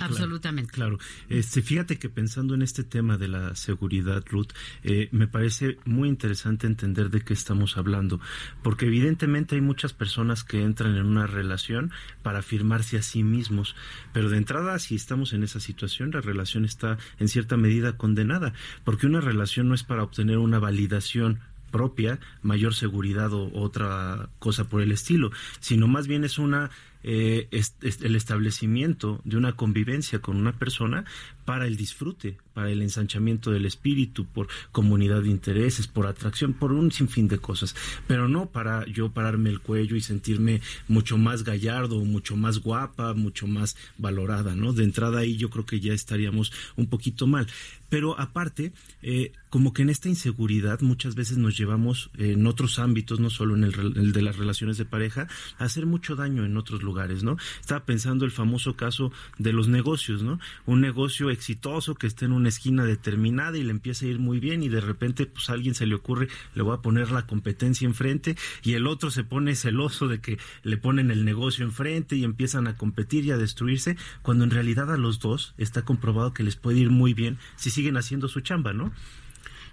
Absolutamente. 0.00 0.72
Claro. 0.72 0.98
Este, 1.28 1.62
fíjate 1.62 1.98
que 1.98 2.08
pensando 2.08 2.54
en 2.54 2.62
este 2.62 2.84
tema 2.84 3.16
de 3.16 3.28
la 3.28 3.54
seguridad, 3.54 4.24
Ruth, 4.28 4.48
eh, 4.82 5.08
me 5.12 5.26
parece 5.26 5.78
muy 5.84 6.08
interesante 6.08 6.66
entender 6.66 7.10
de 7.10 7.20
qué 7.22 7.32
estamos 7.32 7.76
hablando, 7.76 8.20
porque 8.62 8.86
evidentemente 8.86 9.54
hay 9.54 9.60
muchas 9.60 9.92
personas 9.92 10.44
que 10.44 10.62
entran 10.62 10.96
en 10.96 11.06
una 11.06 11.26
relación 11.26 11.92
para 12.22 12.40
afirmarse 12.40 12.98
a 12.98 13.02
sí 13.02 13.22
mismos, 13.22 13.76
pero 14.12 14.30
de 14.30 14.38
entrada, 14.38 14.78
si 14.78 14.94
estamos 14.94 15.32
en 15.32 15.42
esa 15.42 15.60
situación, 15.60 16.10
la 16.12 16.20
relación 16.20 16.64
está 16.64 16.98
en 17.18 17.28
cierta 17.28 17.56
medida 17.56 17.96
condenada, 17.96 18.52
porque 18.84 19.06
una 19.06 19.20
relación 19.20 19.68
no 19.68 19.74
es 19.74 19.84
para 19.84 20.02
obtener 20.02 20.38
una 20.38 20.58
validación 20.58 21.40
propia, 21.70 22.18
mayor 22.42 22.74
seguridad 22.74 23.32
o 23.32 23.50
otra 23.54 24.28
cosa 24.38 24.68
por 24.68 24.82
el 24.82 24.92
estilo, 24.92 25.30
sino 25.60 25.88
más 25.88 26.06
bien 26.06 26.24
es 26.24 26.38
una 26.38 26.70
eh, 27.02 27.48
el 27.50 28.16
establecimiento 28.16 29.20
de 29.24 29.36
una 29.36 29.54
convivencia 29.54 30.20
con 30.20 30.36
una 30.36 30.52
persona 30.52 31.04
para 31.44 31.66
el 31.66 31.76
disfrute, 31.76 32.38
para 32.54 32.70
el 32.70 32.82
ensanchamiento 32.82 33.50
del 33.50 33.66
espíritu, 33.66 34.26
por 34.26 34.48
comunidad 34.72 35.22
de 35.22 35.30
intereses, 35.30 35.86
por 35.86 36.06
atracción, 36.06 36.52
por 36.52 36.72
un 36.72 36.92
sinfín 36.92 37.28
de 37.28 37.38
cosas, 37.38 37.74
pero 38.06 38.28
no 38.28 38.46
para 38.46 38.86
yo 38.86 39.10
pararme 39.10 39.50
el 39.50 39.60
cuello 39.60 39.96
y 39.96 40.00
sentirme 40.00 40.60
mucho 40.88 41.18
más 41.18 41.44
gallardo, 41.44 42.04
mucho 42.04 42.36
más 42.36 42.58
guapa, 42.58 43.14
mucho 43.14 43.46
más 43.46 43.76
valorada, 43.98 44.54
¿no? 44.54 44.72
De 44.72 44.84
entrada 44.84 45.20
ahí 45.20 45.36
yo 45.36 45.50
creo 45.50 45.66
que 45.66 45.80
ya 45.80 45.92
estaríamos 45.92 46.52
un 46.76 46.86
poquito 46.86 47.26
mal. 47.26 47.46
Pero 47.88 48.18
aparte, 48.20 48.72
eh, 49.02 49.32
como 49.48 49.72
que 49.72 49.82
en 49.82 49.90
esta 49.90 50.08
inseguridad 50.08 50.80
muchas 50.80 51.16
veces 51.16 51.38
nos 51.38 51.58
llevamos 51.58 52.10
en 52.16 52.46
otros 52.46 52.78
ámbitos, 52.78 53.18
no 53.18 53.30
solo 53.30 53.56
en 53.56 53.64
el, 53.64 53.74
el 53.96 54.12
de 54.12 54.22
las 54.22 54.36
relaciones 54.36 54.78
de 54.78 54.84
pareja, 54.84 55.26
a 55.58 55.64
hacer 55.64 55.86
mucho 55.86 56.14
daño 56.14 56.44
en 56.44 56.56
otros 56.56 56.84
lugares, 56.84 57.24
¿no? 57.24 57.36
Estaba 57.60 57.84
pensando 57.84 58.24
el 58.24 58.30
famoso 58.30 58.76
caso 58.76 59.10
de 59.38 59.52
los 59.52 59.66
negocios, 59.66 60.22
¿no? 60.22 60.38
Un 60.66 60.80
negocio 60.80 61.30
exitoso 61.40 61.94
que 61.94 62.06
está 62.06 62.26
en 62.26 62.32
una 62.32 62.50
esquina 62.50 62.84
determinada 62.84 63.56
y 63.56 63.62
le 63.62 63.70
empieza 63.70 64.04
a 64.04 64.08
ir 64.08 64.18
muy 64.18 64.40
bien 64.40 64.62
y 64.62 64.68
de 64.68 64.82
repente 64.82 65.24
pues 65.24 65.48
a 65.48 65.54
alguien 65.54 65.74
se 65.74 65.86
le 65.86 65.94
ocurre, 65.94 66.28
le 66.54 66.62
voy 66.62 66.74
a 66.74 66.82
poner 66.82 67.10
la 67.10 67.26
competencia 67.26 67.86
enfrente 67.86 68.36
y 68.62 68.74
el 68.74 68.86
otro 68.86 69.10
se 69.10 69.24
pone 69.24 69.54
celoso 69.54 70.06
de 70.06 70.20
que 70.20 70.38
le 70.62 70.76
ponen 70.76 71.10
el 71.10 71.24
negocio 71.24 71.64
enfrente 71.64 72.14
y 72.14 72.24
empiezan 72.24 72.66
a 72.66 72.76
competir 72.76 73.24
y 73.24 73.30
a 73.30 73.38
destruirse, 73.38 73.96
cuando 74.20 74.44
en 74.44 74.50
realidad 74.50 74.92
a 74.92 74.98
los 74.98 75.18
dos 75.18 75.54
está 75.56 75.82
comprobado 75.82 76.34
que 76.34 76.42
les 76.42 76.56
puede 76.56 76.80
ir 76.80 76.90
muy 76.90 77.14
bien 77.14 77.38
si 77.56 77.70
siguen 77.70 77.96
haciendo 77.96 78.28
su 78.28 78.40
chamba, 78.40 78.74
¿no? 78.74 78.92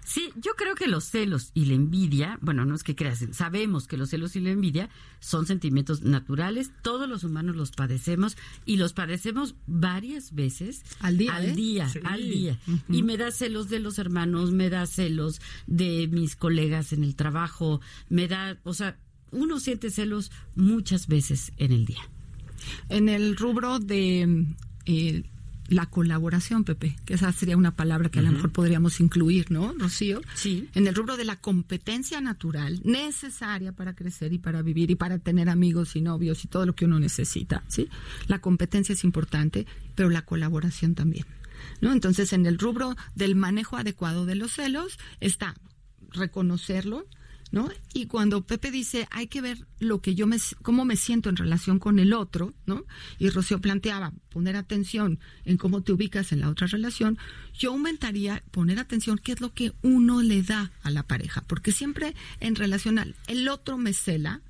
Sí, 0.08 0.30
yo 0.36 0.52
creo 0.56 0.74
que 0.74 0.86
los 0.86 1.04
celos 1.04 1.50
y 1.52 1.66
la 1.66 1.74
envidia, 1.74 2.38
bueno, 2.40 2.64
no 2.64 2.74
es 2.74 2.82
que 2.82 2.96
creas, 2.96 3.26
sabemos 3.32 3.86
que 3.86 3.98
los 3.98 4.08
celos 4.08 4.36
y 4.36 4.40
la 4.40 4.48
envidia 4.48 4.88
son 5.20 5.44
sentimientos 5.44 6.00
naturales, 6.00 6.70
todos 6.80 7.06
los 7.06 7.24
humanos 7.24 7.56
los 7.56 7.72
padecemos 7.72 8.38
y 8.64 8.78
los 8.78 8.94
padecemos 8.94 9.54
varias 9.66 10.34
veces 10.34 10.82
Al 11.00 11.18
día, 11.18 11.36
al 11.36 11.44
¿eh? 11.44 11.52
día, 11.52 11.88
Sí. 11.90 11.98
al 12.04 12.22
día. 12.22 12.58
Y 12.88 13.02
me 13.02 13.18
da 13.18 13.30
celos 13.30 13.68
de 13.68 13.80
los 13.80 13.98
hermanos, 13.98 14.50
me 14.50 14.70
da 14.70 14.86
celos 14.86 15.42
de 15.66 16.08
mis 16.10 16.36
colegas 16.36 16.94
en 16.94 17.04
el 17.04 17.14
trabajo, 17.14 17.82
me 18.08 18.28
da, 18.28 18.58
o 18.64 18.72
sea, 18.72 18.96
uno 19.30 19.60
siente 19.60 19.90
celos 19.90 20.32
muchas 20.56 21.06
veces 21.06 21.52
en 21.58 21.70
el 21.70 21.84
día. 21.84 22.00
En 22.88 23.10
el 23.10 23.36
rubro 23.36 23.78
de 23.78 24.46
eh, 24.86 25.22
la 25.68 25.86
colaboración, 25.86 26.64
Pepe, 26.64 26.96
que 27.04 27.14
esa 27.14 27.30
sería 27.32 27.56
una 27.56 27.76
palabra 27.76 28.08
que 28.08 28.18
a 28.18 28.22
lo 28.22 28.32
mejor 28.32 28.50
podríamos 28.50 29.00
incluir, 29.00 29.50
¿no, 29.50 29.74
Rocío? 29.78 30.22
Sí. 30.34 30.68
En 30.74 30.86
el 30.86 30.94
rubro 30.94 31.16
de 31.16 31.26
la 31.26 31.36
competencia 31.36 32.20
natural 32.20 32.80
necesaria 32.84 33.72
para 33.72 33.94
crecer 33.94 34.32
y 34.32 34.38
para 34.38 34.62
vivir 34.62 34.90
y 34.90 34.94
para 34.94 35.18
tener 35.18 35.48
amigos 35.50 35.94
y 35.94 36.00
novios 36.00 36.44
y 36.44 36.48
todo 36.48 36.64
lo 36.64 36.74
que 36.74 36.86
uno 36.86 36.98
necesita, 36.98 37.62
¿sí? 37.68 37.88
La 38.28 38.40
competencia 38.40 38.94
es 38.94 39.04
importante, 39.04 39.66
pero 39.94 40.08
la 40.08 40.22
colaboración 40.22 40.94
también. 40.94 41.26
¿No? 41.80 41.92
Entonces, 41.92 42.32
en 42.32 42.46
el 42.46 42.58
rubro 42.58 42.96
del 43.14 43.34
manejo 43.34 43.76
adecuado 43.76 44.26
de 44.26 44.36
los 44.36 44.52
celos 44.52 44.98
está 45.20 45.54
reconocerlo, 46.10 47.04
¿no? 47.50 47.68
Y 47.94 48.06
cuando 48.06 48.42
Pepe 48.42 48.70
dice, 48.70 49.08
hay 49.10 49.26
que 49.26 49.40
ver 49.40 49.66
lo 49.78 50.00
que 50.00 50.14
yo 50.14 50.26
me, 50.26 50.36
cómo 50.62 50.84
me 50.84 50.96
siento 50.96 51.28
en 51.28 51.36
relación 51.36 51.78
con 51.78 51.98
el 51.98 52.12
otro, 52.12 52.54
¿no? 52.66 52.84
Y 53.18 53.30
Rocío 53.30 53.60
planteaba 53.60 54.12
poner 54.30 54.56
atención 54.56 55.18
en 55.44 55.56
cómo 55.56 55.82
te 55.82 55.92
ubicas 55.92 56.32
en 56.32 56.40
la 56.40 56.50
otra 56.50 56.66
relación, 56.66 57.18
yo 57.54 57.70
aumentaría 57.70 58.42
poner 58.50 58.78
atención 58.78 59.18
qué 59.18 59.32
es 59.32 59.40
lo 59.40 59.52
que 59.52 59.72
uno 59.82 60.22
le 60.22 60.42
da 60.42 60.70
a 60.82 60.90
la 60.90 61.02
pareja, 61.02 61.42
porque 61.42 61.72
siempre 61.72 62.14
en 62.40 62.54
relación 62.54 62.98
al 62.98 63.14
el 63.26 63.48
otro 63.48 63.78
me 63.78 63.92
cela, 63.92 64.42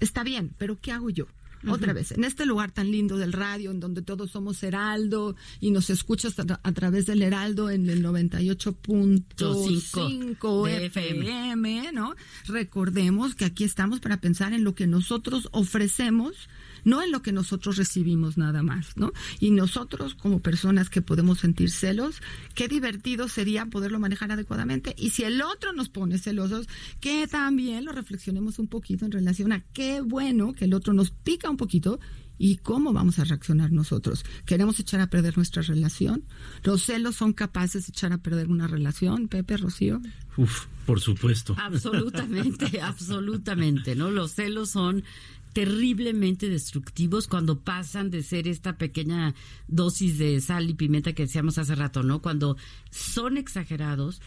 está 0.00 0.22
bien, 0.22 0.54
pero 0.58 0.80
¿qué 0.80 0.92
hago 0.92 1.10
yo? 1.10 1.26
Otra 1.68 1.92
vez, 1.92 2.12
en 2.12 2.24
este 2.24 2.46
lugar 2.46 2.70
tan 2.72 2.90
lindo 2.90 3.18
del 3.18 3.32
radio, 3.32 3.70
en 3.70 3.80
donde 3.80 4.00
todos 4.02 4.30
somos 4.30 4.62
Heraldo 4.62 5.36
y 5.60 5.70
nos 5.70 5.90
escuchas 5.90 6.38
a, 6.38 6.60
a 6.62 6.72
través 6.72 7.06
del 7.06 7.22
Heraldo 7.22 7.70
en 7.70 7.88
el 7.88 8.04
98.5 8.04 10.66
de 10.66 10.86
FM, 10.86 11.92
¿no? 11.92 12.14
Recordemos 12.46 13.34
que 13.34 13.44
aquí 13.44 13.64
estamos 13.64 14.00
para 14.00 14.20
pensar 14.20 14.52
en 14.52 14.64
lo 14.64 14.74
que 14.74 14.86
nosotros 14.86 15.48
ofrecemos, 15.52 16.48
no 16.84 17.02
en 17.02 17.12
lo 17.12 17.22
que 17.22 17.32
nosotros 17.32 17.76
recibimos 17.76 18.38
nada 18.38 18.62
más, 18.62 18.96
¿no? 18.96 19.12
Y 19.40 19.50
nosotros 19.50 20.14
como 20.14 20.40
personas 20.40 20.90
que 20.90 21.02
podemos 21.02 21.40
sentir 21.40 21.70
celos, 21.70 22.22
qué 22.54 22.68
divertido 22.68 23.28
sería 23.28 23.66
poderlo 23.66 23.98
manejar 23.98 24.32
adecuadamente. 24.32 24.94
Y 24.98 25.10
si 25.10 25.24
el 25.24 25.42
otro 25.42 25.72
nos 25.72 25.88
pone 25.88 26.18
celosos, 26.18 26.68
que 27.00 27.26
también 27.26 27.84
lo 27.84 27.92
reflexionemos 27.92 28.58
un 28.58 28.68
poquito 28.68 29.04
en 29.04 29.12
relación 29.12 29.52
a 29.52 29.60
qué 29.72 30.00
bueno 30.00 30.52
que 30.52 30.64
el 30.66 30.74
otro 30.74 30.92
nos 30.92 31.10
pica 31.10 31.50
un 31.50 31.56
poquito 31.56 32.00
y 32.38 32.56
cómo 32.56 32.92
vamos 32.92 33.20
a 33.20 33.24
reaccionar 33.24 33.70
nosotros. 33.70 34.24
¿Queremos 34.46 34.80
echar 34.80 35.00
a 35.00 35.06
perder 35.06 35.36
nuestra 35.36 35.62
relación? 35.62 36.24
¿Los 36.64 36.82
celos 36.82 37.14
son 37.14 37.32
capaces 37.32 37.86
de 37.86 37.90
echar 37.90 38.12
a 38.12 38.18
perder 38.18 38.48
una 38.48 38.66
relación, 38.66 39.28
Pepe, 39.28 39.56
Rocío? 39.56 40.00
Uf, 40.36 40.66
por 40.86 41.00
supuesto. 41.00 41.54
Absolutamente, 41.58 42.80
absolutamente, 42.82 43.94
¿no? 43.94 44.10
Los 44.10 44.32
celos 44.32 44.70
son 44.70 45.04
terriblemente 45.52 46.48
destructivos 46.48 47.28
cuando 47.28 47.60
pasan 47.60 48.10
de 48.10 48.22
ser 48.22 48.48
esta 48.48 48.78
pequeña 48.78 49.34
dosis 49.68 50.18
de 50.18 50.40
sal 50.40 50.70
y 50.70 50.74
pimienta 50.74 51.12
que 51.12 51.24
decíamos 51.24 51.58
hace 51.58 51.74
rato, 51.74 52.02
¿no? 52.02 52.22
Cuando 52.22 52.56
son 52.90 53.36
exagerados, 53.36 54.20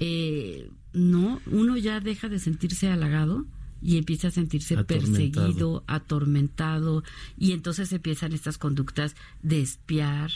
eh, 0.00 0.70
no, 0.92 1.40
uno 1.46 1.76
ya 1.76 2.00
deja 2.00 2.28
de 2.28 2.38
sentirse 2.38 2.88
halagado 2.88 3.46
y 3.82 3.98
empieza 3.98 4.28
a 4.28 4.30
sentirse 4.30 4.76
Atormentado. 4.76 5.12
perseguido, 5.12 5.84
atormentado, 5.86 7.04
y 7.38 7.52
entonces 7.52 7.92
empiezan 7.92 8.32
estas 8.32 8.58
conductas 8.58 9.14
de 9.42 9.60
espiar, 9.60 10.30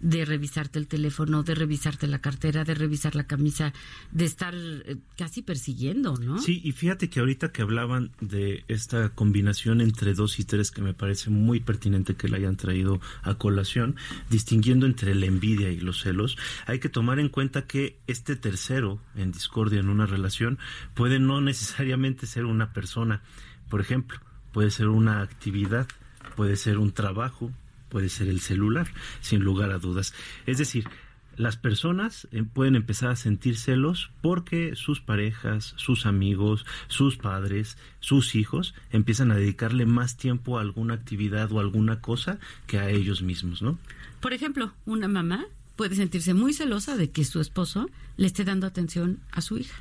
de 0.00 0.24
revisarte 0.24 0.78
el 0.78 0.86
teléfono, 0.86 1.42
de 1.42 1.54
revisarte 1.54 2.06
la 2.06 2.20
cartera, 2.20 2.64
de 2.64 2.74
revisar 2.74 3.14
la 3.14 3.26
camisa, 3.26 3.72
de 4.12 4.24
estar 4.24 4.54
eh, 4.54 4.96
casi 5.16 5.42
persiguiendo, 5.42 6.16
¿no? 6.16 6.38
Sí, 6.38 6.60
y 6.64 6.72
fíjate 6.72 7.08
que 7.08 7.20
ahorita 7.20 7.52
que 7.52 7.62
hablaban 7.62 8.12
de 8.20 8.64
esta 8.68 9.10
combinación 9.10 9.80
entre 9.80 10.14
dos 10.14 10.38
y 10.38 10.44
tres, 10.44 10.70
que 10.70 10.82
me 10.82 10.94
parece 10.94 11.30
muy 11.30 11.60
pertinente 11.60 12.14
que 12.14 12.28
la 12.28 12.36
hayan 12.36 12.56
traído 12.56 13.00
a 13.22 13.34
colación, 13.34 13.96
distinguiendo 14.30 14.86
entre 14.86 15.14
la 15.14 15.26
envidia 15.26 15.70
y 15.70 15.80
los 15.80 16.02
celos, 16.02 16.36
hay 16.66 16.78
que 16.78 16.88
tomar 16.88 17.18
en 17.18 17.28
cuenta 17.28 17.66
que 17.66 17.98
este 18.06 18.36
tercero 18.36 19.00
en 19.14 19.32
discordia 19.32 19.80
en 19.80 19.88
una 19.88 20.06
relación 20.06 20.58
puede 20.94 21.18
no 21.18 21.40
necesariamente 21.40 22.26
ser 22.26 22.44
una 22.44 22.72
persona. 22.72 23.22
Por 23.68 23.80
ejemplo, 23.80 24.18
puede 24.52 24.70
ser 24.70 24.88
una 24.88 25.22
actividad, 25.22 25.86
puede 26.36 26.56
ser 26.56 26.78
un 26.78 26.92
trabajo, 26.92 27.52
puede 27.88 28.08
ser 28.08 28.28
el 28.28 28.40
celular, 28.40 28.88
sin 29.20 29.42
lugar 29.42 29.70
a 29.70 29.78
dudas. 29.78 30.14
Es 30.46 30.58
decir, 30.58 30.88
las 31.36 31.56
personas 31.56 32.28
eh, 32.32 32.42
pueden 32.44 32.76
empezar 32.76 33.10
a 33.10 33.16
sentir 33.16 33.58
celos 33.58 34.10
porque 34.22 34.74
sus 34.74 35.00
parejas, 35.00 35.74
sus 35.76 36.06
amigos, 36.06 36.64
sus 36.88 37.16
padres, 37.16 37.76
sus 38.00 38.34
hijos 38.34 38.74
empiezan 38.90 39.30
a 39.30 39.36
dedicarle 39.36 39.84
más 39.84 40.16
tiempo 40.16 40.58
a 40.58 40.62
alguna 40.62 40.94
actividad 40.94 41.52
o 41.52 41.60
alguna 41.60 42.00
cosa 42.00 42.38
que 42.66 42.78
a 42.78 42.88
ellos 42.88 43.22
mismos, 43.22 43.60
¿no? 43.60 43.78
Por 44.20 44.32
ejemplo, 44.32 44.72
una 44.86 45.08
mamá 45.08 45.44
puede 45.76 45.94
sentirse 45.94 46.32
muy 46.32 46.54
celosa 46.54 46.96
de 46.96 47.10
que 47.10 47.24
su 47.24 47.40
esposo 47.40 47.90
le 48.16 48.26
esté 48.26 48.44
dando 48.44 48.66
atención 48.66 49.20
a 49.30 49.42
su 49.42 49.58
hija. 49.58 49.76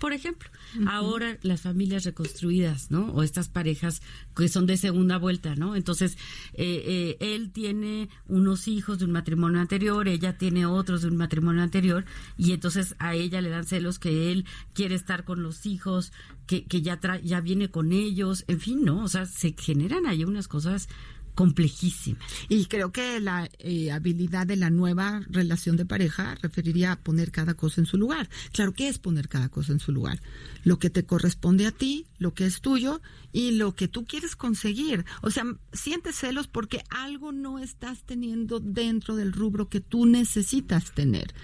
Por 0.00 0.12
ejemplo, 0.12 0.50
ahora 0.88 1.38
las 1.42 1.60
familias 1.60 2.04
reconstruidas, 2.04 2.90
¿no? 2.90 3.06
O 3.12 3.22
estas 3.22 3.48
parejas 3.48 4.02
que 4.34 4.48
son 4.48 4.66
de 4.66 4.76
segunda 4.76 5.16
vuelta, 5.16 5.54
¿no? 5.54 5.76
Entonces, 5.76 6.18
eh, 6.54 6.82
eh, 6.84 7.16
él 7.20 7.52
tiene 7.52 8.08
unos 8.26 8.66
hijos 8.66 8.98
de 8.98 9.04
un 9.04 9.12
matrimonio 9.12 9.60
anterior, 9.60 10.08
ella 10.08 10.36
tiene 10.38 10.66
otros 10.66 11.02
de 11.02 11.08
un 11.08 11.16
matrimonio 11.16 11.62
anterior, 11.62 12.04
y 12.36 12.50
entonces 12.50 12.96
a 12.98 13.14
ella 13.14 13.40
le 13.40 13.50
dan 13.50 13.64
celos 13.64 14.00
que 14.00 14.32
él 14.32 14.44
quiere 14.72 14.96
estar 14.96 15.24
con 15.24 15.44
los 15.44 15.66
hijos, 15.66 16.12
que, 16.46 16.64
que 16.64 16.82
ya, 16.82 17.00
tra- 17.00 17.22
ya 17.22 17.40
viene 17.40 17.70
con 17.70 17.92
ellos, 17.92 18.44
en 18.48 18.60
fin, 18.60 18.84
¿no? 18.84 19.04
O 19.04 19.08
sea, 19.08 19.24
se 19.24 19.54
generan 19.56 20.06
ahí 20.06 20.24
unas 20.24 20.48
cosas 20.48 20.88
complejísimas. 21.34 22.22
Y 22.48 22.66
creo 22.66 22.92
que 22.92 23.20
la 23.20 23.48
eh, 23.58 23.90
habilidad 23.90 24.46
de 24.46 24.56
la 24.56 24.70
nueva 24.70 25.22
relación 25.28 25.76
de 25.76 25.86
pareja 25.86 26.36
referiría 26.42 26.92
a 26.92 27.00
poner 27.00 27.30
cada 27.30 27.54
cosa 27.54 27.80
en 27.80 27.86
su 27.86 27.98
lugar. 27.98 28.28
Claro, 28.52 28.72
¿qué 28.72 28.88
es 28.88 28.98
poner 28.98 29.28
cada 29.28 29.48
cosa 29.48 29.72
en 29.72 29.80
su 29.80 29.92
lugar? 29.92 30.20
Lo 30.62 30.78
que 30.78 30.90
te 30.90 31.04
corresponde 31.04 31.66
a 31.66 31.72
ti, 31.72 32.06
lo 32.18 32.34
que 32.34 32.46
es 32.46 32.60
tuyo 32.60 33.00
y 33.32 33.50
lo 33.50 33.74
que 33.74 33.88
tú 33.88 34.06
quieres 34.06 34.36
conseguir. 34.36 35.04
O 35.20 35.30
sea, 35.30 35.44
sientes 35.72 36.16
celos 36.16 36.46
porque 36.46 36.82
algo 36.88 37.32
no 37.32 37.58
estás 37.58 38.02
teniendo 38.04 38.60
dentro 38.60 39.16
del 39.16 39.32
rubro 39.32 39.68
que 39.68 39.80
tú 39.80 40.06
necesitas 40.06 40.92
tener. 40.92 41.34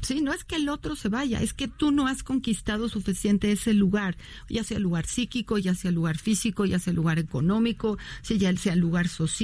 Sí, 0.00 0.20
no 0.20 0.32
es 0.32 0.44
que 0.44 0.56
el 0.56 0.68
otro 0.68 0.96
se 0.96 1.08
vaya, 1.08 1.42
es 1.42 1.52
que 1.52 1.68
tú 1.68 1.90
no 1.90 2.06
has 2.06 2.22
conquistado 2.22 2.88
suficiente 2.88 3.50
ese 3.52 3.74
lugar, 3.74 4.16
ya 4.48 4.64
sea 4.64 4.78
lugar 4.78 5.06
psíquico, 5.06 5.58
ya 5.58 5.74
sea 5.74 5.90
lugar 5.90 6.18
físico, 6.18 6.64
ya 6.64 6.78
sea 6.78 6.92
lugar 6.92 7.18
económico, 7.18 7.98
ya 8.28 8.56
sea 8.56 8.76
lugar 8.76 9.08
social. 9.08 9.39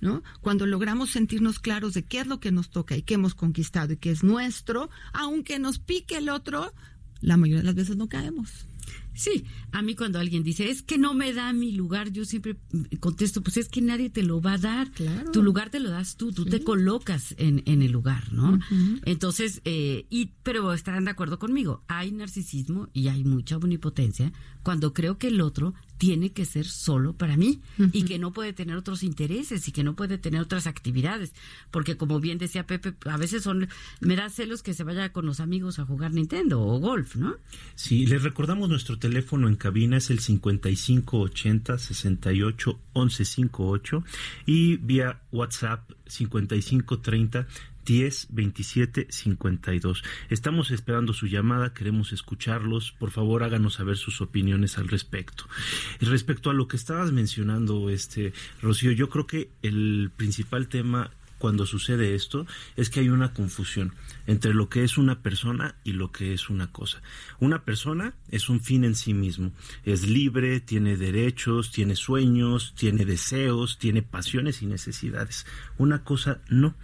¿No? 0.00 0.22
Cuando 0.40 0.64
logramos 0.64 1.10
sentirnos 1.10 1.58
claros 1.58 1.92
de 1.92 2.04
qué 2.06 2.20
es 2.20 2.26
lo 2.26 2.40
que 2.40 2.52
nos 2.52 2.70
toca 2.70 2.96
y 2.96 3.02
qué 3.02 3.14
hemos 3.14 3.34
conquistado 3.34 3.92
y 3.92 3.98
qué 3.98 4.10
es 4.10 4.24
nuestro, 4.24 4.88
aunque 5.12 5.58
nos 5.58 5.78
pique 5.78 6.16
el 6.16 6.30
otro, 6.30 6.72
la 7.20 7.36
mayoría 7.36 7.60
de 7.60 7.66
las 7.66 7.74
veces 7.74 7.96
no 7.96 8.08
caemos. 8.08 8.66
Sí, 9.14 9.44
a 9.72 9.82
mí 9.82 9.94
cuando 9.94 10.18
alguien 10.18 10.42
dice, 10.42 10.70
es 10.70 10.82
que 10.82 10.96
no 10.96 11.14
me 11.14 11.34
da 11.34 11.52
mi 11.52 11.72
lugar, 11.72 12.10
yo 12.10 12.24
siempre 12.24 12.56
contesto, 13.00 13.42
pues 13.42 13.56
es 13.58 13.68
que 13.68 13.82
nadie 13.82 14.08
te 14.08 14.22
lo 14.22 14.40
va 14.40 14.54
a 14.54 14.58
dar. 14.58 14.90
Claro. 14.92 15.30
Tu 15.30 15.42
lugar 15.42 15.68
te 15.68 15.80
lo 15.80 15.90
das 15.90 16.16
tú, 16.16 16.32
tú 16.32 16.46
te 16.46 16.62
colocas 16.62 17.34
en, 17.36 17.62
en 17.66 17.82
el 17.82 17.92
lugar, 17.92 18.32
¿no? 18.32 18.58
Entonces, 19.04 19.60
eh, 19.64 20.06
y, 20.08 20.32
pero 20.42 20.72
estarán 20.72 21.04
de 21.04 21.10
acuerdo 21.10 21.38
conmigo, 21.38 21.84
hay 21.88 22.12
narcisismo 22.12 22.88
y 22.92 23.08
hay 23.08 23.24
mucha 23.24 23.56
omnipotencia 23.56 24.32
cuando 24.62 24.92
creo 24.92 25.18
que 25.18 25.28
el 25.28 25.40
otro 25.40 25.74
tiene 26.00 26.32
que 26.32 26.46
ser 26.46 26.64
solo 26.64 27.12
para 27.12 27.36
mí 27.36 27.60
y 27.92 28.04
que 28.04 28.18
no 28.18 28.32
puede 28.32 28.54
tener 28.54 28.74
otros 28.74 29.02
intereses 29.02 29.68
y 29.68 29.72
que 29.72 29.84
no 29.84 29.94
puede 29.94 30.16
tener 30.16 30.40
otras 30.40 30.66
actividades, 30.66 31.34
porque 31.70 31.98
como 31.98 32.20
bien 32.20 32.38
decía 32.38 32.66
Pepe, 32.66 32.94
a 33.04 33.18
veces 33.18 33.42
son, 33.42 33.68
me 34.00 34.16
da 34.16 34.30
celos 34.30 34.62
que 34.62 34.72
se 34.72 34.82
vaya 34.82 35.12
con 35.12 35.26
los 35.26 35.40
amigos 35.40 35.78
a 35.78 35.84
jugar 35.84 36.14
Nintendo 36.14 36.58
o 36.62 36.78
golf, 36.78 37.16
¿no? 37.16 37.36
Sí, 37.74 38.06
les 38.06 38.22
recordamos 38.22 38.70
nuestro 38.70 38.98
teléfono 38.98 39.46
en 39.46 39.56
cabina 39.56 39.98
es 39.98 40.08
el 40.08 40.20
5580 40.20 41.76
68 41.76 42.80
1158 42.94 44.04
y 44.46 44.78
vía 44.78 45.20
WhatsApp 45.32 45.90
5530 46.06 47.46
10 47.84 48.28
27 48.30 49.06
52. 49.10 50.02
Estamos 50.28 50.70
esperando 50.70 51.12
su 51.12 51.26
llamada, 51.26 51.72
queremos 51.74 52.12
escucharlos. 52.12 52.92
Por 52.92 53.10
favor, 53.10 53.42
háganos 53.42 53.74
saber 53.74 53.96
sus 53.96 54.20
opiniones 54.20 54.78
al 54.78 54.88
respecto. 54.88 55.44
Y 56.00 56.06
respecto 56.06 56.50
a 56.50 56.54
lo 56.54 56.68
que 56.68 56.76
estabas 56.76 57.12
mencionando, 57.12 57.90
este 57.90 58.32
Rocío, 58.62 58.92
yo 58.92 59.08
creo 59.08 59.26
que 59.26 59.50
el 59.62 60.10
principal 60.16 60.68
tema 60.68 61.10
cuando 61.40 61.64
sucede 61.64 62.14
esto 62.14 62.46
es 62.76 62.90
que 62.90 63.00
hay 63.00 63.08
una 63.08 63.32
confusión 63.32 63.94
entre 64.26 64.52
lo 64.52 64.68
que 64.68 64.84
es 64.84 64.98
una 64.98 65.22
persona 65.22 65.74
y 65.84 65.94
lo 65.94 66.12
que 66.12 66.34
es 66.34 66.50
una 66.50 66.70
cosa. 66.70 67.02
Una 67.40 67.64
persona 67.64 68.14
es 68.28 68.50
un 68.50 68.60
fin 68.60 68.84
en 68.84 68.94
sí 68.94 69.14
mismo, 69.14 69.50
es 69.82 70.06
libre, 70.06 70.60
tiene 70.60 70.98
derechos, 70.98 71.72
tiene 71.72 71.96
sueños, 71.96 72.74
tiene 72.76 73.06
deseos, 73.06 73.78
tiene 73.78 74.02
pasiones 74.02 74.60
y 74.60 74.66
necesidades. 74.66 75.46
Una 75.78 76.04
cosa 76.04 76.42
no. 76.50 76.74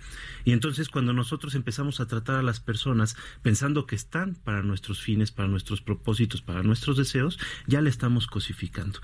Y 0.46 0.52
entonces 0.52 0.88
cuando 0.88 1.12
nosotros 1.12 1.54
empezamos 1.54 2.00
a 2.00 2.06
tratar 2.06 2.36
a 2.36 2.42
las 2.42 2.58
personas 2.58 3.14
pensando 3.42 3.86
que 3.86 3.94
están 3.94 4.36
para 4.36 4.62
nuestros 4.62 5.02
fines, 5.02 5.32
para 5.32 5.48
nuestros 5.48 5.82
propósitos, 5.82 6.40
para 6.40 6.62
nuestros 6.62 6.96
deseos, 6.96 7.38
ya 7.66 7.82
le 7.82 7.90
estamos 7.90 8.26
cosificando 8.26 9.00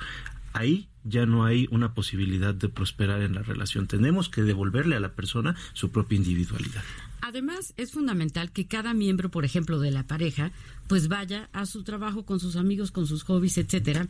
ahí 0.53 0.89
ya 1.05 1.27
no 1.27 1.45
hay 1.45 1.67
una 1.71 1.95
posibilidad 1.95 2.55
de 2.55 2.69
prosperar 2.69 3.23
en 3.23 3.35
la 3.35 3.43
relación. 3.43 3.87
Tenemos 3.87 4.29
que 4.29 4.43
devolverle 4.43 4.97
a 4.97 5.01
la 5.01 5.15
persona 5.15 5.57
su 5.73 5.91
propia 5.91 6.17
individualidad. 6.17 6.83
Además, 7.21 7.75
es 7.77 7.93
fundamental 7.93 8.53
que 8.53 8.67
cada 8.67 8.95
miembro, 8.95 9.31
por 9.31 9.45
ejemplo, 9.45 9.79
de 9.79 9.91
la 9.91 10.07
pareja, 10.07 10.53
pues 10.89 11.09
vaya 11.09 11.49
a 11.53 11.67
su 11.67 11.83
trabajo 11.85 12.25
con 12.25 12.41
sus 12.41 12.57
amigos, 12.57 12.91
con 12.91 13.07
sus 13.07 13.23
hobbies, 13.25 13.59
etcétera, 13.59 14.09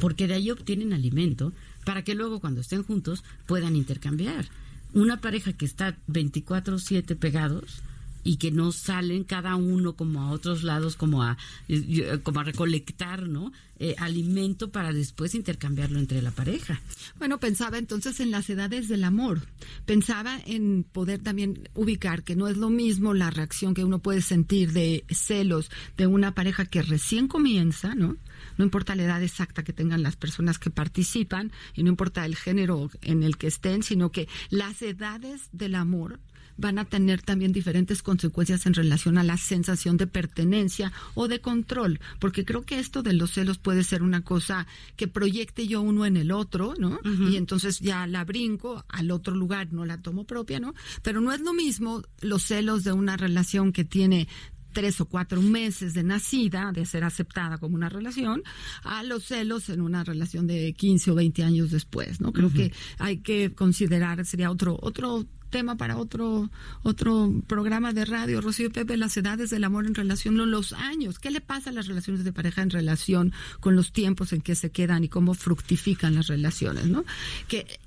porque 0.00 0.26
de 0.26 0.34
ahí 0.34 0.50
obtienen 0.50 0.92
alimento 0.92 1.52
para 1.84 2.02
que 2.02 2.14
luego 2.14 2.40
cuando 2.40 2.60
estén 2.60 2.82
juntos 2.82 3.24
puedan 3.46 3.76
intercambiar. 3.76 4.46
Una 4.92 5.20
pareja 5.20 5.52
que 5.52 5.64
está 5.64 5.96
24/7 6.06 7.16
pegados 7.16 7.82
y 8.24 8.36
que 8.36 8.50
no 8.50 8.72
salen 8.72 9.24
cada 9.24 9.56
uno 9.56 9.94
como 9.94 10.22
a 10.22 10.30
otros 10.30 10.62
lados 10.62 10.96
como 10.96 11.22
a 11.22 11.36
eh, 11.68 12.20
como 12.22 12.40
a 12.40 12.44
recolectar, 12.44 13.28
¿no? 13.28 13.52
Eh, 13.78 13.96
alimento 13.98 14.70
para 14.70 14.92
después 14.92 15.34
intercambiarlo 15.34 15.98
entre 15.98 16.22
la 16.22 16.30
pareja. 16.30 16.80
Bueno, 17.18 17.40
pensaba 17.40 17.78
entonces 17.78 18.20
en 18.20 18.30
las 18.30 18.48
edades 18.48 18.86
del 18.88 19.02
amor. 19.02 19.40
Pensaba 19.86 20.38
en 20.46 20.84
poder 20.84 21.20
también 21.20 21.68
ubicar 21.74 22.22
que 22.22 22.36
no 22.36 22.46
es 22.46 22.56
lo 22.56 22.70
mismo 22.70 23.12
la 23.12 23.30
reacción 23.30 23.74
que 23.74 23.82
uno 23.82 23.98
puede 23.98 24.22
sentir 24.22 24.72
de 24.72 25.04
celos 25.10 25.68
de 25.96 26.06
una 26.06 26.32
pareja 26.32 26.64
que 26.64 26.82
recién 26.82 27.26
comienza, 27.26 27.96
¿no? 27.96 28.16
No 28.56 28.64
importa 28.64 28.94
la 28.94 29.02
edad 29.04 29.22
exacta 29.22 29.64
que 29.64 29.72
tengan 29.72 30.02
las 30.02 30.14
personas 30.14 30.60
que 30.60 30.70
participan 30.70 31.50
y 31.74 31.82
no 31.82 31.90
importa 31.90 32.24
el 32.24 32.36
género 32.36 32.88
en 33.00 33.24
el 33.24 33.36
que 33.36 33.48
estén, 33.48 33.82
sino 33.82 34.12
que 34.12 34.28
las 34.50 34.80
edades 34.82 35.48
del 35.52 35.74
amor 35.74 36.20
van 36.62 36.78
a 36.78 36.86
tener 36.86 37.20
también 37.20 37.52
diferentes 37.52 38.02
consecuencias 38.02 38.64
en 38.64 38.72
relación 38.72 39.18
a 39.18 39.24
la 39.24 39.36
sensación 39.36 39.98
de 39.98 40.06
pertenencia 40.06 40.92
o 41.14 41.28
de 41.28 41.40
control, 41.40 42.00
porque 42.18 42.46
creo 42.46 42.62
que 42.62 42.78
esto 42.78 43.02
de 43.02 43.12
los 43.12 43.32
celos 43.32 43.58
puede 43.58 43.84
ser 43.84 44.02
una 44.02 44.22
cosa 44.22 44.66
que 44.96 45.08
proyecte 45.08 45.66
yo 45.66 45.82
uno 45.82 46.06
en 46.06 46.16
el 46.16 46.30
otro, 46.30 46.72
¿no? 46.78 46.98
Y 47.30 47.36
entonces 47.36 47.80
ya 47.80 48.06
la 48.06 48.24
brinco 48.24 48.84
al 48.88 49.10
otro 49.10 49.34
lugar, 49.34 49.72
no 49.72 49.84
la 49.84 50.00
tomo 50.00 50.24
propia, 50.24 50.60
¿no? 50.60 50.72
Pero 51.02 51.20
no 51.20 51.32
es 51.32 51.40
lo 51.40 51.52
mismo 51.52 52.02
los 52.20 52.44
celos 52.44 52.84
de 52.84 52.92
una 52.92 53.16
relación 53.18 53.72
que 53.72 53.84
tiene 53.84 54.28
tres 54.72 55.00
o 55.00 55.06
cuatro 55.06 55.42
meses 55.42 55.92
de 55.94 56.02
nacida, 56.02 56.72
de 56.72 56.86
ser 56.86 57.04
aceptada 57.04 57.58
como 57.58 57.74
una 57.74 57.88
relación, 57.88 58.42
a 58.84 59.02
los 59.02 59.24
celos 59.24 59.68
en 59.68 59.80
una 59.80 60.02
relación 60.02 60.46
de 60.46 60.72
15 60.72 61.10
o 61.10 61.14
20 61.14 61.44
años 61.44 61.70
después, 61.70 62.20
¿no? 62.20 62.32
Creo 62.32 62.50
que 62.50 62.72
hay 62.98 63.18
que 63.18 63.52
considerar, 63.52 64.24
sería 64.24 64.50
otro, 64.50 64.78
otro 64.80 65.26
tema 65.52 65.76
para 65.76 65.96
otro 65.96 66.50
otro 66.82 67.32
programa 67.46 67.92
de 67.92 68.04
radio, 68.04 68.40
Rocío 68.40 68.72
Pepe, 68.72 68.96
las 68.96 69.16
edades 69.16 69.50
del 69.50 69.62
amor 69.62 69.86
en 69.86 69.94
relación 69.94 70.40
a 70.40 70.46
los 70.46 70.72
años. 70.72 71.20
¿Qué 71.20 71.30
le 71.30 71.40
pasa 71.40 71.70
a 71.70 71.72
las 71.72 71.86
relaciones 71.86 72.24
de 72.24 72.32
pareja 72.32 72.62
en 72.62 72.70
relación 72.70 73.32
con 73.60 73.76
los 73.76 73.92
tiempos 73.92 74.32
en 74.32 74.40
que 74.40 74.56
se 74.56 74.70
quedan 74.70 75.04
y 75.04 75.08
cómo 75.08 75.34
fructifican 75.34 76.16
las 76.16 76.26
relaciones, 76.26 76.86
¿no? 76.86 77.04
Que 77.46 77.78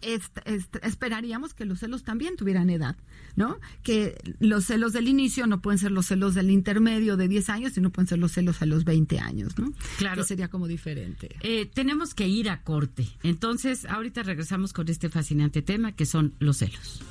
esperaríamos 0.82 1.54
que 1.54 1.65
los 1.65 1.80
celos 1.80 2.04
también 2.04 2.38
tuvieran 2.38 2.69
edad, 2.69 2.95
¿no? 3.36 3.60
Que 3.84 4.15
los 4.39 4.65
celos 4.65 4.93
del 4.93 5.08
inicio 5.08 5.47
no 5.47 5.62
pueden 5.62 5.80
ser 5.80 5.91
los 5.91 6.06
celos 6.06 6.36
del 6.36 6.51
intermedio 6.51 7.17
de 7.17 7.28
10 7.28 7.49
años, 7.49 7.73
sino 7.73 7.89
pueden 7.89 8.08
ser 8.08 8.19
los 8.19 8.32
celos 8.32 8.62
a 8.62 8.65
los 8.65 8.86
20 8.86 9.19
años, 9.19 9.58
¿no? 9.58 9.73
Claro. 9.97 10.21
Que 10.21 10.28
sería 10.28 10.47
como 10.47 10.67
diferente. 10.67 11.36
Eh, 11.41 11.65
tenemos 11.73 12.13
que 12.13 12.28
ir 12.28 12.49
a 12.49 12.62
corte. 12.62 13.08
Entonces, 13.23 13.86
ahorita 13.86 14.23
regresamos 14.23 14.71
con 14.71 14.88
este 14.88 15.10
fascinante 15.10 15.62
tema 15.62 15.93
que 15.93 16.06
son 16.06 16.34
los 16.39 16.58
celos. 16.58 17.01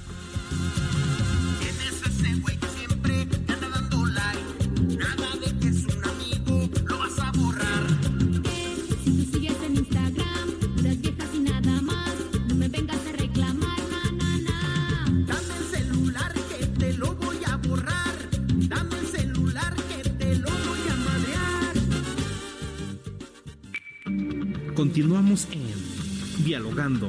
Continuamos 24.95 25.49
en 25.51 26.45
Dialogando 26.45 27.09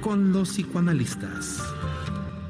con 0.00 0.32
los 0.32 0.50
psicoanalistas. 0.50 1.67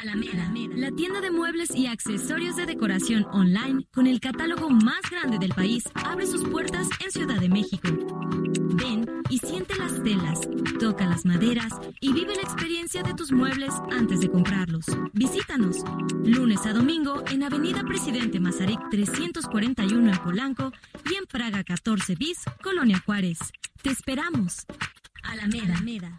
Alameda, 0.00 0.52
la 0.74 0.90
tienda 0.90 1.20
de 1.20 1.30
muebles 1.30 1.74
y 1.74 1.86
accesorios 1.86 2.56
de 2.56 2.66
decoración 2.66 3.26
online 3.32 3.86
con 3.92 4.06
el 4.06 4.20
catálogo 4.20 4.70
más 4.70 5.02
grande 5.10 5.38
del 5.38 5.54
país, 5.54 5.84
abre 5.94 6.26
sus 6.26 6.48
puertas 6.48 6.88
en 7.04 7.10
Ciudad 7.10 7.40
de 7.40 7.48
México. 7.48 7.88
Ven 8.74 9.06
y 9.28 9.38
siente 9.38 9.74
las 9.76 10.02
telas, 10.02 10.40
toca 10.78 11.06
las 11.06 11.24
maderas 11.24 11.72
y 12.00 12.12
vive 12.12 12.34
la 12.34 12.42
experiencia 12.42 13.02
de 13.02 13.14
tus 13.14 13.32
muebles 13.32 13.72
antes 13.90 14.20
de 14.20 14.30
comprarlos. 14.30 14.86
Visítanos 15.12 15.84
lunes 16.24 16.64
a 16.66 16.72
domingo 16.72 17.22
en 17.30 17.42
Avenida 17.42 17.82
Presidente 17.82 18.40
Mazarik 18.40 18.80
341 18.90 20.12
en 20.12 20.18
Polanco 20.18 20.72
y 21.10 21.14
en 21.14 21.26
Praga 21.26 21.64
14 21.64 22.14
bis, 22.16 22.38
Colonia 22.62 23.02
Juárez. 23.04 23.38
Te 23.82 23.90
esperamos. 23.90 24.66
Alameda. 25.22 25.74
Alameda. 25.74 26.18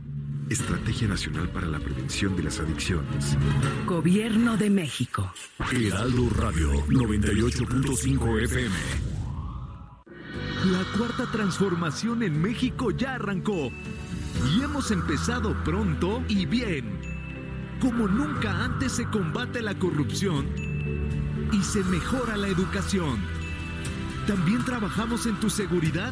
Estrategia 0.51 1.07
Nacional 1.07 1.47
para 1.47 1.65
la 1.65 1.79
Prevención 1.79 2.35
de 2.35 2.43
las 2.43 2.59
Adicciones. 2.59 3.37
Gobierno 3.87 4.57
de 4.57 4.69
México. 4.69 5.31
Heraldo 5.71 6.29
Radio 6.35 6.73
98.5 6.87 8.43
FM. 8.43 8.75
La 10.65 10.83
cuarta 10.97 11.31
transformación 11.31 12.21
en 12.23 12.41
México 12.41 12.91
ya 12.91 13.15
arrancó. 13.15 13.71
Y 14.53 14.61
hemos 14.61 14.91
empezado 14.91 15.55
pronto 15.63 16.21
y 16.27 16.45
bien. 16.45 16.99
Como 17.79 18.09
nunca 18.09 18.65
antes 18.65 18.91
se 18.91 19.05
combate 19.05 19.61
la 19.61 19.79
corrupción 19.79 20.47
y 21.53 21.63
se 21.63 21.81
mejora 21.85 22.35
la 22.35 22.49
educación. 22.49 23.21
También 24.27 24.65
trabajamos 24.65 25.25
en 25.27 25.39
tu 25.39 25.49
seguridad 25.49 26.11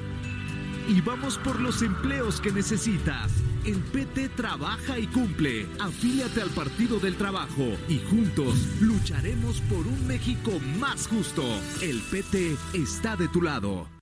y 0.88 1.02
vamos 1.02 1.38
por 1.40 1.60
los 1.60 1.82
empleos 1.82 2.40
que 2.40 2.54
necesitas. 2.54 3.34
El 3.66 3.78
PT 3.78 4.30
trabaja 4.30 5.00
y 5.00 5.08
cumple. 5.08 5.68
Afíliate 5.80 6.42
al 6.42 6.50
Partido 6.50 7.00
del 7.00 7.16
Trabajo 7.16 7.66
y 7.88 8.00
juntos 8.10 8.56
lucharemos 8.82 9.62
por 9.62 9.86
un 9.86 10.08
México 10.08 10.52
más 10.80 11.08
justo. 11.08 11.44
El 11.82 12.00
PT 12.12 12.56
está 12.74 13.16
de 13.16 13.28
tu 13.28 13.42
lado. 13.42 13.99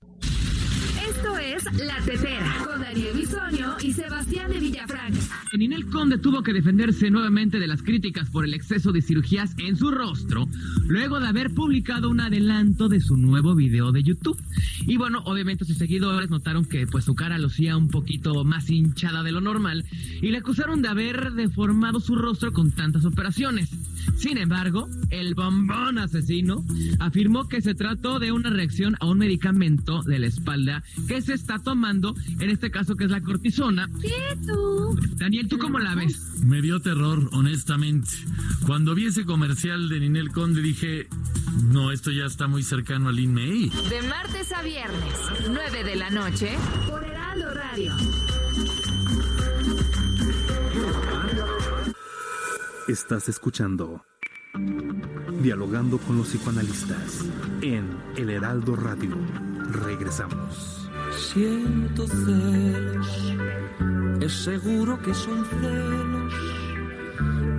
Esto 1.10 1.38
es 1.38 1.64
La 1.86 2.02
Tetera, 2.04 2.66
con 2.66 2.82
Daniel 2.82 3.16
Bisoño 3.16 3.78
y 3.82 3.94
Sebastián 3.94 4.52
de 4.52 4.60
Villafranca. 4.60 5.20
Ninel 5.58 5.86
Conde 5.88 6.18
tuvo 6.18 6.44
que 6.44 6.52
defenderse 6.52 7.10
nuevamente 7.10 7.60
de 7.60 7.68
las 7.68 7.82
críticas 7.82 8.30
por 8.30 8.44
el 8.44 8.54
exceso 8.54 8.92
de 8.92 9.02
cirugías 9.02 9.56
en 9.58 9.78
su 9.78 9.90
rostro, 9.90 10.50
luego 10.86 11.22
de 11.22 11.28
haber 11.28 11.54
publicado 11.54 12.10
un 12.10 12.20
adelanto 12.20 12.90
de 12.90 13.00
su 13.00 13.16
nuevo 13.16 13.56
video 13.56 13.94
de 13.94 14.04
YouTube. 14.04 14.38
Y 14.86 14.98
bueno, 14.98 15.22
obviamente 15.26 15.64
sus 15.64 15.78
seguidores 15.78 16.30
notaron 16.30 16.66
que 16.66 16.86
pues 16.88 17.06
su 17.06 17.16
cara 17.16 17.40
lucía 17.40 17.78
un 17.78 17.88
poquito 17.88 18.44
más 18.44 18.70
hinchada 18.70 19.24
de 19.24 19.32
lo 19.32 19.40
normal 19.40 19.86
y 20.22 20.32
le 20.32 20.40
acusaron 20.40 20.82
de 20.82 20.90
haber 20.90 21.32
deformado 21.32 22.02
su 22.02 22.16
rostro 22.16 22.52
con 22.52 22.72
tantas 22.72 23.06
operaciones. 23.06 23.70
Sin 24.18 24.38
embargo, 24.38 24.88
el 25.10 25.36
bombón 25.36 26.00
asesino 26.00 26.66
afirmó 27.00 27.48
que 27.48 27.62
se 27.62 27.76
trató 27.76 28.20
de 28.20 28.32
una 28.32 28.50
reacción 28.50 28.96
a 29.00 29.06
un 29.06 29.20
medicamento 29.20 30.02
de 30.04 30.20
la 30.20 30.28
espalda 30.28 30.84
que 31.08 31.22
se 31.22 31.34
está 31.34 31.60
tomando, 31.60 32.16
en 32.40 32.50
este 32.50 32.72
caso 32.72 32.96
que 32.96 33.06
es 33.06 33.12
la 33.12 33.22
cortisona. 33.22 33.90
Daniel, 35.16 35.48
¿tú 35.48 35.58
cómo 35.58 35.80
la 35.80 35.96
ves? 35.96 36.42
Me 36.44 36.62
dio 36.62 36.80
terror, 36.80 37.30
honestamente. 37.34 38.10
Cuando 38.66 38.96
vi 38.96 39.08
ese 39.08 39.26
comercial 39.26 39.90
de 39.90 40.00
Ninel 40.00 40.32
Conde 40.32 40.62
dije, 40.62 41.08
no, 41.64 41.92
esto 41.92 42.12
ya 42.12 42.26
está 42.26 42.48
muy 42.48 42.64
cercano 42.64 43.10
al 43.10 43.28
May. 43.28 43.70
De 43.90 44.02
martes 44.08 44.52
a 44.52 44.62
viernes, 44.62 45.14
9 45.50 45.84
de 45.84 45.96
la 45.96 46.10
noche, 46.10 46.58
por 46.88 47.04
Heraldo 47.04 47.54
Radio. 47.54 47.94
Estás 52.88 53.28
escuchando 53.28 54.02
Dialogando 55.42 56.00
con 56.00 56.18
los 56.18 56.30
psicoanalistas 56.30 57.26
en 57.62 57.88
El 58.16 58.30
Heraldo 58.30 58.76
Radio. 58.76 59.16
Regresamos. 59.72 60.77
Siento 61.34 62.08
celos, 62.08 63.36
es 64.22 64.32
seguro 64.32 64.98
que 65.02 65.14
son 65.14 65.46
celos. 65.60 66.34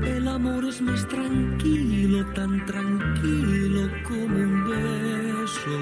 El 0.06 0.26
amor 0.26 0.64
es 0.64 0.80
más 0.80 1.06
tranquilo, 1.06 2.24
tan 2.34 2.64
tranquilo 2.64 3.90
como 4.08 4.36
un 4.36 4.70
beso. 4.70 5.78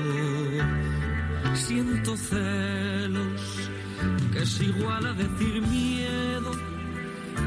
Siento 1.54 2.16
celos, 2.16 3.70
que 4.32 4.40
es 4.40 4.60
igual 4.62 5.06
a 5.06 5.12
decir 5.12 5.62
miedo. 5.62 6.50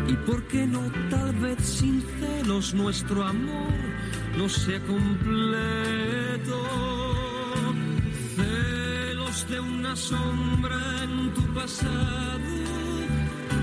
Y 0.07 0.13
por 0.25 0.41
qué 0.43 0.65
no, 0.65 0.89
tal 1.09 1.35
vez 1.35 1.65
sin 1.65 2.01
celos, 2.01 2.73
nuestro 2.73 3.25
amor 3.25 3.73
no 4.37 4.47
sea 4.47 4.79
completo. 4.85 6.98
De 9.47 9.59
una 9.59 9.95
sombra 9.95 11.03
en 11.03 11.33
tu 11.33 11.41
pasado 11.53 12.39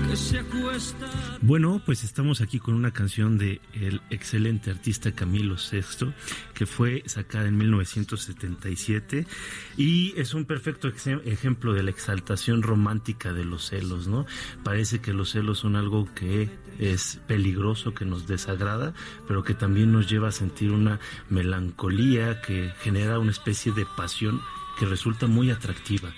que 0.09 0.15
se 0.15 0.39
acuesta. 0.39 1.05
Bueno, 1.41 1.81
pues 1.85 2.03
estamos 2.03 2.41
aquí 2.41 2.59
con 2.59 2.73
una 2.73 2.91
canción 2.91 3.37
de 3.37 3.61
el 3.73 4.01
excelente 4.09 4.71
artista 4.71 5.11
Camilo 5.13 5.55
VI, 5.55 6.13
que 6.53 6.65
fue 6.65 7.03
sacada 7.05 7.47
en 7.47 7.57
1977 7.57 9.27
y 9.77 10.13
es 10.19 10.33
un 10.33 10.45
perfecto 10.45 10.89
ejemplo 10.89 11.73
de 11.73 11.83
la 11.83 11.91
exaltación 11.91 12.63
romántica 12.63 13.31
de 13.31 13.45
los 13.45 13.67
celos, 13.67 14.07
¿no? 14.07 14.25
Parece 14.63 14.99
que 14.99 15.13
los 15.13 15.31
celos 15.31 15.59
son 15.59 15.75
algo 15.75 16.09
que 16.15 16.49
es 16.79 17.19
peligroso, 17.27 17.93
que 17.93 18.03
nos 18.03 18.27
desagrada, 18.27 18.93
pero 19.27 19.43
que 19.43 19.53
también 19.53 19.91
nos 19.91 20.09
lleva 20.09 20.29
a 20.29 20.33
sentir 20.33 20.71
una 20.71 20.99
melancolía 21.29 22.41
que 22.41 22.73
genera 22.81 23.19
una 23.19 23.31
especie 23.31 23.71
de 23.71 23.85
pasión 23.95 24.41
que 24.79 24.85
resulta 24.85 25.27
muy 25.27 25.49
atractiva. 25.51 26.13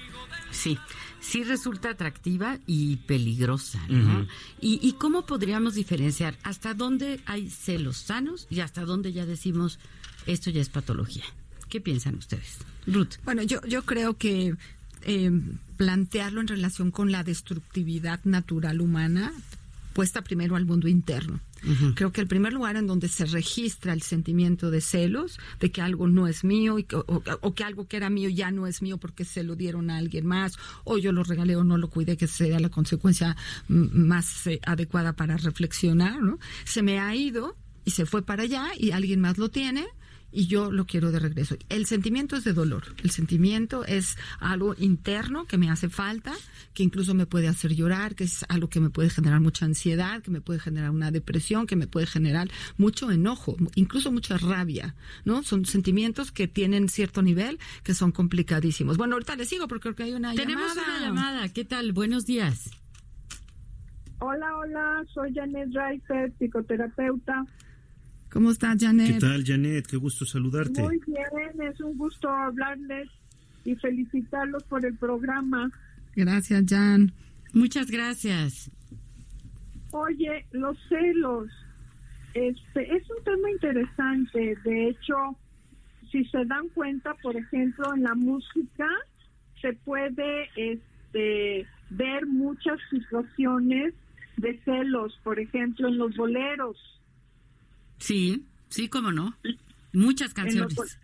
Sí, 0.51 0.77
sí 1.19 1.43
resulta 1.43 1.91
atractiva 1.91 2.57
y 2.65 2.97
peligrosa, 2.97 3.79
¿no? 3.87 4.25
¿Y, 4.59 4.79
¿Y 4.81 4.93
cómo 4.93 5.25
podríamos 5.25 5.75
diferenciar 5.75 6.37
hasta 6.43 6.73
dónde 6.73 7.19
hay 7.25 7.49
celos 7.49 7.97
sanos 7.97 8.47
y 8.49 8.61
hasta 8.61 8.85
dónde 8.85 9.13
ya 9.13 9.25
decimos 9.25 9.79
esto 10.25 10.49
ya 10.49 10.61
es 10.61 10.69
patología? 10.69 11.23
¿Qué 11.69 11.81
piensan 11.81 12.15
ustedes? 12.15 12.57
Ruth. 12.87 13.15
Bueno, 13.23 13.43
yo, 13.43 13.61
yo 13.67 13.83
creo 13.83 14.17
que 14.17 14.55
eh, 15.03 15.31
plantearlo 15.77 16.41
en 16.41 16.47
relación 16.47 16.91
con 16.91 17.11
la 17.11 17.23
destructividad 17.23 18.19
natural 18.25 18.81
humana 18.81 19.31
puesta 19.99 20.21
primero 20.23 20.55
al 20.55 20.65
mundo 20.65 20.87
interno. 20.87 21.41
Creo 21.95 22.13
que 22.13 22.21
el 22.21 22.27
primer 22.27 22.53
lugar 22.53 22.77
en 22.77 22.87
donde 22.87 23.09
se 23.09 23.25
registra 23.25 23.91
el 23.91 24.01
sentimiento 24.01 24.71
de 24.71 24.79
celos, 24.79 25.37
de 25.59 25.71
que 25.73 25.81
algo 25.81 26.07
no 26.07 26.25
es 26.27 26.45
mío 26.45 26.79
y 26.79 26.83
que- 26.85 26.95
o, 26.95 27.05
o 27.41 27.53
que 27.53 27.65
algo 27.65 27.85
que 27.85 27.97
era 27.97 28.09
mío 28.09 28.29
ya 28.29 28.49
no 28.49 28.65
es 28.65 28.81
mío 28.81 28.97
porque 28.97 29.25
se 29.25 29.43
lo 29.43 29.57
dieron 29.57 29.89
a 29.89 29.97
alguien 29.97 30.25
más, 30.25 30.53
o 30.85 30.97
yo 30.97 31.11
lo 31.11 31.23
regalé 31.25 31.57
o 31.57 31.65
no 31.65 31.77
lo 31.77 31.89
cuidé, 31.89 32.15
que 32.15 32.27
sea 32.27 32.59
la 32.61 32.69
consecuencia 32.69 33.35
mm, 33.67 34.07
más 34.07 34.47
eh, 34.47 34.61
adecuada 34.65 35.13
para 35.17 35.35
reflexionar, 35.35 36.21
¿no? 36.21 36.39
Se 36.63 36.81
me 36.81 36.99
ha 36.99 37.13
ido 37.13 37.57
y 37.83 37.91
se 37.91 38.05
fue 38.05 38.21
para 38.21 38.43
allá 38.43 38.69
y 38.77 38.91
alguien 38.91 39.19
más 39.19 39.37
lo 39.37 39.49
tiene 39.49 39.85
y 40.31 40.47
yo 40.47 40.71
lo 40.71 40.85
quiero 40.85 41.11
de 41.11 41.19
regreso. 41.19 41.57
El 41.69 41.85
sentimiento 41.85 42.35
es 42.35 42.43
de 42.43 42.53
dolor, 42.53 42.83
el 43.03 43.09
sentimiento 43.09 43.85
es 43.85 44.17
algo 44.39 44.75
interno 44.77 45.45
que 45.45 45.57
me 45.57 45.69
hace 45.69 45.89
falta, 45.89 46.33
que 46.73 46.83
incluso 46.83 47.13
me 47.13 47.25
puede 47.25 47.47
hacer 47.47 47.73
llorar, 47.75 48.15
que 48.15 48.25
es 48.25 48.45
algo 48.49 48.69
que 48.69 48.79
me 48.79 48.89
puede 48.89 49.09
generar 49.09 49.39
mucha 49.39 49.65
ansiedad, 49.65 50.21
que 50.21 50.31
me 50.31 50.41
puede 50.41 50.59
generar 50.59 50.91
una 50.91 51.11
depresión, 51.11 51.67
que 51.67 51.75
me 51.75 51.87
puede 51.87 52.05
generar 52.05 52.49
mucho 52.77 53.11
enojo, 53.11 53.55
incluso 53.75 54.11
mucha 54.11 54.37
rabia, 54.37 54.95
¿no? 55.25 55.43
Son 55.43 55.65
sentimientos 55.65 56.31
que 56.31 56.47
tienen 56.47 56.89
cierto 56.89 57.21
nivel, 57.21 57.59
que 57.83 57.93
son 57.93 58.11
complicadísimos. 58.11 58.97
Bueno, 58.97 59.15
ahorita 59.15 59.35
les 59.35 59.49
sigo 59.49 59.67
porque 59.67 59.83
creo 59.83 59.95
que 59.95 60.03
hay 60.03 60.13
una 60.13 60.33
Tenemos 60.33 60.75
llamada. 60.75 60.97
una 60.97 61.05
llamada. 61.07 61.49
¿Qué 61.53 61.65
tal? 61.65 61.91
Buenos 61.93 62.25
días. 62.25 62.69
Hola, 64.21 64.47
hola, 64.57 65.05
soy 65.13 65.33
Janet 65.33 65.69
Reifer, 65.73 66.31
psicoterapeuta. 66.37 67.45
¿Cómo 68.31 68.51
estás, 68.51 68.77
Janet? 68.79 69.13
¿Qué 69.13 69.19
tal, 69.19 69.43
Janet? 69.43 69.87
Qué 69.87 69.97
gusto 69.97 70.25
saludarte. 70.25 70.81
Muy 70.81 71.01
bien, 71.07 71.61
es 71.71 71.79
un 71.81 71.97
gusto 71.97 72.29
hablarles 72.29 73.09
y 73.65 73.75
felicitarlos 73.75 74.63
por 74.63 74.85
el 74.85 74.95
programa. 74.97 75.71
Gracias, 76.15 76.63
Jan. 76.67 77.11
Muchas 77.53 77.89
gracias. 77.89 78.71
Oye, 79.91 80.45
los 80.51 80.77
celos, 80.87 81.49
este, 82.35 82.95
es 82.95 83.03
un 83.09 83.23
tema 83.23 83.49
interesante. 83.49 84.55
De 84.63 84.89
hecho, 84.89 85.15
si 86.11 86.23
se 86.25 86.45
dan 86.45 86.69
cuenta, 86.69 87.15
por 87.15 87.35
ejemplo, 87.35 87.93
en 87.95 88.03
la 88.03 88.13
música 88.13 88.87
se 89.61 89.73
puede 89.73 90.49
este, 90.55 91.65
ver 91.89 92.25
muchas 92.27 92.79
situaciones 92.91 93.93
de 94.37 94.59
celos, 94.63 95.19
por 95.23 95.39
ejemplo, 95.39 95.87
en 95.87 95.97
los 95.97 96.15
boleros. 96.15 96.77
Sí, 97.99 98.45
sí, 98.69 98.89
cómo 98.89 99.11
no. 99.11 99.35
Muchas 99.93 100.29
en, 100.29 100.35
canciones. 100.35 100.99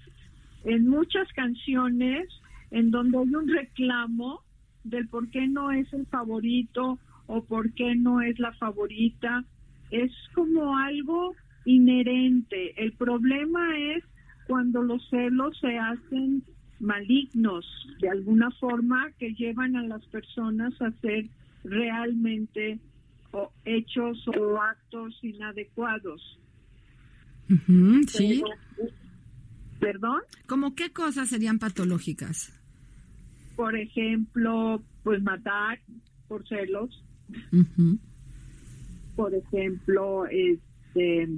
en 0.64 0.88
muchas 0.88 1.32
canciones 1.34 2.28
en 2.72 2.92
donde 2.92 3.18
hay 3.18 3.36
un 3.36 3.48
reclamo 3.48 4.42
del 4.84 5.08
por 5.08 5.30
qué 5.30 5.48
no 5.48 5.72
es 5.72 5.92
el 5.94 6.06
favorito 6.08 7.00
o 7.28 7.44
por 7.44 7.74
qué 7.74 7.96
no 7.96 8.22
es 8.22 8.40
la 8.40 8.54
favorita. 8.54 9.44
Es 9.92 10.12
como 10.34 10.78
algo 10.78 11.36
inherente. 11.66 12.74
El 12.82 12.94
problema 12.94 13.78
es 13.78 14.04
cuando 14.48 14.82
los 14.82 15.08
celos 15.10 15.58
se 15.60 15.78
hacen 15.78 16.44
malignos 16.80 17.66
de 18.00 18.10
alguna 18.10 18.52
forma 18.52 19.12
que 19.18 19.34
llevan 19.34 19.76
a 19.76 19.84
las 19.84 20.06
personas 20.08 20.74
a 20.82 20.88
hacer 20.88 21.28
realmente 21.64 22.80
o 23.32 23.52
hechos 23.66 24.24
o 24.28 24.62
actos 24.62 25.18
inadecuados. 25.24 26.40
Ujú, 27.50 28.04
sí. 28.08 28.44
¿Perdón? 29.80 30.22
¿Cómo 30.48 30.74
qué 30.74 30.92
cosas 30.92 31.30
serían 31.30 31.60
patológicas? 31.60 32.52
por 33.56 33.76
ejemplo, 33.78 34.82
pues 35.04 35.22
matar 35.24 35.80
por 36.28 36.48
celos, 36.48 37.04
por 39.16 39.34
ejemplo, 39.34 40.26
este, 40.26 41.30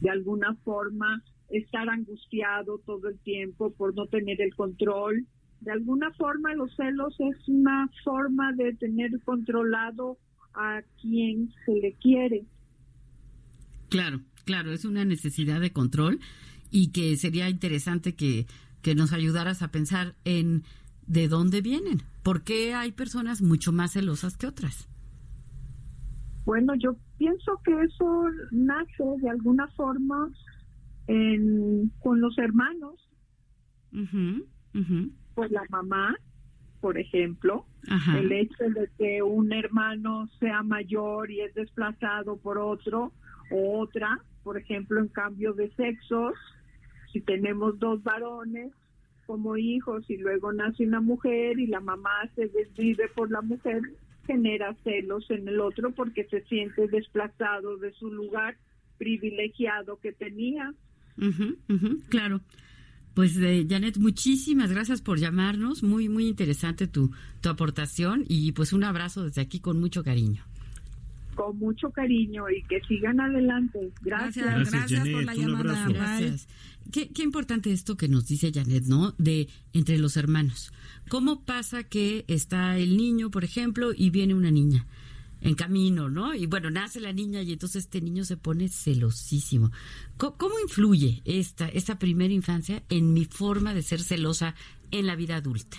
de 0.00 0.10
alguna 0.10 0.54
forma 0.64 1.22
estar 1.48 1.88
angustiado 1.88 2.78
todo 2.84 3.08
el 3.08 3.18
tiempo 3.20 3.72
por 3.72 3.94
no 3.94 4.06
tener 4.06 4.40
el 4.40 4.54
control. 4.54 5.26
De 5.60 5.72
alguna 5.72 6.12
forma 6.12 6.54
los 6.54 6.74
celos 6.76 7.14
es 7.18 7.48
una 7.48 7.88
forma 8.04 8.52
de 8.52 8.74
tener 8.74 9.10
controlado 9.24 10.18
a 10.52 10.82
quien 11.00 11.50
se 11.64 11.72
le 11.72 11.92
quiere. 11.94 12.44
Claro, 13.88 14.20
claro, 14.44 14.72
es 14.72 14.84
una 14.84 15.04
necesidad 15.04 15.60
de 15.60 15.72
control 15.72 16.20
y 16.70 16.88
que 16.92 17.16
sería 17.16 17.48
interesante 17.48 18.14
que, 18.14 18.46
que 18.82 18.94
nos 18.94 19.12
ayudaras 19.12 19.62
a 19.62 19.68
pensar 19.70 20.14
en 20.24 20.62
de 21.06 21.28
dónde 21.28 21.60
vienen. 21.60 22.02
¿Por 22.22 22.42
qué 22.42 22.74
hay 22.74 22.92
personas 22.92 23.42
mucho 23.42 23.72
más 23.72 23.92
celosas 23.92 24.36
que 24.36 24.46
otras? 24.46 24.88
Bueno, 26.46 26.74
yo 26.76 26.96
pienso 27.18 27.60
que 27.64 27.72
eso 27.84 28.24
nace 28.50 29.04
de 29.22 29.30
alguna 29.30 29.66
forma 29.68 30.30
en- 31.06 31.90
con 32.00 32.20
los 32.20 32.36
hermanos, 32.38 32.94
pues 35.34 35.50
la 35.50 35.62
mamá, 35.70 36.14
por 36.80 36.98
ejemplo, 36.98 37.66
Ajá. 37.88 38.18
el 38.18 38.32
hecho 38.32 38.64
de 38.74 38.90
que 38.98 39.22
un 39.22 39.52
hermano 39.52 40.28
sea 40.38 40.62
mayor 40.62 41.30
y 41.30 41.40
es 41.40 41.54
desplazado 41.54 42.36
por 42.38 42.58
otro 42.58 43.12
o 43.50 43.80
otra, 43.80 44.18
por 44.44 44.58
ejemplo, 44.58 45.00
en 45.00 45.08
cambio 45.08 45.54
de 45.54 45.70
sexos, 45.74 46.34
si 47.12 47.20
tenemos 47.20 47.78
dos 47.78 48.02
varones 48.02 48.70
como 49.26 49.56
hijos 49.56 50.04
y 50.08 50.18
luego 50.18 50.52
nace 50.52 50.86
una 50.86 51.00
mujer 51.00 51.58
y 51.58 51.66
la 51.66 51.80
mamá 51.80 52.30
se 52.34 52.48
desvive 52.48 53.08
por 53.14 53.30
la 53.30 53.40
mujer, 53.40 53.80
genera 54.26 54.76
celos 54.84 55.28
en 55.30 55.48
el 55.48 55.60
otro 55.60 55.92
porque 55.92 56.24
se 56.24 56.42
siente 56.42 56.86
desplazado 56.88 57.78
de 57.78 57.92
su 57.94 58.12
lugar 58.12 58.56
privilegiado 58.98 59.98
que 59.98 60.12
tenía. 60.12 60.72
Ujú, 61.16 61.56
ujú, 61.68 62.00
claro. 62.08 62.40
Pues 63.14 63.36
eh, 63.38 63.64
Janet, 63.68 63.96
muchísimas 63.98 64.72
gracias 64.72 65.00
por 65.00 65.18
llamarnos. 65.18 65.82
Muy, 65.82 66.08
muy 66.08 66.26
interesante 66.26 66.86
tu, 66.88 67.12
tu 67.40 67.48
aportación 67.48 68.24
y 68.28 68.52
pues 68.52 68.72
un 68.72 68.84
abrazo 68.84 69.24
desde 69.24 69.40
aquí 69.40 69.60
con 69.60 69.80
mucho 69.80 70.02
cariño. 70.02 70.44
Con 71.34 71.58
mucho 71.58 71.90
cariño 71.90 72.44
y 72.50 72.62
que 72.64 72.80
sigan 72.88 73.20
adelante. 73.20 73.92
Gracias. 74.02 74.46
Gracias, 74.46 74.72
gracias 74.72 75.08
por 75.08 75.24
la 75.24 75.34
llamada. 75.34 75.88
Gracias. 75.88 76.48
Qué, 76.92 77.08
qué 77.08 77.22
importante 77.22 77.72
esto 77.72 77.96
que 77.96 78.08
nos 78.08 78.26
dice 78.26 78.52
Janet, 78.52 78.84
¿no? 78.84 79.14
De 79.18 79.48
entre 79.72 79.98
los 79.98 80.16
hermanos. 80.16 80.72
¿Cómo 81.08 81.44
pasa 81.44 81.84
que 81.84 82.24
está 82.28 82.78
el 82.78 82.96
niño, 82.96 83.30
por 83.30 83.44
ejemplo, 83.44 83.92
y 83.94 84.10
viene 84.10 84.34
una 84.34 84.50
niña 84.50 84.86
en 85.44 85.54
camino, 85.54 86.08
¿no? 86.08 86.34
Y 86.34 86.46
bueno, 86.46 86.70
nace 86.70 87.00
la 87.00 87.12
niña 87.12 87.42
y 87.42 87.52
entonces 87.52 87.84
este 87.84 88.00
niño 88.00 88.24
se 88.24 88.36
pone 88.36 88.68
celosísimo. 88.68 89.70
¿Cómo, 90.16 90.36
cómo 90.36 90.54
influye 90.60 91.22
esta, 91.24 91.68
esta 91.68 91.98
primera 91.98 92.32
infancia 92.32 92.82
en 92.88 93.12
mi 93.12 93.26
forma 93.26 93.74
de 93.74 93.82
ser 93.82 94.00
celosa 94.00 94.54
en 94.90 95.06
la 95.06 95.16
vida 95.16 95.36
adulta? 95.36 95.76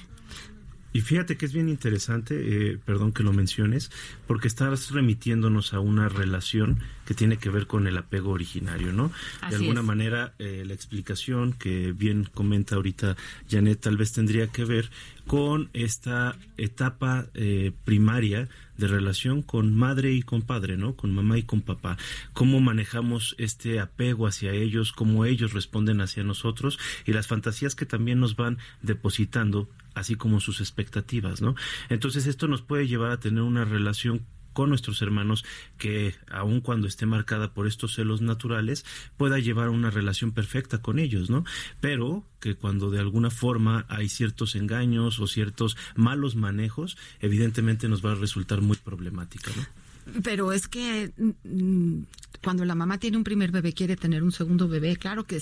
Y 0.96 1.02
fíjate 1.02 1.36
que 1.36 1.46
es 1.46 1.52
bien 1.52 1.68
interesante, 1.68 2.36
eh, 2.72 2.78
perdón 2.78 3.12
que 3.12 3.22
lo 3.22 3.34
menciones, 3.34 3.92
porque 4.28 4.48
estás 4.48 4.92
remitiéndonos 4.92 5.74
a 5.74 5.82
una 5.82 6.08
relación 6.08 6.80
que 7.06 7.14
tiene 7.14 7.36
que 7.36 7.50
ver 7.50 7.68
con 7.68 7.86
el 7.86 7.98
apego 7.98 8.32
originario, 8.32 8.94
¿no? 8.94 9.12
Así 9.42 9.50
de 9.50 9.56
alguna 9.58 9.82
es. 9.82 9.86
manera, 9.86 10.36
eh, 10.40 10.64
la 10.66 10.74
explicación 10.74 11.52
que 11.52 11.92
bien 11.92 12.30
comenta 12.34 12.76
ahorita 12.76 13.18
Janet 13.50 13.82
tal 13.82 13.98
vez 13.98 14.14
tendría 14.14 14.48
que 14.48 14.64
ver 14.64 14.90
con 15.28 15.70
esta 15.74 16.38
etapa 16.56 17.28
eh, 17.34 17.74
primaria 17.84 18.48
de 18.78 18.88
relación 18.88 19.42
con 19.42 19.76
madre 19.76 20.14
y 20.14 20.22
con 20.22 20.44
padre, 20.44 20.78
¿no? 20.78 20.96
Con 20.96 21.14
mamá 21.14 21.38
y 21.38 21.44
con 21.44 21.60
papá. 21.60 21.98
Cómo 22.32 22.62
manejamos 22.62 23.36
este 23.38 23.82
apego 23.82 24.28
hacia 24.28 24.54
ellos, 24.54 24.94
cómo 24.94 25.26
ellos 25.26 25.52
responden 25.52 26.00
hacia 26.00 26.24
nosotros 26.24 26.80
y 27.06 27.12
las 27.12 27.28
fantasías 27.28 27.76
que 27.76 27.86
también 27.86 28.22
nos 28.22 28.38
van 28.38 28.60
depositando 28.82 29.68
así 29.96 30.16
como 30.16 30.40
sus 30.40 30.60
expectativas, 30.60 31.42
¿no? 31.42 31.56
Entonces 31.90 32.28
esto 32.28 32.48
nos 32.48 32.62
puede 32.62 32.88
llevar 32.88 33.12
a 33.12 33.20
tener 33.20 33.42
una 33.42 33.66
relación 33.66 34.26
con 34.56 34.70
nuestros 34.70 35.02
hermanos 35.02 35.44
que 35.78 36.16
aun 36.32 36.62
cuando 36.62 36.88
esté 36.88 37.06
marcada 37.06 37.54
por 37.54 37.68
estos 37.68 37.94
celos 37.94 38.22
naturales 38.22 38.86
pueda 39.18 39.38
llevar 39.38 39.68
una 39.68 39.92
relación 39.92 40.32
perfecta 40.32 40.82
con 40.82 40.98
ellos, 40.98 41.30
¿no? 41.30 41.44
Pero 41.82 42.24
que 42.40 42.56
cuando 42.56 42.90
de 42.90 43.00
alguna 43.00 43.30
forma 43.30 43.86
hay 43.90 44.08
ciertos 44.08 44.56
engaños 44.56 45.20
o 45.20 45.28
ciertos 45.28 45.76
malos 45.96 46.38
manejos, 46.38 46.98
evidentemente 47.20 47.90
nos 47.90 48.04
va 48.04 48.14
a 48.14 48.16
resultar 48.16 48.62
muy 48.62 48.78
problemática, 48.78 49.52
¿no? 49.58 50.22
Pero 50.24 50.54
es 50.54 50.70
que 50.70 51.12
mm, 51.44 52.04
cuando 52.42 52.64
la 52.64 52.76
mamá 52.76 52.98
tiene 52.98 53.18
un 53.18 53.26
primer 53.26 53.52
bebé, 53.52 53.74
quiere 53.74 53.98
tener 53.98 54.24
un 54.24 54.32
segundo 54.32 54.70
bebé, 54.70 54.96
claro 54.96 55.26
que 55.26 55.36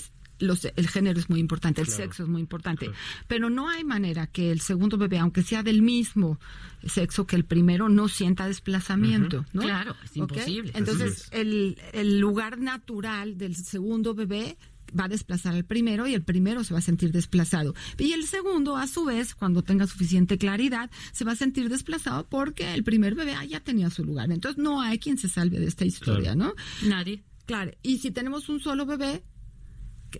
los- 0.46 0.64
el 0.64 0.88
género 0.88 1.18
es 1.18 1.28
muy 1.30 1.40
importante, 1.40 1.80
el 1.80 1.86
Claro. 1.86 2.02
sexo 2.04 2.22
es 2.24 2.28
muy 2.28 2.40
importante, 2.40 2.90
pero 3.28 3.50
no 3.50 3.68
hay 3.68 3.84
manera 3.84 4.26
que 4.26 4.50
el 4.50 4.60
segundo 4.60 4.96
bebé, 4.98 5.18
aunque 5.18 5.42
sea 5.42 5.62
del 5.62 5.82
mismo 5.82 6.38
sexo 6.86 7.26
que 7.26 7.36
el 7.36 7.44
primero, 7.44 7.88
no 7.88 8.08
sienta 8.08 8.46
desplazamiento. 8.46 9.44
Claro, 9.52 9.94
es 10.04 10.16
imposible. 10.16 10.72
Entonces, 10.74 11.22
Así 11.22 11.40
el, 11.40 11.78
el 11.92 12.20
lugar 12.20 12.58
natural 12.58 13.38
del 13.38 13.56
segundo 13.56 14.14
bebé 14.14 14.56
va 14.98 15.06
a 15.06 15.08
desplazar 15.08 15.54
al 15.54 15.64
primero 15.64 16.06
y 16.06 16.14
el 16.14 16.22
primero 16.22 16.62
se 16.62 16.72
va 16.72 16.78
a 16.78 16.82
sentir 16.82 17.10
desplazado. 17.10 17.74
Y 17.98 18.12
el 18.12 18.26
segundo, 18.26 18.76
a 18.76 18.86
su 18.86 19.04
vez, 19.04 19.34
cuando 19.34 19.62
tenga 19.62 19.86
suficiente 19.88 20.38
claridad, 20.38 20.88
se 21.12 21.24
va 21.24 21.32
a 21.32 21.36
sentir 21.36 21.68
desplazado 21.68 22.26
porque 22.28 22.74
el 22.74 22.84
primer 22.84 23.14
bebé 23.16 23.34
ah, 23.34 23.44
ya 23.44 23.58
tenía 23.60 23.90
su 23.90 24.04
lugar. 24.04 24.30
Entonces 24.30 24.62
no 24.62 24.80
hay 24.82 24.98
quien 24.98 25.18
se 25.18 25.28
salve 25.28 25.58
de 25.58 25.66
esta 25.66 25.84
historia, 25.84 26.36
¿no? 26.36 26.54
Nadie. 26.84 27.24
Claro, 27.46 27.72
y 27.82 27.98
si 27.98 28.10
tenemos 28.12 28.48
un 28.48 28.60
solo 28.60 28.86
bebé, 28.86 29.22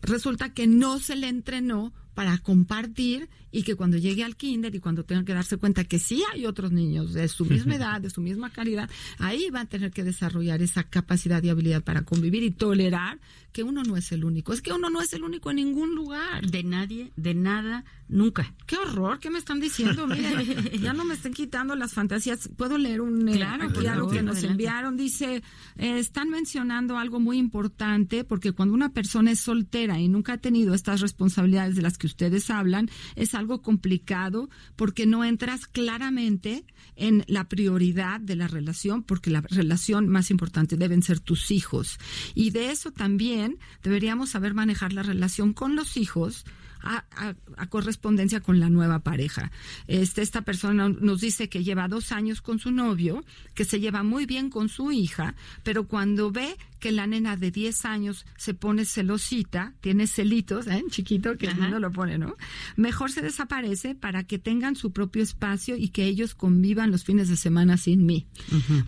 resulta 0.03 0.53
que 0.55 0.67
no 0.67 0.99
se 0.99 1.17
le 1.17 1.29
entrenó 1.29 1.93
para 2.15 2.39
compartir 2.39 3.29
y 3.51 3.63
que 3.63 3.77
cuando 3.77 3.97
llegue 3.97 4.25
al 4.25 4.37
kinder 4.37 4.75
y 4.75 4.81
cuando 4.81 5.05
tenga 5.05 5.25
que 5.25 5.35
darse 5.35 5.57
cuenta 5.57 5.85
que 5.85 5.99
sí 5.99 6.23
hay 6.33 6.47
otros 6.47 6.73
niños 6.73 7.13
de 7.13 7.29
su 7.29 7.45
misma 7.45 7.75
edad, 7.77 8.01
de 8.01 8.11
su 8.11 8.21
misma 8.21 8.51
calidad, 8.51 8.91
ahí 9.19 9.51
va 9.51 9.61
a 9.61 9.67
tener 9.67 9.93
que 9.93 10.05
desarrollar 10.05 10.63
esa 10.63 10.85
capacidad 10.85 11.43
y 11.43 11.49
habilidad 11.51 11.83
para 11.83 12.03
convivir 12.03 12.43
y 12.43 12.51
tolerar 12.51 13.21
que 13.53 13.63
uno 13.63 13.85
no 13.85 13.97
es 13.97 14.11
el 14.11 14.25
único. 14.25 14.53
Es 14.53 14.61
que 14.61 14.73
uno 14.73 14.91
no 14.91 15.01
es 15.01 15.13
el 15.13 15.23
único 15.23 15.51
en 15.51 15.57
ningún 15.57 15.95
lugar. 15.95 16.51
De 16.51 16.65
nadie, 16.65 17.13
de 17.15 17.35
nada, 17.35 17.85
nunca. 18.09 18.53
Qué 18.67 18.77
horror, 18.77 19.21
¿qué 19.21 19.31
me 19.31 19.39
están 19.39 19.61
diciendo? 19.61 20.07
Miren, 20.09 20.71
ya 20.81 20.93
no 20.93 21.05
me 21.05 21.15
estén 21.15 21.33
quitando 21.33 21.77
las 21.77 21.93
fantasías. 21.93 22.49
¿Puedo 22.57 22.79
leer 22.79 23.01
un, 23.01 23.29
eh, 23.29 23.37
Claro, 23.37 23.69
aquí 23.69 23.87
algo 23.87 24.11
que 24.11 24.23
nos 24.23 24.39
adelante. 24.39 24.49
enviaron? 24.51 24.97
Dice, 24.97 25.43
eh, 25.77 25.99
están 25.99 26.31
mencionando 26.31 26.99
algo 26.99 27.21
muy 27.21 27.39
importante 27.39 28.25
porque 28.25 28.51
cuando 28.51 28.75
una 28.75 28.93
persona 28.93 29.31
es 29.31 29.39
soltera 29.39 30.01
y 30.01 30.09
nunca 30.09 30.33
ha 30.33 30.39
tenido 30.39 30.75
estas 30.75 31.01
responsabilidades 31.01 31.77
de 31.77 31.83
las 31.83 31.97
que 31.97 32.04
ustedes 32.07 32.51
hablan, 32.51 32.91
es 33.17 33.35
algo 33.35 33.63
complicado 33.63 34.49
porque 34.77 35.07
no 35.07 35.25
entras 35.25 35.67
claramente 35.67 36.65
en 36.97 37.25
la 37.27 37.49
prioridad 37.49 38.21
de 38.21 38.37
la 38.37 38.49
relación, 38.49 39.03
porque 39.03 39.31
la 39.31 39.41
relación 39.41 40.09
más 40.09 40.31
importante 40.31 40.77
deben 40.77 41.03
ser 41.03 41.21
tus 41.21 41.51
hijos. 41.51 41.99
Y 42.35 42.51
de 42.51 42.71
eso 42.71 42.91
también 42.91 43.59
deberíamos 43.83 44.31
saber 44.31 44.55
manejar 44.55 44.93
la 44.93 45.03
relación 45.03 45.53
con 45.53 45.77
los 45.77 45.97
hijos 45.97 46.45
a, 46.85 47.05
a- 47.17 47.35
a 47.57 47.67
correspondencia 47.69 48.41
con 48.41 48.61
la 48.61 48.69
nueva 48.69 49.01
pareja. 49.01 49.51
Este, 49.87 50.23
esta 50.23 50.43
persona 50.43 50.89
nos 50.89 51.21
dice 51.21 51.49
que 51.49 51.65
lleva 51.65 51.89
dos 51.89 52.13
años 52.13 52.41
con 52.43 52.59
su 52.59 52.71
novio, 52.71 53.25
que 53.55 53.65
se 53.65 53.81
lleva 53.81 54.03
muy 54.03 54.27
bien 54.27 54.51
con 54.51 54.69
su 54.69 54.93
hija, 54.93 55.35
pero 55.63 55.87
cuando 55.89 56.31
ve 56.31 56.57
que 56.81 56.93
la 56.93 57.07
nena 57.07 57.37
de 57.37 57.51
10 57.51 57.87
años 57.87 58.27
se 58.37 58.53
pone 58.53 58.85
celosita, 58.85 59.73
tiene 59.81 60.07
celitos, 60.07 60.67
¿eh? 60.67 60.83
chiquito, 60.91 61.39
que 61.39 61.47
no 61.71 61.79
lo 61.79 61.91
pone, 61.91 62.19
¿no? 62.19 62.37
Mejor 62.77 63.11
se 63.11 63.23
desaparece 63.23 63.95
para 63.95 64.25
que 64.25 64.39
tengan 64.39 64.77
su 64.77 64.93
propio 64.93 65.23
espacio 65.23 65.77
y 65.79 65.89
que 65.89 66.05
ellos 66.05 66.35
convivan 66.35 66.91
los 66.91 67.03
fines 67.05 67.29
de 67.31 67.37
semana 67.37 67.79
sin 67.79 68.05
mí. 68.05 68.27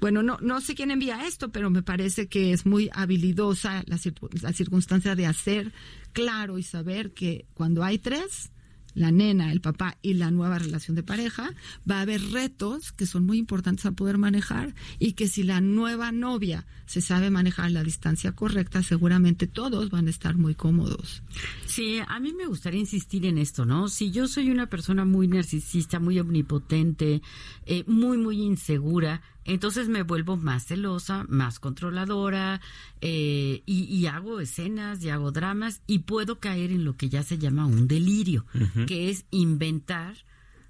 Bueno, 0.00 0.22
no, 0.22 0.36
no 0.42 0.60
sé 0.60 0.74
quién 0.74 0.90
envía 0.90 1.26
esto, 1.26 1.48
pero 1.50 1.70
me 1.70 1.82
parece 1.82 2.26
que 2.28 2.52
es 2.52 2.66
muy 2.66 2.90
habilidosa 2.92 3.82
la, 3.86 3.98
la 4.42 4.52
circunstancia 4.52 5.16
de 5.16 5.26
hacer 5.26 5.72
claro 6.16 6.56
y 6.56 6.62
saber 6.62 7.12
que 7.12 7.44
cuando 7.52 7.84
hay 7.84 7.98
tres, 7.98 8.50
la 8.94 9.10
nena, 9.10 9.52
el 9.52 9.60
papá 9.60 9.98
y 10.00 10.14
la 10.14 10.30
nueva 10.30 10.58
relación 10.58 10.96
de 10.96 11.02
pareja, 11.02 11.50
va 11.88 11.98
a 11.98 12.00
haber 12.00 12.22
retos 12.30 12.90
que 12.90 13.04
son 13.04 13.26
muy 13.26 13.36
importantes 13.36 13.84
a 13.84 13.92
poder 13.92 14.16
manejar 14.16 14.74
y 14.98 15.12
que 15.12 15.28
si 15.28 15.42
la 15.42 15.60
nueva 15.60 16.12
novia 16.12 16.66
se 16.86 17.02
sabe 17.02 17.28
manejar 17.28 17.70
la 17.70 17.84
distancia 17.84 18.32
correcta, 18.32 18.82
seguramente 18.82 19.46
todos 19.46 19.90
van 19.90 20.06
a 20.06 20.10
estar 20.10 20.36
muy 20.36 20.54
cómodos. 20.54 21.22
Sí, 21.66 21.98
a 22.08 22.18
mí 22.18 22.32
me 22.32 22.46
gustaría 22.46 22.80
insistir 22.80 23.26
en 23.26 23.36
esto, 23.36 23.66
¿no? 23.66 23.88
Si 23.88 24.10
yo 24.10 24.26
soy 24.26 24.50
una 24.50 24.70
persona 24.70 25.04
muy 25.04 25.28
narcisista, 25.28 26.00
muy 26.00 26.18
omnipotente, 26.18 27.20
eh, 27.66 27.84
muy, 27.86 28.16
muy 28.16 28.40
insegura, 28.40 29.20
entonces 29.46 29.88
me 29.88 30.02
vuelvo 30.02 30.36
más 30.36 30.66
celosa, 30.66 31.24
más 31.28 31.58
controladora 31.60 32.60
eh, 33.00 33.62
y, 33.64 33.84
y 33.84 34.06
hago 34.06 34.40
escenas 34.40 35.02
y 35.02 35.10
hago 35.10 35.30
dramas 35.32 35.80
y 35.86 36.00
puedo 36.00 36.40
caer 36.40 36.72
en 36.72 36.84
lo 36.84 36.96
que 36.96 37.08
ya 37.08 37.22
se 37.22 37.38
llama 37.38 37.66
un 37.66 37.88
delirio, 37.88 38.44
que 38.86 39.08
es 39.10 39.24
inventar 39.30 40.16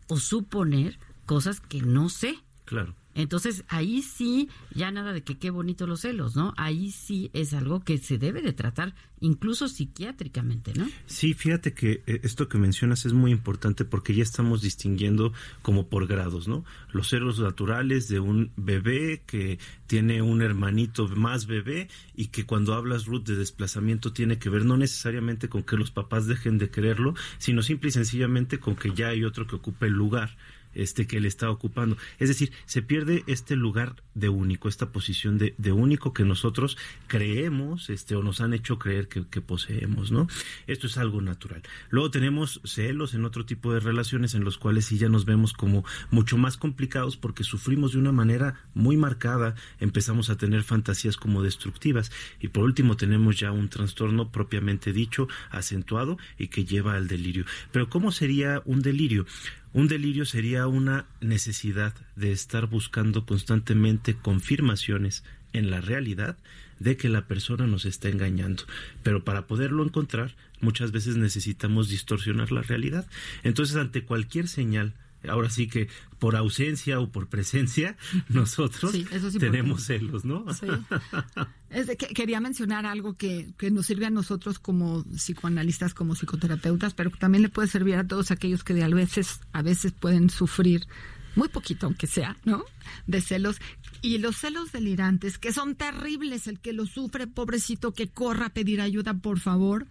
o 0.08 0.18
suponer 0.18 0.98
cosas 1.24 1.60
que 1.60 1.80
no 1.80 2.08
sé. 2.08 2.38
Claro. 2.64 2.94
Entonces 3.16 3.64
ahí 3.68 4.02
sí, 4.02 4.50
ya 4.74 4.90
nada 4.90 5.14
de 5.14 5.24
que 5.24 5.38
qué 5.38 5.50
bonito 5.50 5.86
los 5.86 6.02
celos, 6.02 6.36
¿no? 6.36 6.52
Ahí 6.58 6.90
sí 6.90 7.30
es 7.32 7.54
algo 7.54 7.80
que 7.80 7.96
se 7.96 8.18
debe 8.18 8.42
de 8.42 8.52
tratar 8.52 8.94
incluso 9.20 9.68
psiquiátricamente, 9.68 10.74
¿no? 10.74 10.86
Sí, 11.06 11.32
fíjate 11.32 11.72
que 11.72 12.02
eh, 12.06 12.20
esto 12.22 12.48
que 12.48 12.58
mencionas 12.58 13.06
es 13.06 13.14
muy 13.14 13.32
importante 13.32 13.86
porque 13.86 14.14
ya 14.14 14.22
estamos 14.22 14.60
distinguiendo 14.60 15.32
como 15.62 15.88
por 15.88 16.06
grados, 16.06 16.46
¿no? 16.46 16.64
Los 16.92 17.08
celos 17.08 17.40
naturales 17.40 18.08
de 18.08 18.20
un 18.20 18.52
bebé 18.56 19.22
que 19.26 19.58
tiene 19.86 20.20
un 20.20 20.42
hermanito 20.42 21.08
más 21.08 21.46
bebé 21.46 21.88
y 22.14 22.26
que 22.26 22.44
cuando 22.44 22.74
hablas, 22.74 23.06
Ruth, 23.06 23.24
de 23.24 23.36
desplazamiento 23.36 24.12
tiene 24.12 24.38
que 24.38 24.50
ver 24.50 24.66
no 24.66 24.76
necesariamente 24.76 25.48
con 25.48 25.62
que 25.62 25.78
los 25.78 25.90
papás 25.90 26.26
dejen 26.26 26.58
de 26.58 26.68
quererlo, 26.68 27.14
sino 27.38 27.62
simple 27.62 27.88
y 27.88 27.92
sencillamente 27.92 28.58
con 28.58 28.76
que 28.76 28.92
ya 28.92 29.08
hay 29.08 29.24
otro 29.24 29.46
que 29.46 29.56
ocupe 29.56 29.86
el 29.86 29.94
lugar 29.94 30.36
este 30.76 31.06
que 31.06 31.16
él 31.16 31.24
está 31.24 31.50
ocupando. 31.50 31.96
Es 32.18 32.28
decir, 32.28 32.52
se 32.66 32.82
pierde 32.82 33.24
este 33.26 33.56
lugar 33.56 33.96
de 34.14 34.28
único, 34.28 34.68
esta 34.68 34.92
posición 34.92 35.38
de, 35.38 35.72
único 35.72 36.12
que 36.12 36.24
nosotros 36.24 36.78
creemos, 37.06 37.90
este, 37.90 38.16
o 38.16 38.22
nos 38.22 38.40
han 38.40 38.54
hecho 38.54 38.78
creer 38.78 39.08
que, 39.08 39.26
que 39.26 39.40
poseemos, 39.40 40.10
¿no? 40.10 40.26
Esto 40.66 40.86
es 40.86 40.96
algo 40.96 41.20
natural. 41.20 41.62
Luego 41.90 42.10
tenemos 42.10 42.60
celos 42.64 43.14
en 43.14 43.24
otro 43.24 43.44
tipo 43.44 43.72
de 43.72 43.80
relaciones 43.80 44.34
en 44.34 44.44
los 44.44 44.58
cuales 44.58 44.86
sí 44.86 44.98
ya 44.98 45.08
nos 45.08 45.24
vemos 45.24 45.52
como 45.52 45.84
mucho 46.10 46.38
más 46.38 46.56
complicados 46.56 47.16
porque 47.16 47.44
sufrimos 47.44 47.92
de 47.92 47.98
una 47.98 48.12
manera 48.12 48.64
muy 48.74 48.96
marcada, 48.96 49.54
empezamos 49.80 50.30
a 50.30 50.36
tener 50.36 50.62
fantasías 50.62 51.16
como 51.16 51.42
destructivas 51.42 52.10
y 52.40 52.48
por 52.48 52.64
último 52.64 52.96
tenemos 52.96 53.38
ya 53.38 53.52
un 53.52 53.68
trastorno 53.68 54.30
propiamente 54.30 54.92
dicho, 54.92 55.28
acentuado 55.50 56.18
y 56.38 56.48
que 56.48 56.64
lleva 56.64 56.94
al 56.94 57.08
delirio. 57.08 57.44
Pero 57.72 57.88
¿cómo 57.88 58.12
sería 58.12 58.62
un 58.64 58.82
delirio? 58.82 59.26
Un 59.76 59.88
delirio 59.88 60.24
sería 60.24 60.66
una 60.68 61.04
necesidad 61.20 61.92
de 62.14 62.32
estar 62.32 62.66
buscando 62.66 63.26
constantemente 63.26 64.14
confirmaciones 64.14 65.22
en 65.52 65.70
la 65.70 65.82
realidad 65.82 66.38
de 66.78 66.96
que 66.96 67.10
la 67.10 67.26
persona 67.26 67.66
nos 67.66 67.84
está 67.84 68.08
engañando. 68.08 68.62
Pero 69.02 69.22
para 69.22 69.46
poderlo 69.46 69.84
encontrar, 69.84 70.34
muchas 70.62 70.92
veces 70.92 71.18
necesitamos 71.18 71.90
distorsionar 71.90 72.52
la 72.52 72.62
realidad. 72.62 73.06
Entonces, 73.42 73.76
ante 73.76 74.02
cualquier 74.02 74.48
señal, 74.48 74.94
ahora 75.28 75.50
sí 75.50 75.68
que 75.68 75.88
por 76.18 76.36
ausencia 76.36 77.00
o 77.00 77.10
por 77.10 77.28
presencia, 77.28 77.96
nosotros 78.28 78.92
Sí, 78.92 79.06
tenemos 79.38 79.84
celos, 79.84 80.24
¿no? 80.24 80.44
Sí. 80.54 80.66
Es 81.68 81.88
de 81.88 81.96
que 81.96 82.06
quería 82.06 82.38
mencionar 82.40 82.86
algo 82.86 83.16
que, 83.16 83.52
que 83.58 83.72
nos 83.72 83.86
sirve 83.86 84.06
a 84.06 84.10
nosotros 84.10 84.60
como 84.60 85.02
psicoanalistas, 85.04 85.94
como 85.94 86.14
psicoterapeutas, 86.14 86.94
pero 86.94 87.10
que 87.10 87.18
también 87.18 87.42
le 87.42 87.48
puede 87.48 87.66
servir 87.66 87.96
a 87.96 88.06
todos 88.06 88.30
aquellos 88.30 88.62
que 88.62 88.72
de 88.72 88.84
a 88.84 88.88
veces, 88.88 89.40
a 89.52 89.62
veces 89.62 89.92
pueden 89.92 90.30
sufrir 90.30 90.86
muy 91.36 91.48
poquito, 91.48 91.86
aunque 91.86 92.06
sea, 92.06 92.36
¿no? 92.44 92.64
De 93.06 93.20
celos. 93.20 93.60
Y 94.02 94.18
los 94.18 94.36
celos 94.36 94.72
delirantes, 94.72 95.38
que 95.38 95.52
son 95.52 95.74
terribles, 95.76 96.46
el 96.46 96.60
que 96.60 96.72
los 96.72 96.90
sufre, 96.90 97.26
pobrecito, 97.26 97.92
que 97.92 98.08
corra 98.08 98.46
a 98.46 98.50
pedir 98.50 98.80
ayuda, 98.80 99.14
por 99.14 99.38
favor. 99.38 99.86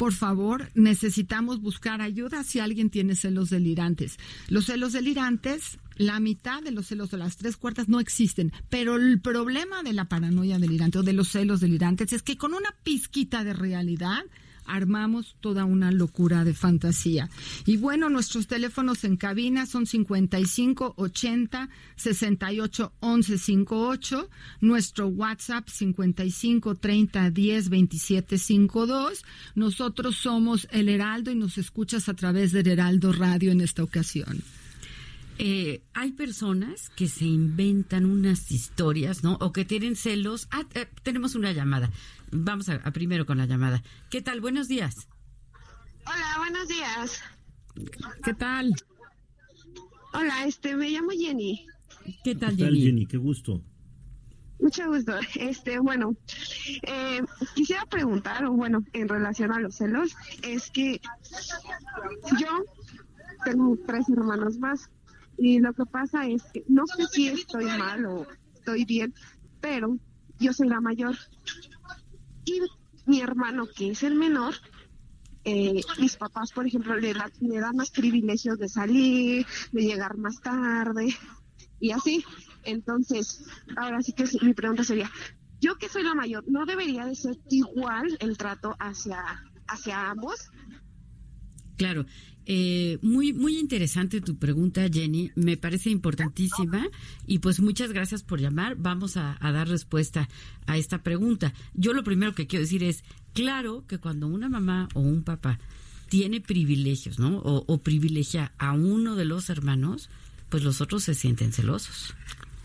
Por 0.00 0.14
favor, 0.14 0.70
necesitamos 0.74 1.60
buscar 1.60 2.00
ayuda 2.00 2.42
si 2.42 2.58
alguien 2.58 2.88
tiene 2.88 3.14
celos 3.14 3.50
delirantes. 3.50 4.16
Los 4.48 4.64
celos 4.64 4.94
delirantes, 4.94 5.78
la 5.96 6.20
mitad 6.20 6.62
de 6.62 6.70
los 6.70 6.86
celos 6.86 7.10
de 7.10 7.18
las 7.18 7.36
tres 7.36 7.58
cuartas 7.58 7.90
no 7.90 8.00
existen, 8.00 8.50
pero 8.70 8.96
el 8.96 9.20
problema 9.20 9.82
de 9.82 9.92
la 9.92 10.06
paranoia 10.06 10.58
delirante 10.58 11.00
o 11.00 11.02
de 11.02 11.12
los 11.12 11.28
celos 11.28 11.60
delirantes 11.60 12.14
es 12.14 12.22
que 12.22 12.38
con 12.38 12.54
una 12.54 12.74
pizquita 12.82 13.44
de 13.44 13.52
realidad 13.52 14.22
armamos 14.66 15.36
toda 15.40 15.64
una 15.64 15.90
locura 15.90 16.44
de 16.44 16.54
fantasía. 16.54 17.28
Y 17.66 17.76
bueno, 17.76 18.08
nuestros 18.08 18.46
teléfonos 18.46 19.04
en 19.04 19.16
cabina 19.16 19.66
son 19.66 19.86
55 19.86 20.94
80 20.96 21.68
68 21.96 22.92
11 23.00 23.38
58, 23.38 24.28
nuestro 24.60 25.08
WhatsApp 25.08 25.68
55 25.68 26.74
30 26.74 27.30
10 27.30 27.68
27 27.68 28.38
52. 28.38 29.24
Nosotros 29.54 30.16
somos 30.16 30.68
El 30.70 30.88
Heraldo 30.88 31.30
y 31.30 31.34
nos 31.34 31.58
escuchas 31.58 32.08
a 32.08 32.14
través 32.14 32.52
del 32.52 32.68
Heraldo 32.68 33.12
Radio 33.12 33.52
en 33.52 33.60
esta 33.60 33.82
ocasión. 33.82 34.42
Eh, 35.42 35.80
hay 35.94 36.12
personas 36.12 36.90
que 36.90 37.08
se 37.08 37.24
inventan 37.24 38.04
unas 38.04 38.52
historias, 38.52 39.24
¿no? 39.24 39.38
O 39.40 39.54
que 39.54 39.64
tienen 39.64 39.96
celos. 39.96 40.48
Ah, 40.50 40.66
eh, 40.74 40.86
tenemos 41.02 41.34
una 41.34 41.50
llamada. 41.52 41.90
Vamos 42.32 42.68
a, 42.68 42.74
a 42.76 42.92
primero 42.92 43.26
con 43.26 43.38
la 43.38 43.46
llamada. 43.46 43.82
¿Qué 44.10 44.22
tal? 44.22 44.40
Buenos 44.40 44.68
días. 44.68 45.08
Hola, 46.06 46.34
buenos 46.38 46.68
días. 46.68 47.22
¿Qué 48.24 48.34
tal? 48.34 48.74
Hola, 50.12 50.44
este, 50.44 50.74
me 50.76 50.90
llamo 50.90 51.10
Jenny. 51.10 51.66
¿Qué 52.24 52.34
tal, 52.34 52.56
¿Qué 52.56 52.64
tal, 52.64 52.76
Jenny? 52.76 53.06
Qué 53.06 53.16
gusto. 53.16 53.62
Mucho 54.60 54.86
gusto. 54.88 55.14
Este, 55.36 55.78
bueno, 55.78 56.14
eh, 56.82 57.22
quisiera 57.54 57.86
preguntar, 57.86 58.44
o 58.44 58.52
bueno, 58.52 58.84
en 58.92 59.08
relación 59.08 59.52
a 59.52 59.60
los 59.60 59.76
celos, 59.76 60.14
es 60.42 60.70
que 60.70 61.00
yo 62.38 62.64
tengo 63.44 63.78
tres 63.86 64.08
hermanos 64.10 64.58
más 64.58 64.90
y 65.38 65.60
lo 65.60 65.72
que 65.72 65.86
pasa 65.86 66.26
es 66.26 66.42
que 66.52 66.64
no 66.68 66.86
sé 66.86 67.06
si 67.06 67.28
estoy 67.28 67.64
mal 67.64 68.04
o 68.04 68.26
estoy 68.54 68.84
bien, 68.84 69.14
pero 69.60 69.96
yo 70.38 70.52
soy 70.52 70.68
la 70.68 70.80
mayor 70.80 71.16
y 72.44 72.60
mi 73.06 73.20
hermano 73.20 73.66
que 73.66 73.90
es 73.90 74.02
el 74.02 74.14
menor 74.14 74.54
eh, 75.44 75.80
mis 75.98 76.16
papás, 76.16 76.52
por 76.52 76.66
ejemplo, 76.66 76.94
le, 77.00 77.14
da- 77.14 77.30
le 77.40 77.58
dan 77.60 77.74
más 77.76 77.90
privilegios 77.90 78.58
de 78.58 78.68
salir, 78.68 79.46
de 79.72 79.82
llegar 79.82 80.18
más 80.18 80.40
tarde 80.42 81.16
y 81.80 81.92
así. 81.92 82.22
Entonces, 82.64 83.42
ahora 83.76 84.02
sí 84.02 84.12
que 84.12 84.24
mi 84.42 84.52
pregunta 84.52 84.84
sería, 84.84 85.10
yo 85.58 85.76
que 85.76 85.88
soy 85.88 86.02
la 86.02 86.14
mayor, 86.14 86.44
¿no 86.46 86.66
debería 86.66 87.06
de 87.06 87.14
ser 87.14 87.38
igual 87.48 88.18
el 88.20 88.36
trato 88.36 88.76
hacia, 88.78 89.22
hacia 89.66 90.10
ambos? 90.10 90.50
Claro. 91.78 92.04
Eh, 92.46 92.98
muy, 93.02 93.32
muy 93.32 93.58
interesante 93.58 94.20
tu 94.20 94.36
pregunta, 94.36 94.88
Jenny. 94.90 95.30
Me 95.34 95.56
parece 95.56 95.90
importantísima 95.90 96.88
y 97.26 97.38
pues 97.38 97.60
muchas 97.60 97.92
gracias 97.92 98.22
por 98.22 98.40
llamar. 98.40 98.76
Vamos 98.76 99.16
a, 99.16 99.38
dar 99.40 99.68
respuesta 99.68 100.28
a 100.66 100.76
esta 100.76 101.02
pregunta. 101.02 101.52
Yo 101.74 101.92
lo 101.92 102.02
primero 102.02 102.34
que 102.34 102.46
quiero 102.46 102.64
decir 102.64 102.82
es, 102.82 103.04
claro 103.34 103.84
que 103.86 103.98
cuando 103.98 104.26
una 104.26 104.48
mamá 104.48 104.88
o 104.94 105.00
un 105.00 105.22
papá 105.22 105.58
tiene 106.08 106.40
privilegios, 106.40 107.18
¿no? 107.18 107.38
O, 107.38 107.64
o 107.66 107.78
privilegia 107.82 108.52
a 108.58 108.72
uno 108.72 109.14
de 109.14 109.24
los 109.24 109.48
hermanos, 109.50 110.10
pues 110.48 110.64
los 110.64 110.80
otros 110.80 111.04
se 111.04 111.14
sienten 111.14 111.52
celosos. 111.52 112.14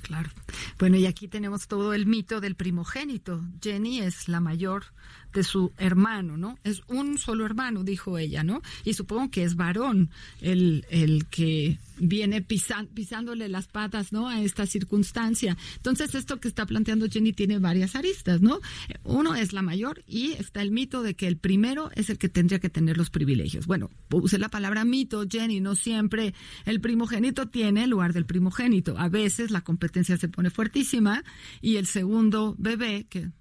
Claro. 0.02 0.30
Bueno, 0.78 0.98
y 0.98 1.08
aquí 1.08 1.28
tenemos 1.28 1.68
todo 1.68 1.94
el 1.96 2.06
mito 2.06 2.40
del 2.40 2.56
primogénito. 2.56 3.44
Jenny 3.60 4.02
es 4.02 4.28
la 4.28 4.40
mayor 4.40 4.86
de 5.36 5.44
su 5.44 5.74
hermano, 5.78 6.38
¿no? 6.38 6.58
Es 6.64 6.82
un 6.88 7.18
solo 7.18 7.46
hermano, 7.46 7.84
dijo 7.84 8.18
ella, 8.18 8.44
¿no? 8.44 8.62
Y 8.86 8.94
supongo 8.94 9.30
que 9.30 9.44
es 9.44 9.56
varón 9.56 10.10
el, 10.42 10.86
el 10.90 11.26
que 11.28 11.78
viene 11.98 12.42
pisándole 12.42 13.50
las 13.50 13.68
patas, 13.68 14.12
¿no? 14.12 14.28
A 14.28 14.42
esta 14.42 14.66
circunstancia. 14.66 15.58
Entonces, 15.76 16.16
esto 16.16 16.40
que 16.40 16.48
está 16.48 16.66
planteando 16.66 17.08
Jenny 17.10 17.34
tiene 17.34 17.60
varias 17.60 17.96
aristas, 17.96 18.42
¿no? 18.42 18.60
Uno 19.04 19.36
es 19.36 19.54
la 19.54 19.62
mayor 19.62 20.04
y 20.08 20.32
está 20.32 20.62
el 20.62 20.72
mito 20.72 21.04
de 21.04 21.16
que 21.16 21.28
el 21.28 21.38
primero 21.38 21.92
es 21.96 22.10
el 22.10 22.18
que 22.18 22.30
tendría 22.30 22.60
que 22.60 22.70
tener 22.70 22.98
los 22.98 23.10
privilegios. 23.10 23.68
Bueno, 23.68 23.92
usé 24.12 24.40
la 24.40 24.50
palabra 24.50 24.86
mito, 24.86 25.26
Jenny, 25.30 25.60
no 25.60 25.76
siempre 25.76 26.34
el 26.66 26.80
primogénito 26.80 27.48
tiene 27.48 27.84
el 27.84 27.90
lugar 27.90 28.14
del 28.14 28.26
primogénito. 28.26 28.98
A 28.98 29.10
veces 29.10 29.52
la 29.52 29.62
competencia 29.62 30.18
se 30.18 30.30
pone 30.30 30.50
fuertísima 30.50 31.24
y 31.62 31.76
el 31.76 31.88
segundo 31.88 32.56
bebé, 32.58 33.06
que 33.10 33.32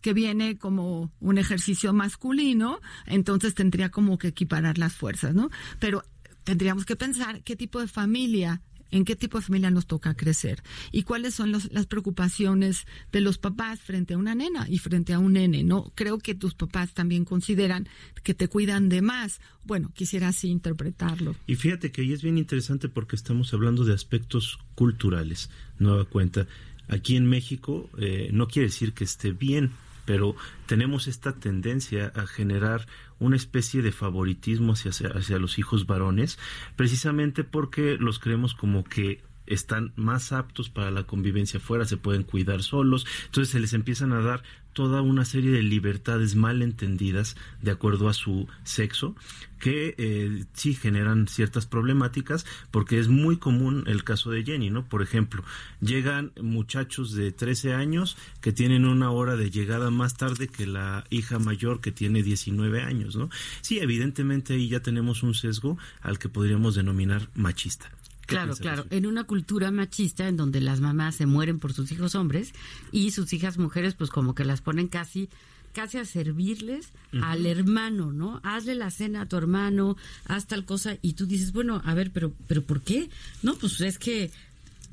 que 0.00 0.12
viene 0.14 0.56
como 0.58 1.12
un 1.20 1.38
ejercicio 1.38 1.92
masculino, 1.92 2.80
entonces 3.06 3.54
tendría 3.54 3.90
como 3.90 4.18
que 4.18 4.28
equiparar 4.28 4.78
las 4.78 4.94
fuerzas, 4.94 5.34
¿no? 5.34 5.50
Pero 5.78 6.02
tendríamos 6.44 6.84
que 6.86 6.96
pensar 6.96 7.42
qué 7.42 7.56
tipo 7.56 7.80
de 7.80 7.86
familia, 7.88 8.62
en 8.92 9.04
qué 9.04 9.14
tipo 9.14 9.38
de 9.38 9.44
familia 9.44 9.70
nos 9.70 9.86
toca 9.86 10.14
crecer 10.14 10.64
y 10.90 11.04
cuáles 11.04 11.32
son 11.34 11.52
los- 11.52 11.70
las 11.70 11.86
preocupaciones 11.86 12.86
de 13.12 13.20
los 13.20 13.38
papás 13.38 13.78
frente 13.80 14.14
a 14.14 14.18
una 14.18 14.34
nena 14.34 14.66
y 14.68 14.78
frente 14.78 15.12
a 15.12 15.20
un 15.20 15.34
nene, 15.34 15.62
¿no? 15.62 15.92
Creo 15.94 16.18
que 16.18 16.34
tus 16.34 16.54
papás 16.54 16.92
también 16.92 17.24
consideran 17.24 17.88
que 18.24 18.34
te 18.34 18.48
cuidan 18.48 18.88
de 18.88 19.00
más. 19.00 19.40
Bueno, 19.64 19.92
quisiera 19.94 20.28
así 20.28 20.48
interpretarlo. 20.48 21.36
Y 21.46 21.54
fíjate 21.54 21.92
que 21.92 22.00
ahí 22.02 22.12
es 22.12 22.22
bien 22.22 22.36
interesante 22.36 22.88
porque 22.88 23.14
estamos 23.14 23.54
hablando 23.54 23.84
de 23.84 23.94
aspectos 23.94 24.58
culturales. 24.74 25.50
Nueva 25.78 26.04
cuenta. 26.04 26.48
Aquí 26.88 27.14
en 27.14 27.26
México 27.26 27.88
eh, 27.98 28.30
no 28.32 28.48
quiere 28.48 28.66
decir 28.66 28.92
que 28.92 29.04
esté 29.04 29.30
bien, 29.30 29.70
pero 30.10 30.34
tenemos 30.66 31.06
esta 31.06 31.34
tendencia 31.34 32.10
a 32.16 32.26
generar 32.26 32.88
una 33.20 33.36
especie 33.36 33.80
de 33.80 33.92
favoritismo 33.92 34.72
hacia, 34.72 34.90
hacia 34.90 35.38
los 35.38 35.56
hijos 35.60 35.86
varones, 35.86 36.36
precisamente 36.74 37.44
porque 37.44 37.96
los 37.96 38.18
creemos 38.18 38.54
como 38.54 38.82
que 38.82 39.22
están 39.50 39.92
más 39.96 40.32
aptos 40.32 40.70
para 40.70 40.90
la 40.90 41.04
convivencia 41.04 41.58
afuera, 41.58 41.84
se 41.84 41.96
pueden 41.96 42.22
cuidar 42.22 42.62
solos, 42.62 43.06
entonces 43.26 43.52
se 43.52 43.60
les 43.60 43.72
empiezan 43.72 44.12
a 44.12 44.20
dar 44.20 44.42
toda 44.72 45.02
una 45.02 45.24
serie 45.24 45.50
de 45.50 45.62
libertades 45.62 46.36
mal 46.36 46.62
entendidas 46.62 47.36
de 47.60 47.70
acuerdo 47.70 48.08
a 48.08 48.14
su 48.14 48.46
sexo 48.62 49.16
que 49.58 49.94
eh, 49.98 50.44
sí 50.54 50.74
generan 50.74 51.28
ciertas 51.28 51.66
problemáticas 51.66 52.46
porque 52.70 52.98
es 52.98 53.08
muy 53.08 53.36
común 53.36 53.84
el 53.86 54.04
caso 54.04 54.30
de 54.30 54.42
Jenny, 54.42 54.70
¿no? 54.70 54.88
Por 54.88 55.02
ejemplo, 55.02 55.44
llegan 55.80 56.32
muchachos 56.40 57.12
de 57.14 57.30
13 57.32 57.74
años 57.74 58.16
que 58.40 58.52
tienen 58.52 58.86
una 58.86 59.10
hora 59.10 59.36
de 59.36 59.50
llegada 59.50 59.90
más 59.90 60.16
tarde 60.16 60.48
que 60.48 60.66
la 60.66 61.04
hija 61.10 61.38
mayor 61.38 61.80
que 61.80 61.92
tiene 61.92 62.22
19 62.22 62.82
años, 62.82 63.16
¿no? 63.16 63.28
Sí, 63.60 63.80
evidentemente 63.80 64.54
ahí 64.54 64.68
ya 64.68 64.80
tenemos 64.80 65.22
un 65.22 65.34
sesgo 65.34 65.76
al 66.00 66.18
que 66.18 66.28
podríamos 66.28 66.74
denominar 66.74 67.28
machista. 67.34 67.90
¿Qué 68.30 68.36
Claro, 68.36 68.56
claro. 68.56 68.86
En 68.90 69.06
una 69.06 69.24
cultura 69.24 69.70
machista 69.70 70.28
en 70.28 70.36
donde 70.36 70.60
las 70.60 70.80
mamás 70.80 71.16
se 71.16 71.26
mueren 71.26 71.58
por 71.58 71.72
sus 71.72 71.90
hijos 71.90 72.14
hombres 72.14 72.52
y 72.92 73.10
sus 73.10 73.32
hijas 73.32 73.58
mujeres 73.58 73.94
pues 73.94 74.10
como 74.10 74.34
que 74.34 74.44
las 74.44 74.60
ponen 74.60 74.88
casi 74.88 75.28
casi 75.72 75.98
a 75.98 76.04
servirles 76.04 76.88
al 77.22 77.46
hermano, 77.46 78.12
¿no? 78.12 78.40
Hazle 78.42 78.74
la 78.74 78.90
cena 78.90 79.22
a 79.22 79.26
tu 79.26 79.36
hermano, 79.36 79.96
haz 80.24 80.46
tal 80.46 80.64
cosa 80.64 80.96
y 81.00 81.12
tú 81.12 81.26
dices, 81.26 81.52
bueno, 81.52 81.80
a 81.84 81.94
ver, 81.94 82.10
pero 82.10 82.32
pero 82.46 82.62
¿por 82.62 82.80
qué? 82.82 83.08
No, 83.42 83.54
pues 83.56 83.80
es 83.80 83.98
que 83.98 84.30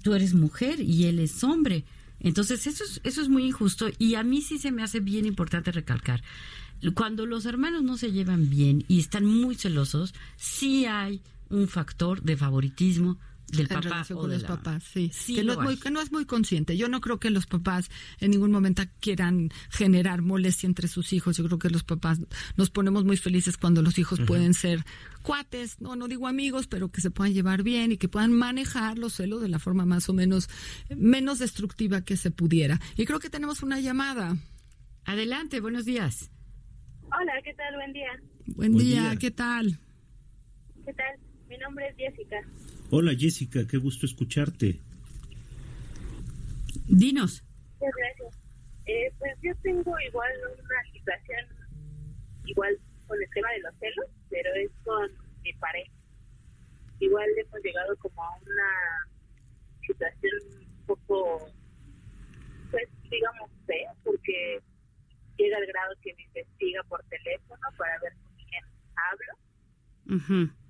tú 0.04 0.14
eres 0.14 0.34
mujer 0.34 0.80
y 0.80 1.06
él 1.06 1.20
es 1.20 1.44
hombre. 1.44 1.84
Entonces, 2.20 2.66
eso 2.66 2.84
es 2.84 3.02
eso 3.04 3.22
es 3.22 3.30
muy 3.30 3.46
injusto 3.46 3.88
y 4.00 4.16
a 4.16 4.24
mí 4.24 4.42
sí 4.42 4.58
se 4.58 4.72
me 4.72 4.84
hace 4.84 5.00
bien 5.00 5.26
importante 5.26 5.72
recalcar 5.72 6.24
cuando 6.94 7.26
los 7.26 7.46
hermanos 7.46 7.84
no 7.84 7.98
se 7.98 8.12
llevan 8.12 8.50
bien 8.50 8.86
y 8.88 9.00
están 9.00 9.26
muy 9.26 9.56
celosos, 9.56 10.14
sí 10.38 10.86
hay 10.86 11.22
un 11.50 11.68
factor 11.68 12.22
de 12.22 12.38
favoritismo 12.38 13.18
del 13.52 13.62
en 13.62 13.68
papá 13.68 14.06
o 14.12 14.16
con 14.16 14.30
de 14.30 14.36
los 14.36 14.44
la 14.44 14.48
papás, 14.50 14.84
sí, 14.84 15.10
Sí 15.14 15.36
que 15.36 15.44
no 15.44 15.54
es 15.54 15.60
muy 15.60 15.78
que 15.78 15.90
no 15.90 16.02
es 16.02 16.12
muy 16.12 16.26
consciente. 16.26 16.76
Yo 16.76 16.90
no 16.90 17.00
creo 17.00 17.20
que 17.20 17.30
los 17.30 17.46
papás 17.46 17.90
en 18.20 18.32
ningún 18.32 18.52
momento 18.52 18.84
quieran 19.00 19.50
generar 19.70 20.22
molestia 20.22 20.68
entre 20.68 20.88
sus 20.88 21.14
hijos. 21.14 21.38
Yo 21.38 21.46
creo 21.46 21.58
que 21.58 21.70
los 21.70 21.84
papás 21.84 22.20
nos 22.58 22.70
ponemos 22.70 23.06
muy 23.06 23.16
felices 23.16 23.58
cuando 23.58 23.82
los 23.82 23.98
hijos 24.00 24.20
pueden 24.22 24.54
ser 24.54 24.84
cuates, 25.22 25.80
no 25.80 25.96
no 25.96 26.08
digo 26.08 26.28
amigos, 26.28 26.68
pero 26.68 26.90
que 26.90 27.02
se 27.02 27.10
puedan 27.10 27.34
llevar 27.34 27.64
bien 27.64 27.92
y 27.94 27.98
que 27.98 28.10
puedan 28.10 28.34
manejar 28.34 28.98
los 28.98 29.14
celos 29.14 29.42
de 29.42 29.48
la 29.50 29.60
forma 29.60 29.86
más 29.86 30.10
o 30.10 30.14
menos 30.14 30.50
menos 30.96 31.40
destructiva 31.40 32.02
que 32.02 32.18
se 32.18 32.32
pudiera. 32.32 32.80
Y 32.98 33.06
creo 33.06 33.20
que 33.20 33.30
tenemos 33.30 33.64
una 33.64 33.80
llamada. 33.80 34.38
Adelante, 35.06 35.62
buenos 35.62 35.86
días. 35.86 36.30
Hola, 37.04 37.32
¿qué 37.46 37.54
tal? 37.54 37.76
Buen 37.76 37.94
día. 37.94 38.12
Buen, 38.48 38.74
Buen 38.74 38.86
día, 38.86 39.02
día. 39.04 39.16
¿qué 39.16 39.32
tal? 39.32 39.80
¿Qué 40.86 40.94
tal? 40.94 41.27
Mi 41.50 41.58
nombre 41.58 41.88
es 41.88 41.96
Jessica. 41.96 42.38
Hola 42.92 43.14
Jessica, 43.18 43.66
qué 43.70 43.78
gusto 43.78 44.06
escucharte. 44.06 44.80
Dinos. 46.88 47.44
Muchas 47.80 47.96
gracias. 47.96 48.40
Eh, 48.86 49.14
pues 49.20 49.34
yo 49.42 49.54
tengo 49.62 49.94
igual 50.00 50.32
una 50.54 50.92
situación 50.94 51.46
igual 52.46 52.78
con 53.08 53.22
el 53.22 53.30
tema 53.30 53.52
de 53.52 53.60
los 53.60 53.76
celos, 53.80 54.06
pero 54.30 54.50
es 54.56 54.72
con 54.84 55.12
mi 55.44 55.54
pareja. 55.54 55.92
Igual 57.00 57.28
hemos 57.38 57.64
llegado 57.64 57.96
como 57.98 58.24
a 58.24 58.38
una 58.42 59.10
situación 59.86 60.34
un 60.62 60.86
poco, 60.86 61.52
pues 62.72 62.90
digamos, 63.10 63.52
fea, 63.66 63.94
porque 64.04 64.60
llega 65.38 65.58
al 65.58 65.66
grado 65.68 65.94
que 66.02 66.14
me 66.16 66.24
investiga 66.24 66.84
por 66.84 67.04
teléfono 67.06 67.68
para 67.78 68.00
ver 68.00 68.14
con 68.14 68.36
quién 68.36 68.64
hablo. 68.96 70.16
Ujú. 70.18 70.67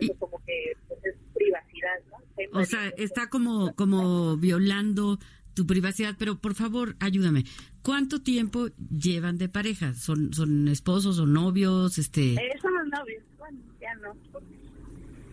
Entonces, 0.00 0.16
como 0.18 0.42
que 0.44 0.72
pues, 0.86 1.00
es 1.04 1.14
privacidad, 1.34 1.94
¿no? 2.10 2.16
Hay 2.36 2.46
O 2.52 2.64
sea, 2.64 2.88
está 2.96 3.28
como 3.28 3.74
como 3.74 4.36
violando 4.36 5.18
tu 5.54 5.66
privacidad, 5.66 6.14
pero 6.18 6.38
por 6.38 6.54
favor, 6.54 6.94
ayúdame. 7.00 7.44
¿Cuánto 7.82 8.22
tiempo 8.22 8.68
llevan 8.90 9.38
de 9.38 9.48
pareja? 9.48 9.92
¿Son, 9.94 10.32
son 10.32 10.68
esposos 10.68 11.18
o 11.18 11.26
novios? 11.26 11.98
Este... 11.98 12.34
Eh, 12.34 12.58
somos 12.62 12.86
novios, 12.86 13.24
bueno, 13.38 13.58
ya 13.80 13.92
no, 13.96 14.14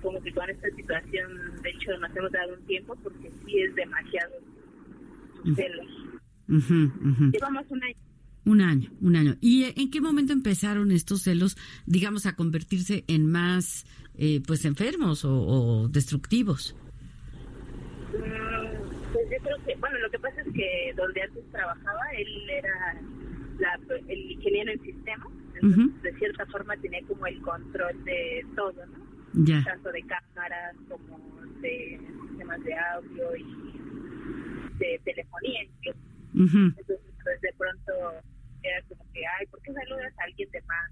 como 0.05 0.21
que 0.21 0.31
con 0.33 0.49
esta 0.49 0.67
situación, 0.75 1.61
de 1.63 1.69
hecho, 1.69 1.97
nos 1.99 2.15
hemos 2.15 2.31
dado 2.31 2.53
un 2.53 2.65
tiempo 2.65 2.95
porque 3.03 3.31
sí 3.45 3.59
es 3.59 3.75
demasiado 3.75 4.33
celos. 5.55 5.87
Ujú, 6.47 7.09
ujú. 7.09 7.31
Llevamos 7.31 7.65
un 7.69 7.83
año. 7.83 7.95
Un 8.45 8.61
año, 8.61 8.91
un 9.01 9.15
año. 9.15 9.35
¿Y 9.41 9.63
en 9.79 9.89
qué 9.89 10.01
momento 10.01 10.31
empezaron 10.31 10.91
estos 10.91 11.23
celos, 11.23 11.57
digamos, 11.87 12.27
a 12.27 12.35
convertirse 12.35 13.03
en 13.07 13.25
más, 13.25 13.85
eh, 14.17 14.41
pues, 14.45 14.65
enfermos 14.65 15.25
o, 15.25 15.33
o 15.33 15.87
destructivos? 15.87 16.75
Pues 18.11 19.29
yo 19.31 19.37
creo 19.43 19.57
que, 19.65 19.75
bueno, 19.75 19.97
lo 19.99 20.09
que 20.09 20.19
pasa 20.19 20.41
es 20.41 20.53
que 20.53 20.93
donde 20.95 21.21
antes 21.21 21.43
trabajaba, 21.51 22.01
él 22.17 22.49
era 22.49 23.01
la, 23.59 23.79
el 24.07 24.31
ingeniero 24.31 24.71
en 24.71 24.81
sistemas, 24.81 25.27
entonces 25.53 26.01
de 26.01 26.13
cierta 26.19 26.45
forma 26.47 26.75
tenía 26.77 27.01
como 27.07 27.25
el 27.27 27.41
control 27.41 28.03
de 28.03 28.45
todo, 28.55 28.85
¿no? 28.85 29.05
Ya. 29.45 29.63
Tanto 29.63 29.91
de 29.91 30.01
cámaras 30.03 30.75
como 30.89 31.17
de 31.61 31.99
sistemas 32.27 32.63
de 32.63 32.73
audio 32.73 33.35
y 33.37 33.75
de 34.79 35.01
telefonía. 35.03 35.63
incluso. 35.63 35.99
Entonces, 36.33 36.99
pues 37.23 37.41
de 37.41 37.53
pronto 37.57 37.91
era 38.63 38.81
como 38.89 39.05
que, 39.13 39.21
ay, 39.39 39.45
¿por 39.47 39.61
qué 39.61 39.73
saludas 39.73 40.13
a 40.19 40.23
alguien 40.23 40.49
de 40.51 40.61
más? 40.61 40.91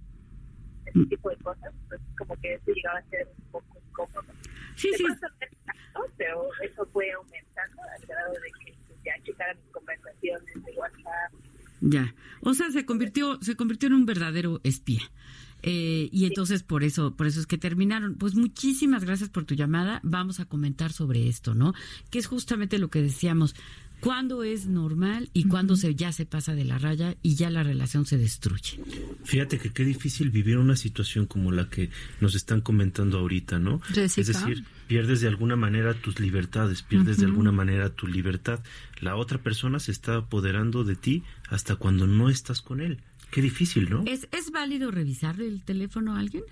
Ese 0.86 1.06
tipo 1.06 1.30
de 1.30 1.38
cosas, 1.38 1.74
pues 1.88 2.02
como 2.18 2.36
que 2.42 2.54
eso 2.54 2.72
llegaba 2.72 3.00
a 3.00 3.10
ser 3.10 3.28
un 3.38 3.52
poco 3.52 3.82
incómodo. 3.90 4.34
Sí, 4.76 4.90
de 4.92 4.98
sí. 4.98 5.04
tanto, 5.04 5.28
pero 6.18 6.50
eso 6.62 6.86
fue 6.92 7.12
aumentando 7.12 7.82
al 7.96 8.06
grado 8.06 8.34
de 8.34 8.66
que 8.66 8.78
ya 9.06 9.14
checaran 9.24 9.58
mis 9.58 9.72
conversaciones 9.72 10.66
de 10.66 10.72
WhatsApp. 10.76 11.34
Ya. 11.82 12.16
O 12.42 12.54
sea, 12.54 12.72
se 12.72 12.86
convirtió, 12.86 13.38
se 13.42 13.56
convirtió 13.56 13.88
en 13.88 13.94
un 13.94 14.06
verdadero 14.06 14.62
espía. 14.64 15.02
Eh, 15.66 16.10
y 16.12 16.26
entonces 16.26 16.62
por 16.62 16.84
eso, 16.84 17.16
por 17.16 17.26
eso 17.26 17.40
es 17.40 17.48
que 17.48 17.58
terminaron. 17.58 18.16
Pues 18.16 18.36
muchísimas 18.36 19.06
gracias 19.06 19.30
por 19.30 19.46
tu 19.46 19.56
llamada. 19.56 20.02
Vamos 20.04 20.40
a 20.40 20.46
comentar 20.46 20.92
sobre 20.92 21.28
esto, 21.28 21.56
¿no? 21.56 21.74
Que 22.10 22.20
es 22.20 22.28
justamente 22.28 22.80
lo 22.80 22.90
que 22.90 23.02
decíamos. 23.02 23.56
¿Cuándo 24.04 24.44
es 24.44 24.68
normal 24.68 25.30
y 25.32 25.46
cuándo 25.46 25.78
se 25.78 25.96
ya 25.96 26.12
se 26.12 26.26
pasa 26.26 26.54
de 26.54 26.66
la 26.66 26.78
raya 26.78 27.16
y 27.22 27.36
ya 27.36 27.50
la 27.50 27.64
relación 27.64 28.06
se 28.06 28.18
destruye? 28.18 28.78
Fíjate 29.24 29.60
que 29.60 29.72
qué 29.72 29.86
difícil 29.86 30.30
vivir 30.30 30.58
una 30.58 30.76
situación 30.76 31.26
como 31.26 31.54
la 31.54 31.70
que 31.70 31.90
nos 32.20 32.36
están 32.36 32.60
comentando 32.60 33.18
ahorita, 33.18 33.60
¿no? 33.60 33.80
Jessica. 33.80 34.20
Es 34.20 34.28
decir, 34.28 34.66
pierdes 34.88 35.22
de 35.22 35.30
alguna 35.30 35.56
manera 35.56 35.94
tus 35.94 36.20
libertades, 36.20 36.84
pierdes 36.84 37.16
de 37.16 37.28
alguna 37.28 37.54
manera 37.54 37.92
tu 37.92 38.08
libertad. 38.08 38.60
La 39.00 39.16
otra 39.16 39.42
persona 39.42 39.80
se 39.80 39.92
está 39.92 40.18
apoderando 40.18 40.84
de 40.84 40.98
ti 40.98 41.24
hasta 41.48 41.78
cuando 41.78 42.06
no 42.06 42.30
estás 42.30 42.62
con 42.62 42.82
él. 42.82 43.00
Qué 43.32 43.42
difícil, 43.42 43.90
¿no? 43.90 44.04
¿Es, 44.06 44.28
¿Es 44.34 44.52
válido 44.52 44.92
revisarle 44.92 45.48
el 45.48 45.64
teléfono 45.64 46.14
a 46.14 46.20
alguien? 46.20 46.44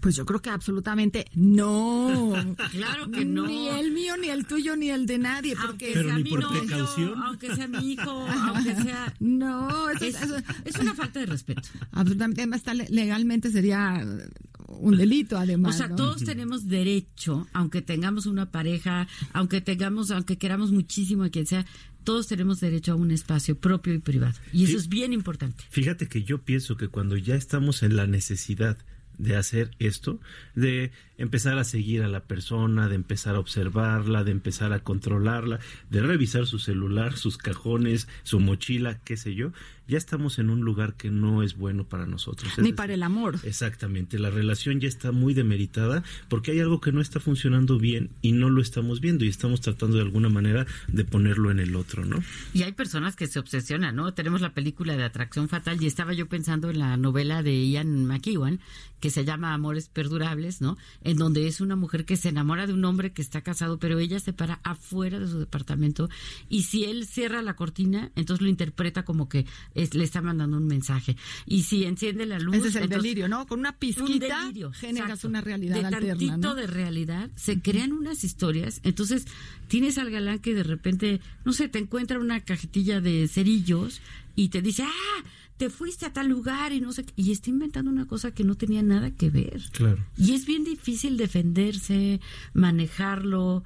Pues 0.00 0.16
yo 0.16 0.24
creo 0.26 0.40
que 0.40 0.50
absolutamente 0.50 1.26
no. 1.34 2.32
Claro 2.70 3.10
que 3.10 3.24
no. 3.24 3.46
Ni 3.46 3.68
el 3.68 3.90
mío, 3.92 4.16
ni 4.16 4.28
el 4.28 4.46
tuyo, 4.46 4.76
ni 4.76 4.90
el 4.90 5.06
de 5.06 5.18
nadie. 5.18 5.54
Porque 5.56 5.94
Aunque 5.94 6.02
sea 6.04 6.18
mi 6.18 6.30
novio, 6.30 7.14
aunque 7.24 7.54
sea 7.54 7.68
mi 7.68 7.92
hijo, 7.92 8.10
aunque 8.28 8.74
sea... 8.76 9.14
No, 9.20 9.90
eso 9.90 10.04
es, 10.04 10.20
eso- 10.22 10.36
es 10.64 10.76
una 10.78 10.94
falta 10.94 11.20
de 11.20 11.26
respeto. 11.26 11.62
Absolutamente. 11.92 12.42
Además, 12.42 12.62
legalmente 12.90 13.50
sería 13.50 14.04
un 14.68 14.96
delito, 14.96 15.36
además. 15.38 15.74
O 15.74 15.78
sea, 15.78 15.88
¿no? 15.88 15.96
todos 15.96 16.24
tenemos 16.24 16.66
derecho, 16.68 17.46
aunque 17.52 17.82
tengamos 17.82 18.26
una 18.26 18.50
pareja, 18.50 19.06
aunque 19.32 19.60
tengamos, 19.60 20.10
aunque 20.10 20.36
queramos 20.38 20.72
muchísimo 20.72 21.24
a 21.24 21.28
quien 21.30 21.46
sea, 21.46 21.64
todos 22.02 22.26
tenemos 22.26 22.60
derecho 22.60 22.92
a 22.92 22.96
un 22.96 23.10
espacio 23.10 23.56
propio 23.56 23.94
y 23.94 23.98
privado. 23.98 24.34
Y 24.52 24.64
eso 24.64 24.72
Sí. 24.72 24.76
es 24.78 24.88
bien 24.88 25.12
importante. 25.12 25.64
Fíjate 25.70 26.06
que 26.08 26.22
yo 26.24 26.42
pienso 26.42 26.76
que 26.76 26.88
cuando 26.88 27.16
ya 27.16 27.34
estamos 27.34 27.82
en 27.82 27.96
la 27.96 28.06
necesidad 28.06 28.76
de 29.18 29.36
hacer 29.36 29.70
esto, 29.78 30.20
de 30.54 30.92
empezar 31.18 31.58
a 31.58 31.64
seguir 31.64 32.02
a 32.02 32.08
la 32.08 32.24
persona, 32.24 32.88
de 32.88 32.94
empezar 32.94 33.36
a 33.36 33.40
observarla, 33.40 34.24
de 34.24 34.32
empezar 34.32 34.72
a 34.72 34.80
controlarla, 34.80 35.60
de 35.90 36.02
revisar 36.02 36.46
su 36.46 36.58
celular, 36.58 37.16
sus 37.16 37.38
cajones, 37.38 38.08
su 38.22 38.40
mochila, 38.40 39.00
qué 39.04 39.16
sé 39.16 39.34
yo, 39.34 39.52
ya 39.86 39.98
estamos 39.98 40.38
en 40.38 40.50
un 40.50 40.60
lugar 40.60 40.94
que 40.94 41.10
no 41.10 41.42
es 41.42 41.56
bueno 41.56 41.84
para 41.84 42.06
nosotros. 42.06 42.52
Es 42.52 42.58
Ni 42.58 42.64
decir, 42.64 42.76
para 42.76 42.94
el 42.94 43.02
amor. 43.02 43.38
Exactamente, 43.42 44.18
la 44.18 44.30
relación 44.30 44.80
ya 44.80 44.88
está 44.88 45.12
muy 45.12 45.34
demeritada 45.34 46.02
porque 46.28 46.52
hay 46.52 46.60
algo 46.60 46.80
que 46.80 46.92
no 46.92 47.00
está 47.00 47.20
funcionando 47.20 47.78
bien 47.78 48.10
y 48.22 48.32
no 48.32 48.50
lo 48.50 48.62
estamos 48.62 49.00
viendo 49.00 49.24
y 49.24 49.28
estamos 49.28 49.60
tratando 49.60 49.96
de 49.96 50.02
alguna 50.02 50.28
manera 50.28 50.66
de 50.88 51.04
ponerlo 51.04 51.50
en 51.50 51.60
el 51.60 51.76
otro, 51.76 52.04
¿no? 52.04 52.22
Y 52.52 52.62
hay 52.62 52.72
personas 52.72 53.16
que 53.16 53.26
se 53.26 53.38
obsesionan, 53.38 53.94
¿no? 53.96 54.14
Tenemos 54.14 54.40
la 54.40 54.54
película 54.54 54.96
de 54.96 55.04
Atracción 55.04 55.48
Fatal 55.48 55.82
y 55.82 55.86
estaba 55.86 56.12
yo 56.12 56.28
pensando 56.28 56.70
en 56.70 56.78
la 56.78 56.96
novela 56.96 57.42
de 57.42 57.68
Ian 57.68 58.06
McEwan 58.06 58.60
que 59.00 59.10
se 59.10 59.26
llama 59.26 59.52
Amores 59.52 59.88
Perdurables, 59.88 60.62
¿no? 60.62 60.78
En 61.02 61.18
donde 61.18 61.46
es 61.46 61.60
una 61.60 61.76
mujer 61.76 62.06
que 62.06 62.16
se 62.16 62.30
enamora 62.30 62.66
de 62.66 62.72
un 62.72 62.84
hombre 62.86 63.12
que 63.12 63.20
está 63.20 63.42
casado, 63.42 63.78
pero 63.78 63.98
ella 63.98 64.18
se 64.18 64.32
para 64.32 64.60
afuera 64.62 65.18
de 65.18 65.28
su 65.28 65.38
departamento 65.38 66.08
y 66.48 66.62
si 66.62 66.84
él 66.84 67.06
cierra 67.06 67.42
la 67.42 67.54
cortina, 67.54 68.12
entonces 68.16 68.42
lo 68.42 68.48
interpreta 68.48 69.04
como 69.04 69.28
que 69.28 69.44
es- 69.74 69.94
le 69.94 70.04
está 70.04 70.20
mandando 70.22 70.56
un 70.56 70.66
mensaje. 70.66 71.16
Y 71.46 71.62
si 71.62 71.84
enciende 71.84 72.26
la 72.26 72.38
luz... 72.38 72.56
Ese 72.56 72.68
es 72.68 72.76
el 72.76 72.82
entonces- 72.84 73.02
delirio, 73.02 73.28
¿no? 73.28 73.46
Con 73.46 73.60
una 73.60 73.70
un 73.70 73.76
pizquita 73.78 74.40
delirio, 74.42 74.72
generas 74.72 75.08
exacto. 75.10 75.28
una 75.28 75.40
realidad 75.40 75.74
de 75.80 75.86
alterna, 75.86 76.08
tantito 76.10 76.36
¿no? 76.36 76.54
de 76.54 76.66
realidad 76.66 77.30
se 77.36 77.60
crean 77.60 77.92
unas 77.92 78.24
historias 78.24 78.80
entonces 78.84 79.26
tienes 79.68 79.98
al 79.98 80.10
galán 80.10 80.38
que 80.38 80.54
de 80.54 80.62
repente 80.62 81.20
no 81.44 81.52
sé 81.52 81.68
te 81.68 81.78
encuentra 81.78 82.18
una 82.18 82.40
cajetilla 82.40 83.00
de 83.00 83.28
cerillos 83.28 84.00
y 84.36 84.48
te 84.48 84.62
dice 84.62 84.84
ah 84.84 85.24
te 85.56 85.70
fuiste 85.70 86.04
a 86.06 86.12
tal 86.12 86.28
lugar 86.28 86.72
y 86.72 86.80
no 86.80 86.92
sé 86.92 87.04
qué", 87.04 87.12
y 87.16 87.30
está 87.30 87.48
inventando 87.50 87.90
una 87.90 88.06
cosa 88.06 88.32
que 88.32 88.42
no 88.44 88.56
tenía 88.56 88.82
nada 88.82 89.10
que 89.12 89.30
ver 89.30 89.62
Claro. 89.72 90.04
y 90.16 90.32
es 90.34 90.46
bien 90.46 90.64
difícil 90.64 91.16
defenderse 91.16 92.20
manejarlo 92.52 93.62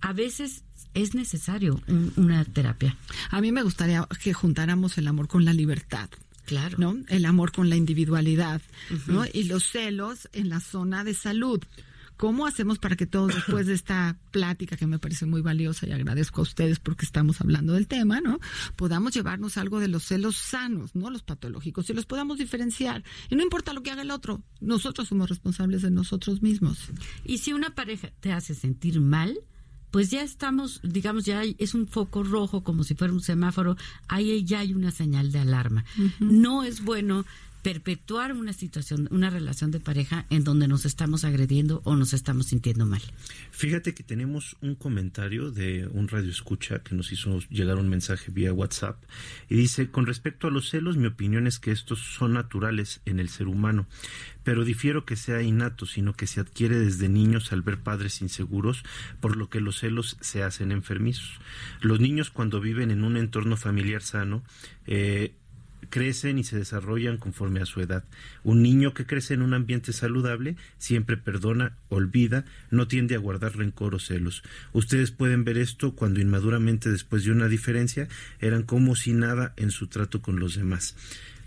a 0.00 0.12
veces 0.12 0.64
es 0.94 1.14
necesario 1.14 1.80
un- 1.86 2.12
una 2.16 2.44
terapia 2.44 2.96
A 3.30 3.40
mí 3.40 3.52
me 3.52 3.62
gustaría 3.62 4.06
que 4.22 4.32
juntáramos 4.32 4.98
el 4.98 5.06
amor 5.08 5.28
con 5.28 5.44
la 5.44 5.52
libertad. 5.52 6.08
Claro. 6.46 6.76
¿No? 6.78 6.96
El 7.08 7.26
amor 7.26 7.52
con 7.52 7.68
la 7.70 7.76
individualidad, 7.76 8.60
¿no? 9.06 9.24
Y 9.32 9.44
los 9.44 9.64
celos 9.70 10.28
en 10.32 10.48
la 10.48 10.58
zona 10.60 11.04
de 11.04 11.14
salud. 11.14 11.60
¿Cómo 12.16 12.44
hacemos 12.46 12.78
para 12.78 12.96
que 12.96 13.06
todos 13.06 13.34
después 13.34 13.66
de 13.66 13.72
esta 13.72 14.18
plática 14.30 14.76
que 14.76 14.86
me 14.86 14.98
parece 14.98 15.24
muy 15.24 15.40
valiosa 15.40 15.86
y 15.86 15.92
agradezco 15.92 16.40
a 16.40 16.42
ustedes 16.42 16.78
porque 16.78 17.06
estamos 17.06 17.40
hablando 17.40 17.72
del 17.72 17.86
tema, 17.86 18.20
¿no? 18.20 18.40
Podamos 18.76 19.14
llevarnos 19.14 19.56
algo 19.56 19.80
de 19.80 19.88
los 19.88 20.04
celos 20.04 20.36
sanos, 20.36 20.94
no 20.94 21.08
los 21.08 21.22
patológicos, 21.22 21.88
y 21.88 21.94
los 21.94 22.04
podamos 22.04 22.36
diferenciar. 22.38 23.04
Y 23.30 23.36
no 23.36 23.42
importa 23.42 23.72
lo 23.72 23.82
que 23.82 23.90
haga 23.90 24.02
el 24.02 24.10
otro, 24.10 24.42
nosotros 24.60 25.08
somos 25.08 25.30
responsables 25.30 25.80
de 25.80 25.90
nosotros 25.92 26.42
mismos. 26.42 26.88
Y 27.24 27.38
si 27.38 27.54
una 27.54 27.70
pareja 27.74 28.10
te 28.20 28.32
hace 28.32 28.54
sentir 28.54 29.00
mal, 29.00 29.38
pues 29.90 30.10
ya 30.10 30.22
estamos, 30.22 30.80
digamos, 30.82 31.24
ya 31.24 31.40
hay- 31.40 31.56
es 31.58 31.74
un 31.74 31.86
foco 31.88 32.22
rojo, 32.22 32.62
como 32.62 32.84
si 32.84 32.94
fuera 32.94 33.12
un 33.12 33.20
semáforo, 33.20 33.76
ahí 34.08 34.44
ya 34.44 34.60
hay 34.60 34.72
una 34.74 34.90
señal 34.90 35.32
de 35.32 35.40
alarma. 35.40 35.84
No 36.20 36.62
es 36.64 36.84
bueno 36.84 37.24
perpetuar 37.62 38.32
una 38.32 38.52
situación, 38.52 39.08
una 39.10 39.30
relación 39.30 39.70
de 39.70 39.80
pareja 39.80 40.26
en 40.30 40.44
donde 40.44 40.68
nos 40.68 40.84
estamos 40.84 41.24
agrediendo 41.24 41.82
o 41.84 41.96
nos 41.96 42.12
estamos 42.12 42.46
sintiendo 42.46 42.86
mal. 42.86 43.02
Fíjate 43.50 43.94
que 43.94 44.02
tenemos 44.02 44.56
un 44.60 44.74
comentario 44.74 45.50
de 45.50 45.86
un 45.88 46.08
radio 46.08 46.30
escucha 46.30 46.82
que 46.82 46.94
nos 46.94 47.12
hizo 47.12 47.40
llegar 47.50 47.76
un 47.76 47.88
mensaje 47.88 48.30
vía 48.30 48.52
WhatsApp 48.52 49.02
y 49.48 49.56
dice, 49.56 49.90
con 49.90 50.06
respecto 50.06 50.46
a 50.46 50.50
los 50.50 50.70
celos, 50.70 50.96
mi 50.96 51.06
opinión 51.06 51.46
es 51.46 51.58
que 51.58 51.72
estos 51.72 51.98
son 52.00 52.32
naturales 52.32 53.00
en 53.04 53.20
el 53.20 53.28
ser 53.28 53.48
humano, 53.48 53.86
pero 54.44 54.64
difiero 54.64 55.04
que 55.04 55.16
sea 55.16 55.42
innato, 55.42 55.86
sino 55.86 56.14
que 56.14 56.26
se 56.26 56.40
adquiere 56.40 56.78
desde 56.78 57.08
niños 57.08 57.52
al 57.52 57.62
ver 57.62 57.78
padres 57.78 58.22
inseguros, 58.22 58.84
por 59.20 59.36
lo 59.36 59.50
que 59.50 59.60
los 59.60 59.78
celos 59.78 60.16
se 60.20 60.42
hacen 60.42 60.72
enfermizos. 60.72 61.40
Los 61.80 62.00
niños 62.00 62.30
cuando 62.30 62.60
viven 62.60 62.90
en 62.90 63.04
un 63.04 63.16
entorno 63.16 63.56
familiar 63.56 64.02
sano, 64.02 64.42
eh, 64.86 65.34
crecen 65.90 66.38
y 66.38 66.44
se 66.44 66.56
desarrollan 66.56 67.18
conforme 67.18 67.60
a 67.60 67.66
su 67.66 67.80
edad. 67.80 68.04
Un 68.44 68.62
niño 68.62 68.94
que 68.94 69.06
crece 69.06 69.34
en 69.34 69.42
un 69.42 69.52
ambiente 69.52 69.92
saludable 69.92 70.56
siempre 70.78 71.16
perdona, 71.16 71.76
olvida, 71.88 72.44
no 72.70 72.88
tiende 72.88 73.14
a 73.14 73.18
guardar 73.18 73.56
rencor 73.56 73.94
o 73.94 73.98
celos. 73.98 74.42
Ustedes 74.72 75.10
pueden 75.10 75.44
ver 75.44 75.58
esto 75.58 75.94
cuando 75.94 76.20
inmaduramente 76.20 76.90
después 76.90 77.24
de 77.24 77.32
una 77.32 77.48
diferencia 77.48 78.08
eran 78.38 78.62
como 78.62 78.96
si 78.96 79.12
nada 79.12 79.52
en 79.56 79.70
su 79.70 79.88
trato 79.88 80.22
con 80.22 80.40
los 80.40 80.54
demás. 80.54 80.96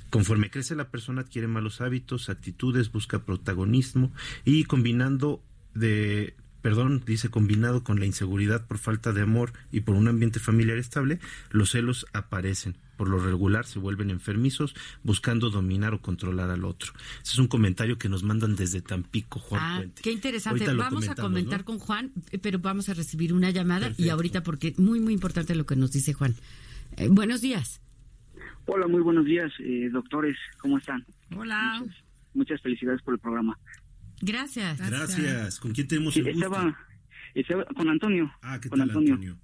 Conforme 0.10 0.52
crece 0.52 0.76
la 0.76 0.92
persona 0.92 1.22
adquiere 1.22 1.48
malos 1.48 1.82
hábitos, 1.82 2.30
actitudes, 2.30 2.92
busca 2.92 3.26
protagonismo 3.26 4.12
y 4.46 4.66
combinando 4.66 5.42
de 5.74 6.36
perdón, 6.64 7.04
dice, 7.06 7.30
combinado 7.30 7.84
con 7.84 8.00
la 8.00 8.08
inseguridad 8.08 8.66
por 8.66 8.80
falta 8.80 9.12
de 9.12 9.22
amor 9.22 9.52
y 9.72 9.82
por 9.82 9.96
un 9.96 10.08
ambiente 10.08 10.40
familiar 10.40 10.78
estable, 10.78 11.20
los 11.52 11.72
celos 11.72 12.08
aparecen. 12.14 12.76
Por 12.98 13.10
lo 13.10 13.20
regular 13.20 13.66
se 13.66 13.80
vuelven 13.80 14.10
enfermizos 14.12 14.74
buscando 15.04 15.50
dominar 15.50 15.94
o 15.94 16.02
controlar 16.02 16.50
al 16.52 16.64
otro. 16.64 16.94
Ese 17.22 17.34
es 17.34 17.40
un 17.40 17.48
comentario 17.48 17.98
que 17.98 18.08
nos 18.08 18.24
mandan 18.24 18.56
desde 18.56 18.82
Tampico, 18.82 19.40
Juan 19.40 19.62
Ah, 19.62 19.76
Puente. 19.78 20.02
qué 20.02 20.12
interesante. 20.12 20.74
Vamos 20.74 21.10
a 21.10 21.16
comentar 21.16 21.60
¿no? 21.60 21.66
con 21.66 21.80
Juan, 21.80 22.12
eh, 22.32 22.40
pero 22.40 22.60
vamos 22.60 22.88
a 22.88 22.94
recibir 22.94 23.34
una 23.34 23.50
llamada 23.52 23.92
y 23.98 24.10
ahorita 24.10 24.42
porque 24.42 24.74
muy, 24.78 25.00
muy 25.02 25.14
importante 25.14 25.54
lo 25.56 25.66
que 25.66 25.76
nos 25.76 25.92
dice 25.92 26.14
Juan. 26.14 26.34
Eh, 26.96 27.10
buenos 27.12 27.42
días. 27.42 27.82
Hola, 28.68 28.88
muy 28.88 29.02
buenos 29.02 29.26
días, 29.26 29.52
eh, 29.60 29.90
doctores. 29.92 30.38
¿Cómo 30.60 30.78
están? 30.78 31.06
Hola. 31.36 31.80
Muchas, 31.82 31.98
muchas 32.34 32.62
felicidades 32.62 33.02
por 33.02 33.16
el 33.16 33.20
programa. 33.20 33.60
Gracias. 34.26 34.78
Gracias. 34.90 35.60
¿Con 35.60 35.74
quién 35.74 35.88
tenemos 35.88 36.14
Sí, 36.14 36.22
el 36.22 36.34
gusto? 36.34 36.46
estaba, 36.46 36.78
estaba 37.34 37.66
con 37.66 37.90
Antonio. 37.90 38.32
Ah, 38.42 38.60
¿qué 38.62 38.70
con 38.70 38.80
tal, 38.80 38.90
Antonio? 38.90 39.38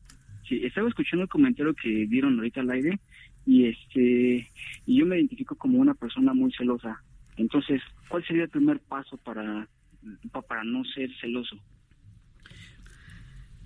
Sí, 0.48 0.62
estaba 0.64 0.88
escuchando 0.90 1.24
el 1.24 1.30
comentario 1.30 1.74
que 1.76 2.08
dieron 2.08 2.36
ahorita 2.38 2.62
al 2.62 2.72
aire 2.72 3.00
y 3.46 3.66
este 3.66 4.50
y 4.86 5.00
yo 5.00 5.06
me 5.06 5.18
identifico 5.18 5.56
como 5.56 5.78
una 5.80 5.94
persona 5.94 6.34
muy 6.34 6.52
celosa. 6.54 7.02
Entonces, 7.38 7.82
¿cuál 8.08 8.26
sería 8.26 8.44
el 8.44 8.50
primer 8.50 8.80
paso 8.80 9.18
para 9.18 9.68
pa- 10.32 10.42
para 10.42 10.64
no 10.64 10.84
ser 10.86 11.10
celoso? 11.22 11.58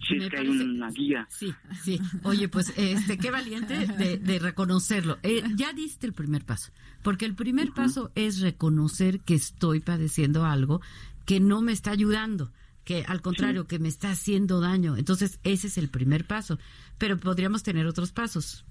Si 0.08 0.16
Me 0.16 0.26
es 0.26 0.30
que 0.32 0.38
hay 0.38 0.48
una 0.50 0.90
guía. 0.90 1.28
Sí, 1.30 1.54
sí. 1.82 2.00
Oye, 2.24 2.50
pues 2.50 2.74
este, 2.78 3.18
qué 3.18 3.32
valiente 3.32 3.88
de, 3.88 4.18
de 4.18 4.40
reconocerlo. 4.40 5.18
Eh, 5.24 5.44
ya 5.56 5.74
diste 5.74 6.08
el 6.08 6.14
primer 6.14 6.44
paso, 6.44 6.72
porque 7.04 7.26
el 7.26 7.36
primer 7.36 7.72
paso 7.72 8.12
es 8.16 8.42
reconocer 8.42 9.22
que 9.22 9.36
estoy 9.36 9.80
padeciendo 9.80 10.46
algo 10.46 10.82
que 11.26 11.40
no 11.40 11.62
me 11.62 11.72
está 11.72 11.92
ayudando, 11.92 12.52
que 12.84 13.04
al 13.08 13.22
contrario, 13.22 13.66
que 13.66 13.80
me 13.80 13.88
está 13.88 14.12
haciendo 14.12 14.60
daño. 14.60 14.98
Entonces, 14.98 15.40
ese 15.44 15.68
es 15.68 15.78
el 15.78 15.90
primer 15.90 16.26
paso. 16.26 16.60
Pero 16.98 17.18
podríamos 17.18 17.64
tener 17.64 17.88
otros 17.88 18.12
pasos. 18.12 18.66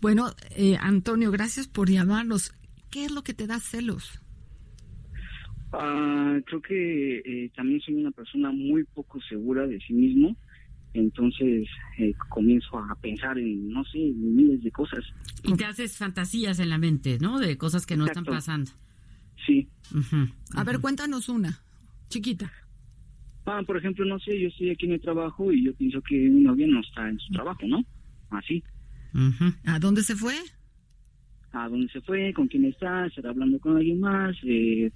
Bueno, 0.00 0.32
eh, 0.50 0.76
Antonio, 0.80 1.30
gracias 1.30 1.66
por 1.66 1.88
llamarnos. 1.90 2.52
¿Qué 2.90 3.06
es 3.06 3.10
lo 3.10 3.22
que 3.22 3.34
te 3.34 3.46
da 3.46 3.58
celos? 3.58 4.20
Ah, 5.72 6.38
creo 6.46 6.62
que 6.62 7.18
eh, 7.18 7.50
también 7.56 7.80
soy 7.80 7.94
una 7.94 8.12
persona 8.12 8.52
muy 8.52 8.84
poco 8.84 9.20
segura 9.28 9.66
de 9.66 9.80
sí 9.80 9.92
mismo, 9.92 10.36
entonces 10.94 11.68
eh, 11.98 12.14
comienzo 12.30 12.78
a 12.78 12.94
pensar 13.00 13.36
en, 13.38 13.68
no 13.68 13.84
sé, 13.84 13.98
en 13.98 14.36
miles 14.36 14.62
de 14.62 14.70
cosas. 14.70 15.04
Y 15.42 15.54
te 15.54 15.64
haces 15.64 15.98
fantasías 15.98 16.58
en 16.60 16.70
la 16.70 16.78
mente, 16.78 17.18
¿no? 17.20 17.38
De 17.38 17.58
cosas 17.58 17.84
que 17.84 17.96
no 17.96 18.06
están 18.06 18.24
pasando. 18.24 18.70
Sí. 19.44 19.68
A 20.54 20.64
ver, 20.64 20.80
cuéntanos 20.80 21.28
una, 21.28 21.60
chiquita. 22.08 22.50
Ah, 23.46 23.62
por 23.66 23.76
ejemplo, 23.76 24.06
no 24.06 24.18
sé, 24.20 24.40
yo 24.40 24.48
estoy 24.48 24.70
aquí 24.70 24.86
en 24.86 24.92
el 24.92 25.00
trabajo 25.00 25.52
y 25.52 25.64
yo 25.64 25.74
pienso 25.74 26.00
que 26.00 26.16
mi 26.16 26.40
novia 26.40 26.66
no 26.66 26.80
está 26.80 27.08
en 27.08 27.18
su 27.18 27.30
trabajo, 27.32 27.66
¿no? 27.66 27.84
Así. 28.30 28.62
¿A 29.66 29.78
dónde 29.78 30.02
se 30.02 30.16
fue? 30.16 30.34
¿A 31.52 31.68
dónde 31.68 31.88
se 31.92 32.00
fue? 32.00 32.32
¿Con 32.32 32.48
quién 32.48 32.64
está? 32.64 33.06
¿Estará 33.06 33.30
hablando 33.30 33.58
con 33.60 33.76
alguien 33.76 34.00
más? 34.00 34.34
Eh, 34.44 34.90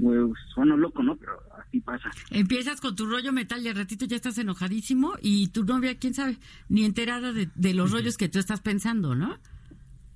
pues, 0.00 0.32
suena 0.54 0.76
loco, 0.76 1.02
¿no? 1.02 1.16
Pero 1.16 1.32
así 1.58 1.80
pasa. 1.80 2.10
Empiezas 2.30 2.80
con 2.80 2.96
tu 2.96 3.06
rollo 3.06 3.32
metal 3.32 3.64
y 3.64 3.68
al 3.68 3.76
ratito 3.76 4.06
ya 4.06 4.16
estás 4.16 4.38
enojadísimo 4.38 5.14
y 5.22 5.48
tu 5.48 5.64
novia, 5.64 5.98
quién 5.98 6.14
sabe, 6.14 6.38
ni 6.68 6.84
enterada 6.84 7.32
de, 7.32 7.50
de 7.54 7.74
los 7.74 7.90
rollos 7.90 8.16
que 8.16 8.28
tú 8.28 8.38
estás 8.38 8.60
pensando, 8.60 9.14
¿no? 9.14 9.38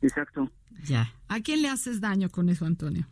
Exacto. 0.00 0.50
Ya. 0.84 1.14
¿A 1.28 1.40
quién 1.40 1.62
le 1.62 1.68
haces 1.68 2.00
daño 2.00 2.30
con 2.30 2.48
eso, 2.48 2.66
Antonio? 2.66 3.06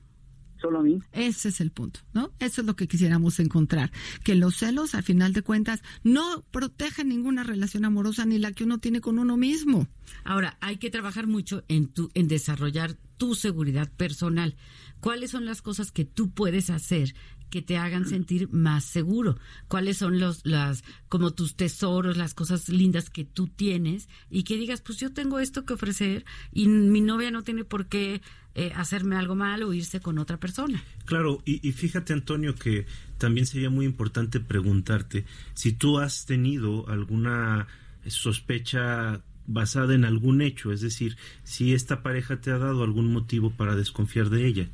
Solo 0.60 0.80
a 0.80 0.82
mí. 0.82 0.98
Ese 1.12 1.48
es 1.48 1.60
el 1.60 1.70
punto, 1.70 2.00
¿no? 2.12 2.32
Eso 2.38 2.60
es 2.60 2.66
lo 2.66 2.76
que 2.76 2.86
quisiéramos 2.86 3.40
encontrar. 3.40 3.90
Que 4.24 4.34
los 4.34 4.56
celos, 4.56 4.94
a 4.94 5.02
final 5.02 5.32
de 5.32 5.42
cuentas, 5.42 5.82
no 6.02 6.44
protegen 6.50 7.08
ninguna 7.08 7.44
relación 7.44 7.84
amorosa 7.84 8.26
ni 8.26 8.38
la 8.38 8.52
que 8.52 8.64
uno 8.64 8.78
tiene 8.78 9.00
con 9.00 9.18
uno 9.18 9.36
mismo. 9.38 9.88
Ahora, 10.22 10.58
hay 10.60 10.76
que 10.76 10.90
trabajar 10.90 11.26
mucho 11.26 11.64
en 11.68 11.88
tu, 11.88 12.10
en 12.14 12.28
desarrollar 12.28 12.96
tu 13.20 13.34
seguridad 13.34 13.92
personal. 13.92 14.56
¿Cuáles 15.00 15.30
son 15.30 15.44
las 15.44 15.60
cosas 15.60 15.92
que 15.92 16.06
tú 16.06 16.30
puedes 16.30 16.70
hacer 16.70 17.14
que 17.50 17.60
te 17.60 17.76
hagan 17.76 18.06
sentir 18.06 18.48
más 18.50 18.82
seguro? 18.82 19.36
¿Cuáles 19.68 19.98
son 19.98 20.18
los, 20.18 20.40
las, 20.46 20.84
como 21.10 21.32
tus 21.32 21.54
tesoros, 21.54 22.16
las 22.16 22.32
cosas 22.32 22.70
lindas 22.70 23.10
que 23.10 23.26
tú 23.26 23.46
tienes 23.46 24.08
y 24.30 24.44
que 24.44 24.56
digas, 24.56 24.80
pues 24.80 24.98
yo 24.98 25.12
tengo 25.12 25.38
esto 25.38 25.66
que 25.66 25.74
ofrecer 25.74 26.24
y 26.50 26.66
mi 26.68 27.02
novia 27.02 27.30
no 27.30 27.42
tiene 27.42 27.64
por 27.64 27.88
qué 27.88 28.22
eh, 28.54 28.72
hacerme 28.74 29.16
algo 29.16 29.34
mal 29.34 29.64
o 29.64 29.74
irse 29.74 30.00
con 30.00 30.18
otra 30.18 30.40
persona? 30.40 30.82
Claro, 31.04 31.42
y, 31.44 31.66
y 31.68 31.72
fíjate 31.72 32.14
Antonio 32.14 32.54
que 32.54 32.86
también 33.18 33.46
sería 33.46 33.68
muy 33.68 33.84
importante 33.84 34.40
preguntarte 34.40 35.26
si 35.52 35.72
tú 35.72 35.98
has 35.98 36.24
tenido 36.24 36.88
alguna 36.88 37.68
sospecha 38.06 39.20
basada 39.52 39.94
en 39.94 40.04
algún 40.04 40.42
hecho, 40.42 40.72
es 40.72 40.80
decir, 40.80 41.16
si 41.42 41.74
esta 41.74 42.02
pareja 42.02 42.40
te 42.40 42.52
ha 42.52 42.58
dado 42.58 42.84
algún 42.84 43.12
motivo 43.12 43.50
para 43.50 43.74
desconfiar 43.74 44.30
de 44.30 44.46
ella 44.46 44.68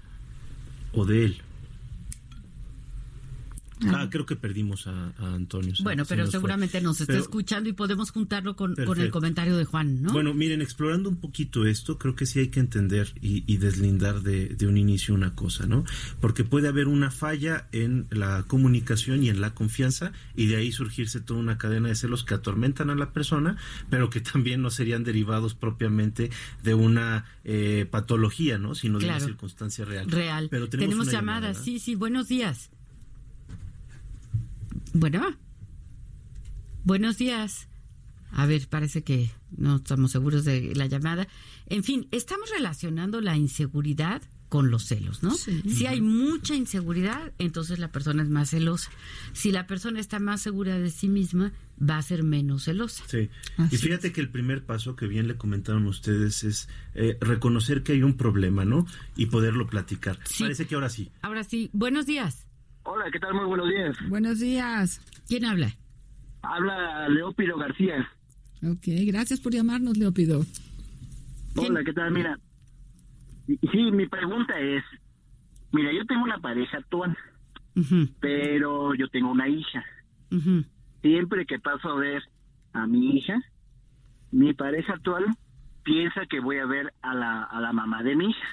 o 0.92 1.06
de 1.06 1.24
él. 1.24 1.42
Ah, 3.88 4.08
creo 4.10 4.24
que 4.24 4.36
perdimos 4.36 4.86
a, 4.86 5.12
a 5.18 5.34
Antonio. 5.34 5.76
se- 5.76 5.82
Bueno, 5.82 6.04
se 6.04 6.08
pero 6.14 6.24
fue. 6.24 6.32
seguramente 6.32 6.80
nos 6.80 7.00
está 7.00 7.12
Pero- 7.12 7.22
escuchando 7.22 7.68
y 7.68 7.72
podemos 7.74 8.10
juntarlo 8.10 8.56
con, 8.56 8.74
con 8.74 9.00
el 9.00 9.10
comentario 9.10 9.56
de 9.56 9.64
Juan, 9.66 10.02
¿no? 10.02 10.12
Bueno, 10.12 10.32
miren, 10.32 10.62
explorando 10.62 11.08
un 11.10 11.16
poquito 11.16 11.66
esto, 11.66 11.98
creo 11.98 12.14
que 12.16 12.24
sí 12.24 12.38
hay 12.38 12.48
que 12.48 12.60
entender 12.60 13.12
y, 13.20 13.44
y 13.46 13.58
deslindar 13.58 14.22
de, 14.22 14.48
de 14.48 14.66
un 14.66 14.78
inicio 14.78 15.14
una 15.14 15.34
cosa, 15.34 15.66
¿no? 15.66 15.84
Porque 16.20 16.42
puede 16.44 16.68
haber 16.68 16.88
una 16.88 17.10
falla 17.10 17.68
en 17.72 18.06
la 18.10 18.44
comunicación 18.46 19.22
y 19.22 19.28
en 19.28 19.40
la 19.42 19.52
confianza 19.54 20.12
y 20.34 20.46
de 20.46 20.56
ahí 20.56 20.72
surgirse 20.72 21.20
toda 21.20 21.38
una 21.40 21.58
cadena 21.58 21.88
de 21.88 21.94
celos 21.96 22.24
que 22.24 22.34
atormentan 22.34 22.88
a 22.90 22.94
la 22.94 23.12
persona, 23.12 23.56
pero 23.90 24.08
que 24.08 24.20
también 24.22 24.62
no 24.62 24.70
serían 24.70 25.04
derivados 25.04 25.54
propiamente 25.54 26.30
de 26.62 26.74
una 26.74 27.26
eh, 27.44 27.86
patología, 27.90 28.58
¿no? 28.58 28.74
Sino 28.74 28.98
de 28.98 29.04
Claro. 29.04 29.18
una 29.18 29.26
circunstancia 29.26 29.84
real. 29.84 30.10
Real. 30.10 30.48
Pero 30.50 30.68
tenemos 30.68 31.10
llamadas, 31.12 31.58
sí, 31.62 31.78
sí, 31.78 31.94
buenos 31.94 32.28
días. 32.28 32.70
Bueno. 34.98 35.36
Buenos 36.84 37.18
días. 37.18 37.68
A 38.30 38.46
ver, 38.46 38.66
parece 38.68 39.04
que 39.04 39.30
no 39.56 39.76
estamos 39.76 40.12
seguros 40.12 40.44
de 40.44 40.74
la 40.74 40.86
llamada. 40.86 41.28
En 41.66 41.84
fin, 41.84 42.08
estamos 42.12 42.48
relacionando 42.50 43.20
la 43.20 43.36
inseguridad 43.36 44.22
con 44.48 44.70
los 44.70 44.84
celos, 44.84 45.22
¿no? 45.22 45.32
Sí. 45.32 45.60
Si 45.68 45.86
hay 45.86 46.00
mucha 46.00 46.54
inseguridad, 46.54 47.32
entonces 47.38 47.78
la 47.78 47.92
persona 47.92 48.22
es 48.22 48.30
más 48.30 48.50
celosa. 48.50 48.90
Si 49.34 49.52
la 49.52 49.66
persona 49.66 50.00
está 50.00 50.18
más 50.18 50.40
segura 50.40 50.78
de 50.78 50.90
sí 50.90 51.08
misma, 51.08 51.52
va 51.78 51.98
a 51.98 52.02
ser 52.02 52.22
menos 52.22 52.64
celosa. 52.64 53.04
Sí. 53.06 53.28
Así 53.58 53.76
y 53.76 53.78
fíjate 53.78 54.12
que 54.12 54.22
el 54.22 54.30
primer 54.30 54.64
paso 54.64 54.96
que 54.96 55.06
bien 55.06 55.28
le 55.28 55.36
comentaron 55.36 55.86
ustedes 55.86 56.42
es 56.42 56.68
eh, 56.94 57.18
reconocer 57.20 57.82
que 57.82 57.92
hay 57.92 58.02
un 58.02 58.16
problema, 58.16 58.64
¿no? 58.64 58.86
Y 59.14 59.26
poderlo 59.26 59.66
platicar. 59.66 60.18
Parece 60.38 60.66
que 60.66 60.74
ahora 60.74 60.88
sí. 60.88 61.10
Ahora 61.20 61.44
sí, 61.44 61.68
buenos 61.74 62.06
días. 62.06 62.45
Hola, 62.88 63.10
¿qué 63.12 63.18
tal? 63.18 63.34
Muy 63.34 63.46
buenos 63.46 63.68
días. 63.68 63.96
Buenos 64.08 64.38
días. 64.38 65.00
¿Quién 65.26 65.44
habla? 65.44 65.72
Habla 66.42 67.08
Leópido 67.08 67.56
García. 67.58 68.08
Ok, 68.62 68.84
gracias 69.06 69.40
por 69.40 69.52
llamarnos, 69.52 69.96
Leopido. 69.96 70.44
Hola, 71.56 71.82
¿qué 71.84 71.92
tal? 71.92 72.12
Mira, 72.12 72.38
sí, 73.48 73.90
mi 73.92 74.06
pregunta 74.06 74.58
es, 74.60 74.84
mira, 75.72 75.92
yo 75.92 76.04
tengo 76.06 76.22
una 76.22 76.38
pareja 76.38 76.78
actual, 76.78 77.16
pero 78.20 78.94
yo 78.94 79.08
tengo 79.08 79.32
una 79.32 79.48
hija. 79.48 79.84
Siempre 81.02 81.44
que 81.46 81.58
paso 81.58 81.88
a 81.88 81.96
ver 81.96 82.22
a 82.72 82.86
mi 82.86 83.16
hija, 83.16 83.40
mi 84.30 84.54
pareja 84.54 84.92
actual 84.92 85.24
piensa 85.82 86.26
que 86.28 86.38
voy 86.40 86.58
a 86.58 86.66
ver 86.66 86.92
a 87.02 87.14
la, 87.14 87.42
a 87.44 87.60
la 87.60 87.72
mamá 87.72 88.02
de 88.04 88.14
mi 88.16 88.30
hija. 88.30 88.48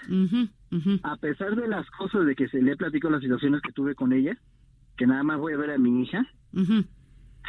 A 1.03 1.15
pesar 1.17 1.55
de 1.55 1.67
las 1.67 1.87
cosas 1.91 2.25
de 2.25 2.35
que 2.35 2.47
se 2.47 2.61
le 2.61 2.75
platicó 2.75 3.09
las 3.09 3.21
situaciones 3.21 3.61
que 3.61 3.71
tuve 3.71 3.93
con 3.95 4.11
ella, 4.13 4.37
que 4.97 5.05
nada 5.07 5.23
más 5.23 5.39
voy 5.39 5.53
a 5.53 5.57
ver 5.57 5.71
a 5.71 5.77
mi 5.77 6.01
hija, 6.03 6.25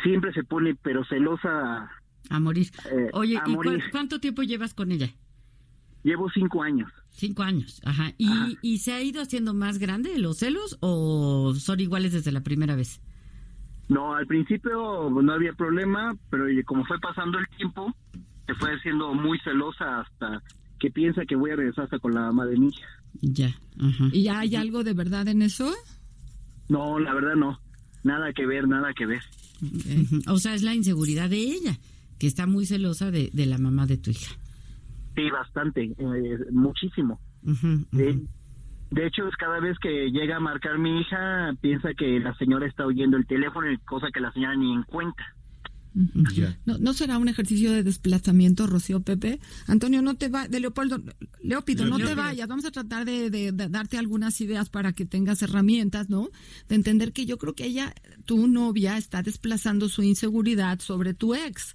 siempre 0.03 0.33
se 0.33 0.45
pone 0.45 0.75
pero 0.83 1.05
celosa. 1.05 1.91
A 2.31 2.41
morir. 2.41 2.69
eh, 2.91 3.11
Oye, 3.13 3.39
a 3.39 3.43
¿y 3.49 3.53
morir. 3.53 3.83
cu- 3.85 3.91
cuánto 3.93 4.19
tiempo 4.21 4.43
llevas 4.43 4.75
con 4.75 4.93
ella? 4.93 5.09
Llevo 6.03 6.29
cinco 6.31 6.63
años. 6.63 6.91
Cinco 7.13 7.43
años, 7.43 7.81
ajá. 7.85 8.13
¿Y, 8.19 8.59
¿Y 8.61 8.79
se 8.79 8.93
ha 8.93 9.03
ido 9.03 9.23
haciendo 9.23 9.55
más 9.55 9.79
grande 9.79 10.19
los 10.19 10.39
celos 10.39 10.77
o 10.81 11.55
son 11.55 11.81
iguales 11.81 12.13
desde 12.13 12.33
la 12.33 12.43
primera 12.43 12.75
vez? 12.77 13.01
No, 13.89 14.15
al 14.15 14.27
principio 14.27 15.09
no 15.11 15.33
había 15.33 15.53
problema, 15.53 16.15
pero 16.31 16.45
como 16.67 16.85
fue 16.85 16.99
pasando 16.99 17.39
el 17.39 17.47
tiempo, 17.57 17.95
se 18.47 18.55
fue 18.55 18.75
haciendo 18.75 19.15
muy 19.15 19.39
celosa 19.41 20.01
hasta 20.01 20.43
que 20.79 20.91
piensa 20.91 21.25
que 21.25 21.37
voy 21.37 21.53
a 21.53 21.57
regresar 21.57 21.85
hasta 21.85 21.99
con 21.99 22.13
la 22.15 22.23
mamá 22.23 22.47
de 22.47 22.57
mi 22.59 22.69
hija. 22.69 22.87
Ya. 23.21 23.55
ajá. 23.81 24.09
¿Y 24.13 24.25
ya 24.25 24.41
hay 24.41 24.57
algo 24.57 24.85
de 24.85 24.93
verdad 24.93 25.27
en 25.29 25.43
eso? 25.43 25.73
No, 26.69 26.99
la 26.99 27.15
verdad 27.15 27.35
no. 27.37 27.61
Nada 28.03 28.33
que 28.33 28.47
ver, 28.47 28.69
nada 28.69 28.93
que 28.95 29.07
ver. 29.07 29.23
O 30.29 30.39
sea, 30.39 30.55
es 30.55 30.63
la 30.63 30.75
inseguridad 30.75 31.31
de 31.31 31.39
ella, 31.39 31.79
que 32.19 32.27
está 32.27 32.47
muy 32.47 32.67
celosa 32.67 33.11
de, 33.11 33.31
de 33.33 33.47
la 33.47 33.59
mamá 33.59 33.87
de 33.87 33.97
tu 33.97 34.11
hija. 34.11 34.35
Sí, 35.15 35.31
bastante, 35.31 35.85
eh, 35.85 36.39
muchísimo. 36.53 37.21
Sí. 37.93 38.27
De 38.91 39.07
hecho, 39.07 39.23
cada 39.39 39.61
vez 39.61 39.79
que 39.79 40.11
llega 40.11 40.37
a 40.37 40.41
marcar 40.41 40.79
mi 40.79 41.01
hija, 41.01 41.53
piensa 41.61 41.95
que 41.95 42.21
la 42.21 42.35
señora 42.35 42.67
está 42.67 42.87
oyendo 42.87 43.17
el 43.17 43.27
teléfono, 43.27 43.67
cosa 43.87 44.09
que 44.13 44.21
la 44.21 44.33
señora 44.33 44.57
ni 44.57 44.73
en 44.73 44.83
cuenta. 44.85 45.25
¿No, 46.65 46.79
¿No 46.79 46.93
será 46.93 47.19
un 47.19 47.29
ejercicio 47.29 47.73
de 47.73 47.85
desplazamiento, 47.85 48.67
Rocío 48.67 49.01
Pepe? 49.01 49.39
Antonio, 49.69 50.03
no 50.03 50.17
te 50.17 50.29
va, 50.29 50.49
de 50.49 50.59
Leopoldo, 50.59 51.01
Leopito, 51.41 51.85
no 51.87 51.99
te 51.99 52.15
vayas. 52.15 52.49
Vamos 52.49 52.65
a 52.65 52.73
tratar 52.73 53.05
de, 53.05 53.31
de, 53.31 53.53
darte 53.53 53.97
algunas 53.97 54.41
ideas 54.41 54.71
para 54.71 54.93
que 54.93 55.07
tengas 55.07 55.43
herramientas, 55.43 56.11
¿no? 56.11 56.31
De 56.69 56.75
entender 56.75 57.13
que 57.13 57.27
yo 57.27 57.39
creo 57.39 57.55
que 57.55 57.67
ella, 57.67 57.95
tu 58.25 58.49
novia, 58.49 58.99
está 58.99 59.23
desplazando 59.23 59.89
su 59.89 60.03
inseguridad 60.03 60.81
sobre 60.81 61.15
tu 61.15 61.35
ex. 61.35 61.75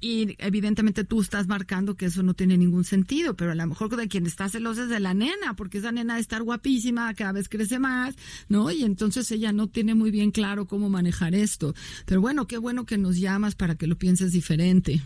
Y 0.00 0.36
evidentemente 0.38 1.04
tú 1.04 1.20
estás 1.20 1.46
marcando 1.46 1.96
que 1.96 2.06
eso 2.06 2.22
no 2.22 2.34
tiene 2.34 2.58
ningún 2.58 2.84
sentido, 2.84 3.34
pero 3.34 3.52
a 3.52 3.54
lo 3.54 3.66
mejor 3.66 3.96
de 3.96 4.08
quien 4.08 4.26
está 4.26 4.48
celosa 4.48 4.82
es 4.82 4.88
de 4.88 5.00
la 5.00 5.14
nena, 5.14 5.54
porque 5.56 5.78
esa 5.78 5.92
nena 5.92 6.16
de 6.16 6.20
estar 6.20 6.42
guapísima, 6.42 7.12
cada 7.14 7.32
vez 7.32 7.48
crece 7.48 7.78
más, 7.78 8.14
¿no? 8.48 8.70
Y 8.70 8.84
entonces 8.84 9.30
ella 9.30 9.52
no 9.52 9.68
tiene 9.68 9.94
muy 9.94 10.10
bien 10.10 10.30
claro 10.30 10.66
cómo 10.66 10.90
manejar 10.90 11.34
esto. 11.34 11.74
Pero 12.04 12.20
bueno, 12.20 12.46
qué 12.46 12.58
bueno 12.58 12.84
que 12.84 12.98
nos 12.98 13.18
llamas 13.18 13.54
para 13.54 13.74
que 13.74 13.86
lo 13.86 13.96
pienses 13.96 14.32
diferente. 14.32 15.00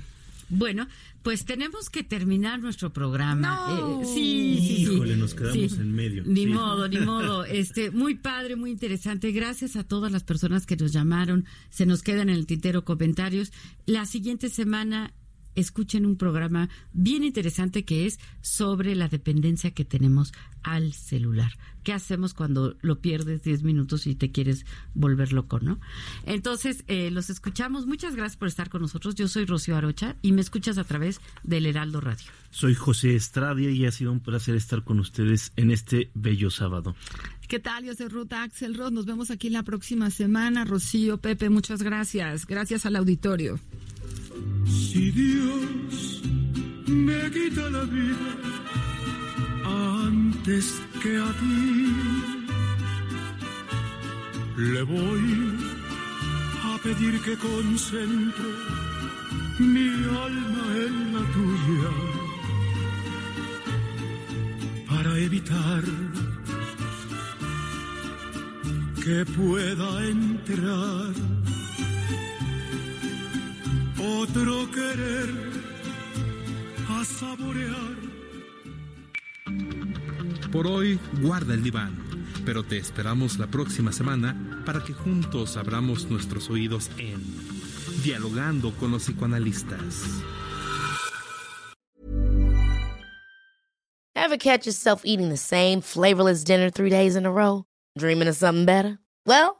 Bueno, 0.51 0.87
pues 1.23 1.45
tenemos 1.45 1.89
que 1.91 2.03
terminar 2.03 2.59
nuestro 2.61 2.93
programa. 2.93 3.67
No. 3.69 4.03
Eh, 4.03 4.05
sí, 4.05 4.59
sí, 4.61 4.83
Híjole, 4.83 5.17
nos 5.17 5.35
quedamos 5.35 5.73
en 5.79 5.93
medio. 5.93 6.23
Ni 6.27 6.45
Sí. 6.45 6.47
modo, 6.47 6.89
ni 6.89 6.99
modo. 6.99 7.45
Este, 7.51 7.91
muy 7.91 8.15
padre, 8.17 8.57
muy 8.57 8.71
interesante. 8.71 9.31
Gracias 9.33 9.77
a 9.77 9.85
todas 9.85 10.11
las 10.13 10.25
personas 10.25 10.67
que 10.67 10.77
nos 10.77 10.93
llamaron. 10.93 11.45
Se 11.71 11.87
nos 11.87 12.03
quedan 12.03 12.29
en 12.29 12.37
el 12.37 12.47
tintero 12.47 12.85
comentarios. 12.85 13.53
La 13.87 14.07
siguiente 14.07 14.49
semana 14.49 15.13
escuchen 15.55 16.07
un 16.07 16.17
programa 16.17 16.69
bien 16.93 17.25
interesante 17.25 17.85
que 17.85 18.07
es 18.07 18.19
sobre 18.41 18.95
la 18.95 19.09
dependencia 19.09 19.73
que 19.73 19.85
tenemos 19.85 20.33
al 20.63 20.93
celular. 20.93 21.53
¿Qué 21.83 21.93
hacemos 21.95 22.35
cuando 22.35 22.77
lo 22.83 23.01
pierdes 23.01 23.43
10 23.43 23.63
minutos 23.63 24.07
y 24.07 24.15
te 24.15 24.31
quieres 24.31 24.67
volver 24.95 25.33
loco, 25.33 25.61
no? 25.61 25.81
Entonces, 26.27 26.85
eh, 26.89 27.11
los 27.11 27.31
escuchamos. 27.31 27.87
Muchas 27.87 28.15
gracias 28.17 28.37
por 28.37 28.49
estar 28.49 28.69
con 28.69 28.83
nosotros. 28.83 29.15
Yo 29.15 29.29
soy 29.29 29.47
Rocío 29.47 29.77
Arocha 29.77 30.17
y 30.21 30.33
me 30.33 30.43
escuchas 30.43 30.77
a 30.77 30.85
través 30.85 31.21
del 31.43 31.65
Heraldo 31.65 32.01
Radio. 32.01 32.27
Soy 32.51 32.75
José 32.75 33.15
Estradia 33.15 33.71
y 33.71 33.87
ha 33.87 33.93
sido 33.93 34.13
un 34.13 34.21
placer 34.21 34.57
estar 34.57 34.85
con 34.85 35.01
ustedes 35.01 35.53
en 35.57 35.71
este 35.71 36.11
bello 36.15 36.51
sábado. 36.51 36.95
¿Qué 37.49 37.59
tal? 37.59 37.85
Yo 37.85 37.95
soy 37.95 38.09
Ruta 38.09 38.43
Axel 38.43 38.75
Rod. 38.75 38.93
Nos 38.93 39.07
vemos 39.07 39.31
aquí 39.31 39.49
la 39.49 39.63
próxima 39.63 40.11
semana. 40.11 40.65
Rocío, 40.65 41.19
Pepe, 41.19 41.49
muchas 41.49 41.83
gracias. 41.83 42.47
Gracias 42.47 42.85
al 42.85 42.97
auditorio. 42.97 43.59
Si 44.67 45.11
Dios 45.11 46.23
me 46.87 47.31
quita 47.31 47.71
la 47.71 47.85
vida 47.85 48.31
antes 50.07 50.83
que 51.03 51.17
a 51.19 51.33
ti, 51.41 51.95
le 54.57 54.83
voy 54.83 55.27
a 56.71 56.79
pedir 56.83 57.21
que 57.23 57.37
concentre 57.37 58.51
mi 59.59 59.89
alma 60.27 60.65
en 60.87 61.15
la 61.15 61.23
tuya 61.37 61.93
para 64.89 65.19
evitar 65.19 65.85
que 69.03 69.25
pueda 69.25 70.07
entrar 70.07 71.13
otro 74.01 74.71
querer 74.71 75.31
a 76.89 77.05
saborear. 77.05 77.97
Por 80.51 80.67
hoy, 80.67 80.99
guarda 81.21 81.55
el 81.55 81.63
diván, 81.63 81.97
pero 82.45 82.63
te 82.63 82.77
esperamos 82.77 83.39
la 83.39 83.47
próxima 83.47 83.93
semana 83.93 84.63
para 84.67 84.83
que 84.83 84.93
juntos 84.93 85.57
abramos 85.57 86.11
nuestros 86.11 86.51
oídos 86.51 86.91
en 86.99 87.21
Dialogando 88.05 88.73
con 88.73 88.91
los 88.91 89.05
psicoanalistas. 89.05 90.23
Ever 94.17 94.39
catch 94.39 94.67
yourself 94.67 95.03
eating 95.05 95.29
the 95.29 95.37
same 95.37 95.81
flavorless 95.81 96.45
dinner 96.45 96.71
three 96.71 96.89
days 96.89 97.17
in 97.17 97.27
a 97.27 97.31
row? 97.31 97.65
Dreaming 97.99 98.29
of 98.29 98.37
something 98.37 98.65
better? 98.65 98.99
Well, 99.27 99.60